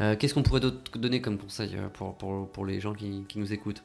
Euh, 0.00 0.14
Qu'est-ce 0.16 0.34
qu'on 0.34 0.42
pourrait 0.42 0.60
donner 0.94 1.20
comme 1.20 1.38
conseil 1.38 1.70
euh, 1.76 1.88
pour, 1.92 2.14
pour, 2.16 2.48
pour 2.48 2.64
les 2.66 2.78
gens 2.80 2.92
qui, 2.94 3.24
qui 3.28 3.38
nous 3.38 3.52
écoutent? 3.52 3.82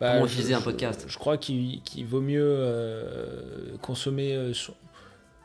Bah, 0.00 0.12
Comment 0.14 0.26
utiliser 0.26 0.54
un 0.54 0.60
podcast? 0.60 1.04
Je 1.08 1.16
crois 1.18 1.36
qu'il 1.38 1.80
qu'il 1.82 2.04
vaut 2.06 2.20
mieux 2.20 2.44
euh, 2.44 3.76
consommer 3.82 4.34
euh, 4.34 4.52
son, 4.54 4.74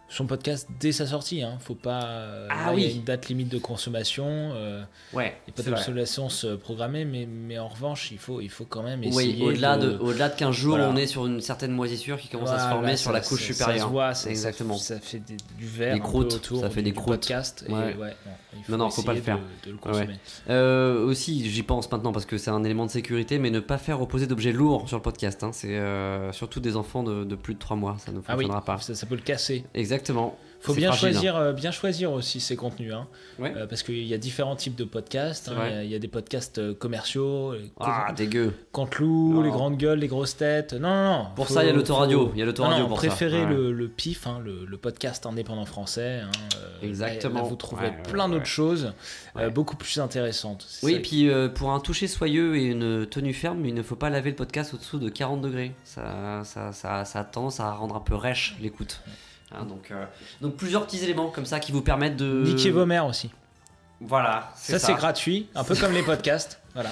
son 0.08 0.28
podcast 0.28 0.68
dès 0.80 0.91
sa 0.91 1.08
sortie. 1.08 1.41
Hein. 1.41 1.58
Faut 1.60 1.76
pas. 1.76 2.04
euh, 2.06 2.48
Ah 2.52 2.68
là, 2.68 2.74
Il 2.76 2.80
y 2.82 2.86
a 2.86 2.88
oui. 2.89 2.96
une 2.98 3.04
date 3.04 3.28
limite 3.28 3.50
de 3.50 3.58
consommation. 3.58 4.26
euh, 4.28 4.84
Ouais, 5.13 5.36
Il 5.48 5.54
n'y 5.54 5.60
a 5.60 5.63
pas 5.63 5.70
d'obsolescence 5.72 6.46
euh, 6.46 6.58
programmée, 6.58 7.06
mais, 7.06 7.26
mais 7.26 7.58
en 7.58 7.68
revanche, 7.68 8.12
il 8.12 8.18
faut, 8.20 8.39
il 8.41 8.50
faut 8.50 8.65
quand 8.65 8.84
même 8.84 9.00
Oui, 9.02 9.08
essayer. 9.08 9.44
au-delà 9.44 9.78
de, 9.78 9.98
au-delà 9.98 10.30
de 10.30 10.36
15 10.36 10.54
jours, 10.56 10.76
Voilà. 10.78 10.91
on 10.91 10.96
est 10.96 11.08
sur 11.08 11.26
une 11.26 11.41
certaine 11.41 11.72
moisissure 11.72 12.20
qui 12.20 12.28
commence 12.28 12.50
à 12.52 12.60
se 12.60 12.70
former 12.70 12.98
sur 12.98 13.12
ça- 13.12 13.18
la 13.18 13.22
couche 13.22 13.41
ça- 13.48 13.54
supérieure. 13.54 13.78
Ça 13.80 13.84
se 13.86 13.89
voit, 13.91 14.13
ça, 14.13 14.30
Exactement. 14.30 14.78
Ça, 14.78 15.00
fait 15.00 15.20
des- 15.20 15.38
du 15.58 15.65
verre 15.65 15.96
Des 15.96 16.00
un 16.00 16.04
peu 16.04 16.10
croûtes, 16.10 16.34
autour 16.34 16.60
ça 16.62 16.70
fait 16.70 16.82
du, 16.84 16.91
des 16.91 16.96
croûtes. 16.96 17.08
podcast. 17.08 17.65
Et 17.68 17.72
Ouais. 17.72 17.96
ouais, 17.96 18.15
non, 18.26 18.32
il 18.58 18.63
faut 18.63 18.72
non, 18.72 18.78
non, 18.78 18.89
faut 18.91 19.02
pas 19.04 19.13
le 19.13 19.22
faire. 19.22 19.38
De, 19.38 19.41
de 19.41 19.72
le 19.72 19.74
Ouais. 19.76 19.80
consommer. 19.82 20.20
Euh, 20.50 21.04
aussi, 21.06 21.50
j'y 21.50 21.63
pense 21.63 21.91
maintenant 21.91 22.12
parce 22.12 22.26
que 22.26 22.38
c'est 22.38 22.52
un 22.52 22.63
élément 22.63 22.86
de 22.86 22.91
sécurité, 22.91 23.39
mais 23.39 23.50
ne 23.50 23.60
pas 23.60 23.78
faire 23.78 23.98
reposer 24.00 24.28
d'objets 24.28 24.52
lourds 24.52 24.88
sur 24.88 24.98
le 24.98 25.04
podcast. 25.04 25.44
hein. 25.44 25.50
C'est 25.52 25.76
euh, 25.78 26.32
surtout 26.32 26.60
des 26.60 26.76
enfants 26.76 27.04
de, 27.04 27.24
de 27.24 27.36
plus 27.36 27.56
de 27.56 27.60
3 27.60 27.76
mois, 27.76 27.98
ça 28.06 28.12
ne 28.12 28.18
Ah 28.20 28.22
oui, 28.38 28.44
fonctionnera 28.46 28.63
pas. 28.63 28.78
ça, 28.78 28.94
ça 28.96 29.06
peut 29.08 29.15
le 29.15 29.22
casser. 29.22 29.65
Exactement. 29.74 30.05
Faut 30.62 30.74
bien 30.74 30.91
fragile, 30.91 31.08
hein. 31.10 31.12
choisir, 31.12 31.36
euh, 31.36 31.54
bien 31.54 31.70
choisir 31.70 32.12
aussi 32.12 32.39
ses 32.39 32.56
contenus, 32.56 32.91
hein. 32.91 33.06
Ouais. 33.38 33.54
Euh, 33.56 33.68
parce 33.68 33.84
qu'il 33.84 34.02
y 34.04 34.15
a 34.15 34.18
différents 34.18 34.56
types 34.56 34.74
de 34.76 34.84
podcasts. 34.84 35.50
Hein. 35.50 35.56
Il 35.68 35.72
y 35.72 35.76
a- 35.78 35.84
il 35.84 35.91
y, 35.91 35.96
a 35.96 36.00
des 36.00 36.08
podcasts 36.08 36.58
euh, 36.58 36.74
commerciaux, 36.74 37.54
Ah, 37.80 38.06
co- 38.10 38.15
dégueu. 38.15 38.52
Canteloup, 38.72 39.34
Non. 39.34 39.41
les 39.44 39.52
grandes 39.52 39.78
gueules, 39.78 40.00
les 40.00 40.08
grosses 40.08 40.38
têtes. 40.38 40.74
Non, 40.74 40.89
non, 40.89 41.18
non. 41.18 41.26
Pour 41.36 41.50
ça, 41.50 41.63
il 41.63 41.68
y 41.68 41.70
a 41.70 41.74
l'autoradio. 41.74 42.32
Il 42.34 42.39
y 42.39 42.41
a 42.41 42.46
l'autoradio 42.46 42.88
pour 42.88 43.00
ça. 43.00 43.08
préférez 43.10 43.44
Ouais. 43.44 43.50
le, 43.54 43.72
le 43.74 43.88
PIF, 43.89 44.26
le, 44.44 44.65
le 44.65 44.78
podcast 44.78 45.28
indépendant 45.28 45.65
français. 45.65 46.22
Exactement. 46.82 47.36
Là, 47.36 47.41
là, 47.44 47.48
vous 47.50 47.56
trouverez 47.56 47.89
Ouais, 47.89 47.96
ouais, 47.98 48.12
plein 48.12 48.28
d'autres 48.30 48.46
choses, 48.46 48.94
euh, 49.38 49.52
beaucoup 49.52 49.76
plus 49.76 50.00
intéressantes. 50.00 50.65
Oui, 50.82 50.94
ça 50.94 50.98
et 50.98 51.02
puis 51.02 51.30
euh, 51.30 51.48
pour 51.48 51.72
un 51.74 51.80
toucher 51.80 52.08
soyeux 52.08 52.56
et 52.58 52.63
une 52.65 53.06
tenue 53.06 53.34
ferme, 53.34 53.63
il 53.68 53.74
ne 53.76 53.84
faut 53.84 53.96
pas 53.96 54.10
laver 54.10 54.32
le 54.32 54.36
podcast 54.36 54.74
au-dessous 54.74 54.98
de 54.98 55.10
40 55.10 55.41
degrés. 55.41 55.74
Ça, 55.84 56.41
ça, 56.44 56.72
ça, 56.72 57.06
ça 57.06 57.20
a 57.20 57.24
tendance 57.24 57.60
à 57.60 57.72
rendre 57.72 57.96
un 57.96 58.00
peu 58.00 58.15
rêche 58.15 58.56
l'écoute. 58.60 59.00
Hein, 59.51 59.65
donc, 59.65 59.91
euh, 59.91 60.05
donc 60.41 60.55
plusieurs 60.55 60.86
petits 60.86 61.03
éléments 61.03 61.29
comme 61.29 61.45
ça 61.45 61.60
qui 61.60 61.71
vous 61.71 61.81
permettent 61.81 62.17
de. 62.17 62.43
Niquez 62.45 62.71
vos 62.71 62.86
mères 62.86 63.05
aussi. 63.05 63.29
Voilà. 64.01 64.51
Ça, 64.55 64.77
c'est 64.79 64.93
gratuit, 64.93 65.47
un 65.55 65.63
peu 65.63 65.75
comme 65.75 65.93
les 65.93 66.03
podcasts. 66.03 66.60
Voilà. 66.73 66.89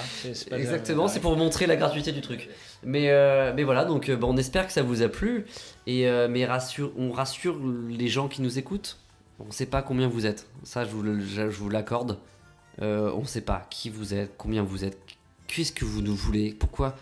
pas 0.48 0.56
Exactement, 0.56 1.08
c'est 1.08 1.20
pour 1.20 1.36
montrer 1.36 1.66
la 1.66 1.76
gratuité 1.76 2.12
du 2.12 2.22
truc. 2.22 2.48
Mais, 2.82 3.10
euh, 3.10 3.52
mais 3.54 3.62
voilà, 3.64 3.84
donc 3.84 4.08
euh, 4.08 4.16
bon, 4.16 4.32
on 4.32 4.36
espère 4.38 4.66
que 4.66 4.72
ça 4.72 4.82
vous 4.82 5.02
a 5.02 5.08
plu. 5.08 5.44
Et, 5.86 6.08
euh, 6.08 6.28
mais 6.30 6.46
rassure, 6.46 6.92
on 6.96 7.12
rassure 7.12 7.58
les 7.90 8.08
gens 8.08 8.28
qui 8.28 8.40
nous 8.40 8.58
écoutent. 8.58 8.98
On 9.40 9.46
ne 9.46 9.52
sait 9.52 9.66
pas 9.66 9.82
combien 9.82 10.08
vous 10.08 10.24
êtes. 10.26 10.46
Ça, 10.62 10.84
je 10.84 10.90
vous, 10.90 11.02
le- 11.02 11.20
je, 11.20 11.50
je 11.50 11.56
vous 11.58 11.68
l'accorde. 11.68 12.18
On 12.80 13.20
ne 13.20 13.26
sait 13.26 13.42
pas 13.42 13.66
qui 13.68 13.90
vous 13.90 14.14
êtes, 14.14 14.32
combien 14.38 14.62
vous 14.62 14.84
êtes, 14.84 14.98
qu'est-ce 15.46 15.72
que 15.72 15.84
vous 15.84 16.00
nous 16.02 16.14
voulez, 16.16 16.52
pourquoi, 16.58 16.96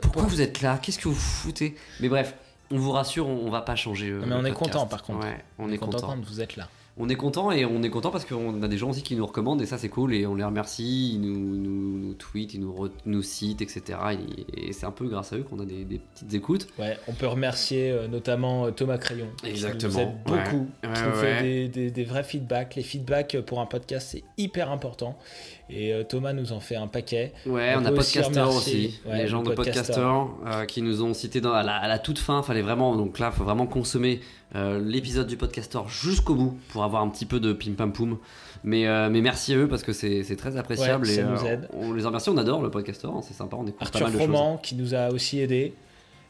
pourquoi, 0.00 0.22
vous 0.22 0.40
êtes 0.40 0.62
là, 0.62 0.78
qu'est-ce 0.80 0.98
que 0.98 1.08
vous 1.08 1.14
foutez. 1.14 1.76
Mais 2.00 2.08
bref, 2.08 2.34
on 2.70 2.78
vous 2.78 2.92
rassure, 2.92 3.26
on, 3.26 3.46
on 3.46 3.50
va 3.50 3.62
pas 3.62 3.76
changer. 3.76 4.08
euh, 4.10 4.22
Mais 4.26 4.34
on 4.34 4.44
est 4.44 4.50
podcast. 4.52 4.72
content 4.74 4.86
par 4.86 5.02
contre. 5.02 5.26
Ouais, 5.26 5.44
on, 5.58 5.70
est 5.70 5.78
content. 5.78 5.98
quand 6.00 6.24
vous 6.24 6.40
êtes 6.40 6.56
là. 6.56 6.68
On 6.98 7.08
est 7.08 7.14
content 7.14 7.52
et 7.52 7.64
on 7.64 7.82
est 7.82 7.90
content 7.90 8.10
parce 8.10 8.24
qu'on 8.24 8.60
a 8.62 8.66
des 8.68 8.76
gens 8.76 8.90
aussi 8.90 9.02
qui 9.02 9.14
nous 9.14 9.24
recommandent 9.24 9.62
et 9.62 9.66
ça 9.66 9.78
c'est 9.78 9.88
cool 9.88 10.12
et 10.14 10.26
on 10.26 10.34
les 10.34 10.42
remercie, 10.44 11.14
ils 11.14 11.20
nous, 11.20 11.56
nous, 11.56 11.98
nous 11.98 12.14
tweetent, 12.14 12.54
ils 12.54 12.60
nous, 12.60 12.72
re- 12.74 12.90
nous 13.06 13.22
citent, 13.22 13.62
etc. 13.62 13.98
Et, 14.56 14.68
et 14.68 14.72
c'est 14.72 14.84
un 14.86 14.90
peu 14.90 15.06
grâce 15.06 15.32
à 15.32 15.36
eux 15.36 15.42
qu'on 15.44 15.60
a 15.60 15.64
des, 15.64 15.84
des 15.84 15.98
petites 15.98 16.34
écoutes. 16.34 16.66
Ouais, 16.78 16.96
on 17.06 17.12
peut 17.12 17.28
remercier 17.28 17.90
euh, 17.92 18.08
notamment 18.08 18.66
euh, 18.66 18.70
Thomas 18.72 18.98
Crayon. 18.98 19.28
Exactement. 19.44 19.92
Qui 19.92 19.96
nous 19.98 20.02
aide 20.02 20.16
beaucoup. 20.26 20.66
Ouais. 20.82 20.92
qui 20.92 21.00
Ouais, 21.00 21.06
nous 21.08 21.14
fait 21.14 21.42
des, 21.42 21.68
des- 21.68 21.90
des 21.92 22.04
vrais 22.04 22.24
feedbacks. 22.24 22.74
Les 22.74 22.82
feedbacks 22.82 23.36
pour 23.46 23.60
un 23.60 23.66
podcast, 23.66 24.08
c'est 24.12 24.24
hyper 24.36 24.70
important. 24.72 25.16
Et 25.70 25.92
euh, 25.92 26.02
Thomas 26.02 26.32
nous 26.32 26.52
en 26.52 26.60
fait 26.60 26.76
un 26.76 26.86
paquet. 26.88 27.32
Ouais, 27.46 27.74
on, 27.76 27.84
a 27.84 27.90
peut 27.92 27.98
aussi 27.98 28.18
Podcaster 28.18 28.56
aussi, 28.56 29.00
ouais, 29.06 29.18
les 29.18 29.28
gens 29.28 29.42
de 29.42 29.52
Podcaster 29.52 30.10
qui 30.66 30.82
nous 30.82 31.02
ont 31.02 31.14
cité 31.14 31.40
dans, 31.40 31.52
à, 31.52 31.62
la, 31.62 31.76
à 31.76 31.86
la 31.88 31.98
toute 31.98 32.18
fin. 32.18 32.42
Fallait 32.42 32.62
vraiment, 32.62 32.96
donc 32.96 33.18
là, 33.18 33.30
faut 33.30 33.44
vraiment 33.44 33.66
consommer 33.66 34.20
euh, 34.54 34.80
l'épisode 34.80 35.26
du 35.26 35.36
Podcaster 35.36 35.80
jusqu'au 35.88 36.34
bout 36.34 36.58
pour 36.70 36.84
avoir 36.84 37.02
un 37.02 37.08
petit 37.08 37.26
peu 37.26 37.38
de 37.40 37.52
pim 37.52 37.72
pam 37.76 37.92
poum. 37.92 38.18
Mais, 38.64 38.86
euh, 38.86 39.08
mais 39.10 39.20
merci 39.20 39.52
à 39.54 39.56
eux 39.58 39.68
parce 39.68 39.82
que 39.82 39.92
c'est 39.92 40.24
très 40.36 40.56
appréciable 40.56 41.06
Ouais, 41.06 41.12
et 41.12 41.16
ça 41.16 41.20
euh, 41.22 41.34
nous 41.36 41.46
aide. 41.46 41.68
on 41.72 41.92
les 41.92 42.04
remercie. 42.04 42.30
On 42.30 42.36
adore 42.36 42.62
le 42.62 42.70
Podcaster, 42.70 43.06
hein, 43.08 43.20
c'est 43.22 43.34
sympa, 43.34 43.56
on 43.56 43.66
écoute 43.66 43.76
Arthur 43.80 44.00
pas 44.00 44.06
mal 44.06 44.12
de 44.12 44.18
Froment 44.18 44.52
choses. 44.56 44.60
qui 44.62 44.74
nous 44.74 44.94
a 44.94 45.10
aussi 45.10 45.40
aidé. 45.40 45.74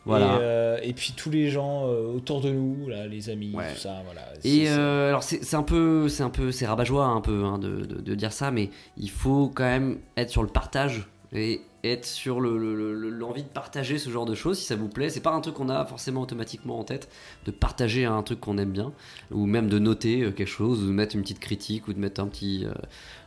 Voilà. 0.04 0.26
Et, 0.26 0.38
euh, 0.40 0.78
et 0.82 0.92
puis 0.94 1.12
tous 1.16 1.30
les 1.30 1.48
gens 1.50 1.86
euh, 1.86 2.06
autour 2.14 2.40
de 2.40 2.50
nous, 2.50 2.88
là, 2.88 3.06
les 3.06 3.28
amis, 3.30 3.52
tout 3.52 3.78
ça, 3.80 4.02
voilà. 4.06 4.22
Et 4.42 4.64
euh, 4.68 5.08
alors 5.08 5.22
c'est 5.22 5.44
c'est 5.44 5.56
un 5.56 5.62
peu, 5.62 6.08
c'est 6.08 6.22
un 6.22 6.30
peu, 6.30 6.50
c'est 6.50 6.66
rabat-joie 6.66 7.04
un 7.04 7.20
peu 7.20 7.44
hein, 7.44 7.58
de, 7.58 7.84
de- 7.84 8.00
de 8.00 8.14
dire 8.14 8.32
ça, 8.32 8.50
mais 8.50 8.70
il 8.96 9.10
faut 9.10 9.50
quand 9.54 9.64
même 9.64 9.98
être 10.16 10.30
sur 10.30 10.42
le 10.42 10.48
partage 10.48 11.08
et 11.34 11.60
être 11.84 12.04
sur 12.06 12.40
le- 12.40 12.58
le- 12.58 12.94
le- 12.94 13.10
l'envie 13.10 13.42
de 13.44 13.48
partager 13.48 13.98
ce 13.98 14.10
genre 14.10 14.26
de 14.26 14.34
choses 14.34 14.58
si 14.58 14.64
ça 14.64 14.74
vous 14.76 14.88
plaît. 14.88 15.10
C'est 15.10 15.20
pas 15.20 15.30
un 15.32 15.40
truc 15.40 15.54
qu'on 15.54 15.68
a 15.68 15.84
forcément 15.84 16.22
automatiquement 16.22 16.78
en 16.78 16.84
tête 16.84 17.08
de 17.46 17.50
partager 17.50 18.04
un 18.04 18.22
truc 18.22 18.40
qu'on 18.40 18.58
aime 18.58 18.72
bien 18.72 18.92
ou 19.30 19.46
même 19.46 19.68
de 19.68 19.78
noter 19.78 20.22
euh, 20.22 20.30
quelque 20.32 20.48
chose 20.48 20.82
ou 20.82 20.86
de 20.86 20.92
mettre 20.92 21.14
une 21.14 21.22
petite 21.22 21.38
critique 21.40 21.86
ou 21.88 21.92
de 21.92 21.98
mettre 22.00 22.20
un 22.20 22.26
petit, 22.26 22.64
euh, 22.66 22.72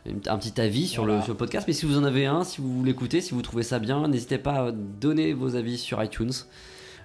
une- 0.06 0.20
un 0.26 0.36
petit 0.38 0.60
avis 0.60 0.86
sur, 0.86 1.04
Voilà. 1.04 1.22
sur 1.22 1.32
le 1.32 1.38
podcast. 1.38 1.66
Mais 1.66 1.72
si 1.74 1.86
vous 1.86 1.96
en 1.96 2.04
avez 2.04 2.26
un, 2.26 2.44
si 2.44 2.60
vous 2.60 2.84
l'écoutez, 2.84 3.20
si 3.20 3.32
vous 3.34 3.42
trouvez 3.42 3.62
ça 3.62 3.78
bien, 3.78 4.06
n'hésitez 4.08 4.38
pas 4.38 4.68
à 4.68 4.72
donner 4.72 5.32
vos 5.32 5.56
avis 5.56 5.78
sur 5.78 6.02
iTunes. 6.02 6.32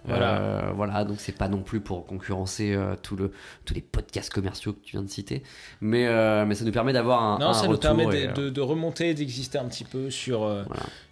Voilà. 0.08 0.40
Euh, 0.40 0.72
voilà, 0.76 1.04
donc 1.04 1.18
c'est 1.20 1.36
pas 1.38 1.50
non 1.50 1.62
plus 1.62 1.82
pour 1.82 2.06
concurrencer 2.06 2.74
euh, 2.74 2.96
tout 3.02 3.16
le, 3.16 3.32
tous 3.66 3.74
les 3.74 3.82
podcasts 3.82 4.32
commerciaux 4.32 4.74
que 4.74 4.80
tu 4.84 4.94
viens 4.94 5.04
de 5.04 5.10
citer, 5.10 5.44
mais, 5.82 6.08
euh, 6.08 6.46
mais 6.46 6.56
ça 6.56 6.64
nous 6.66 6.72
permet 6.72 6.94
d'avoir 6.94 7.22
un, 7.22 7.40
Non, 7.40 7.48
un 7.50 7.54
ça 7.54 7.66
nous 7.66 7.72
retour 7.74 7.96
permet 7.96 8.04
et, 8.04 8.28
de, 8.28 8.32
euh, 8.32 8.34
de- 8.34 8.50
de 8.50 8.62
remonter, 8.62 9.14
d'exister 9.14 9.58
un 9.58 9.66
petit 9.66 9.84
peu 9.84 10.10
sur, 10.10 10.44
euh, 10.44 10.64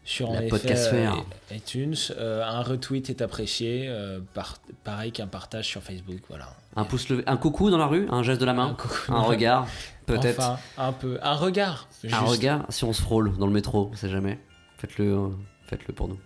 sur 0.05 0.31
La 0.31 0.43
iTunes. 1.51 1.95
Un 2.17 2.61
retweet 2.61 3.09
est 3.09 3.21
apprécié, 3.21 3.89
par- 4.33 4.57
pareil 4.83 5.11
qu'un 5.11 5.27
partage 5.27 5.65
sur 5.67 5.81
Facebook. 5.83 6.21
Voilà. 6.29 6.47
un 6.77 6.83
pouce 6.85 7.09
levé, 7.09 7.23
un 7.27 7.37
coucou 7.37 7.69
dans 7.69 7.77
la 7.77 7.87
rue, 7.87 8.07
un 8.11 8.23
geste 8.23 8.39
de 8.39 8.45
la 8.45 8.53
main, 8.53 8.77
un, 9.09 9.21
regard, 9.21 9.67
peut-être. 10.05 10.39
Enfin, 10.39 10.57
un 10.77 10.91
peu. 10.93 11.19
Un 11.21 11.33
regard. 11.35 11.87
un 12.03 12.07
juste. 12.07 12.21
regard, 12.21 12.65
si 12.69 12.83
on 12.85 12.93
se 12.93 13.01
frôle 13.01 13.35
dans 13.37 13.47
le 13.47 13.53
métro, 13.53 13.89
on 13.91 13.95
sait 13.95 14.09
jamais. 14.09 14.39
Faites-le, 14.77 15.31
faites-le 15.65 15.93
pour 15.93 16.07
nous. 16.07 16.17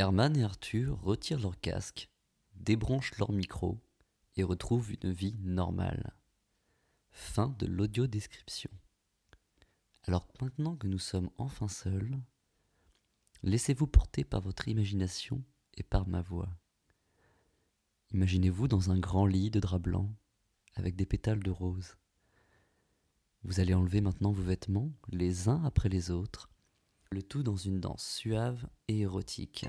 Herman 0.00 0.34
et 0.34 0.44
Arthur 0.44 0.98
retirent 1.02 1.40
leur 1.40 1.60
casque, 1.60 2.08
débranchent 2.54 3.18
leur 3.18 3.32
micro 3.32 3.78
et 4.36 4.42
retrouvent 4.42 4.94
une 5.02 5.12
vie 5.12 5.36
normale. 5.42 6.16
Fin 7.10 7.54
de 7.58 7.66
l'audio 7.66 8.06
description. 8.06 8.70
Alors 10.04 10.26
maintenant 10.40 10.74
que 10.74 10.86
nous 10.86 10.98
sommes 10.98 11.28
enfin 11.36 11.68
seuls, 11.68 12.18
laissez-vous 13.42 13.86
porter 13.86 14.24
par 14.24 14.40
votre 14.40 14.68
imagination 14.68 15.44
et 15.76 15.82
par 15.82 16.08
ma 16.08 16.22
voix. 16.22 16.48
Imaginez-vous 18.14 18.68
dans 18.68 18.90
un 18.90 18.98
grand 18.98 19.26
lit 19.26 19.50
de 19.50 19.60
drap 19.60 19.80
blanc 19.80 20.10
avec 20.76 20.96
des 20.96 21.04
pétales 21.04 21.42
de 21.42 21.50
rose. 21.50 21.98
Vous 23.42 23.60
allez 23.60 23.74
enlever 23.74 24.00
maintenant 24.00 24.32
vos 24.32 24.44
vêtements, 24.44 24.94
les 25.08 25.50
uns 25.50 25.62
après 25.62 25.90
les 25.90 26.10
autres, 26.10 26.48
le 27.10 27.22
tout 27.22 27.42
dans 27.42 27.56
une 27.56 27.80
danse 27.80 28.06
suave 28.06 28.66
et 28.86 29.00
érotique. 29.00 29.66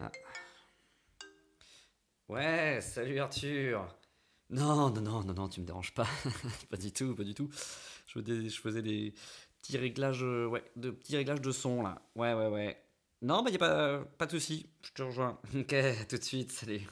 Ah. 0.00 0.10
Ouais, 2.28 2.80
salut 2.80 3.18
Arthur. 3.18 3.86
Non, 4.48 4.90
non, 4.90 5.00
non, 5.02 5.22
non, 5.24 5.34
non, 5.34 5.48
tu 5.48 5.60
me 5.60 5.66
déranges 5.66 5.92
pas. 5.92 6.06
pas 6.70 6.78
du 6.78 6.90
tout, 6.90 7.14
pas 7.14 7.24
du 7.24 7.34
tout. 7.34 7.50
Je 8.06 8.20
faisais, 8.50 8.82
des 8.82 9.14
petits 9.60 9.76
réglages, 9.76 10.24
euh, 10.24 10.46
ouais, 10.46 10.64
de 10.76 10.90
petits 10.90 11.16
réglages 11.16 11.42
de 11.42 11.52
son 11.52 11.82
là. 11.82 12.00
Ouais, 12.14 12.32
ouais, 12.32 12.48
ouais. 12.48 12.82
Non, 13.20 13.42
bah 13.42 13.50
y 13.50 13.56
a 13.56 13.58
pas, 13.58 13.98
pas 14.18 14.26
de 14.26 14.30
souci. 14.30 14.70
Je 14.82 14.92
te 14.92 15.02
rejoins. 15.02 15.38
Ok, 15.54 15.74
tout 16.08 16.16
de 16.16 16.24
suite, 16.24 16.52
salut. 16.52 16.88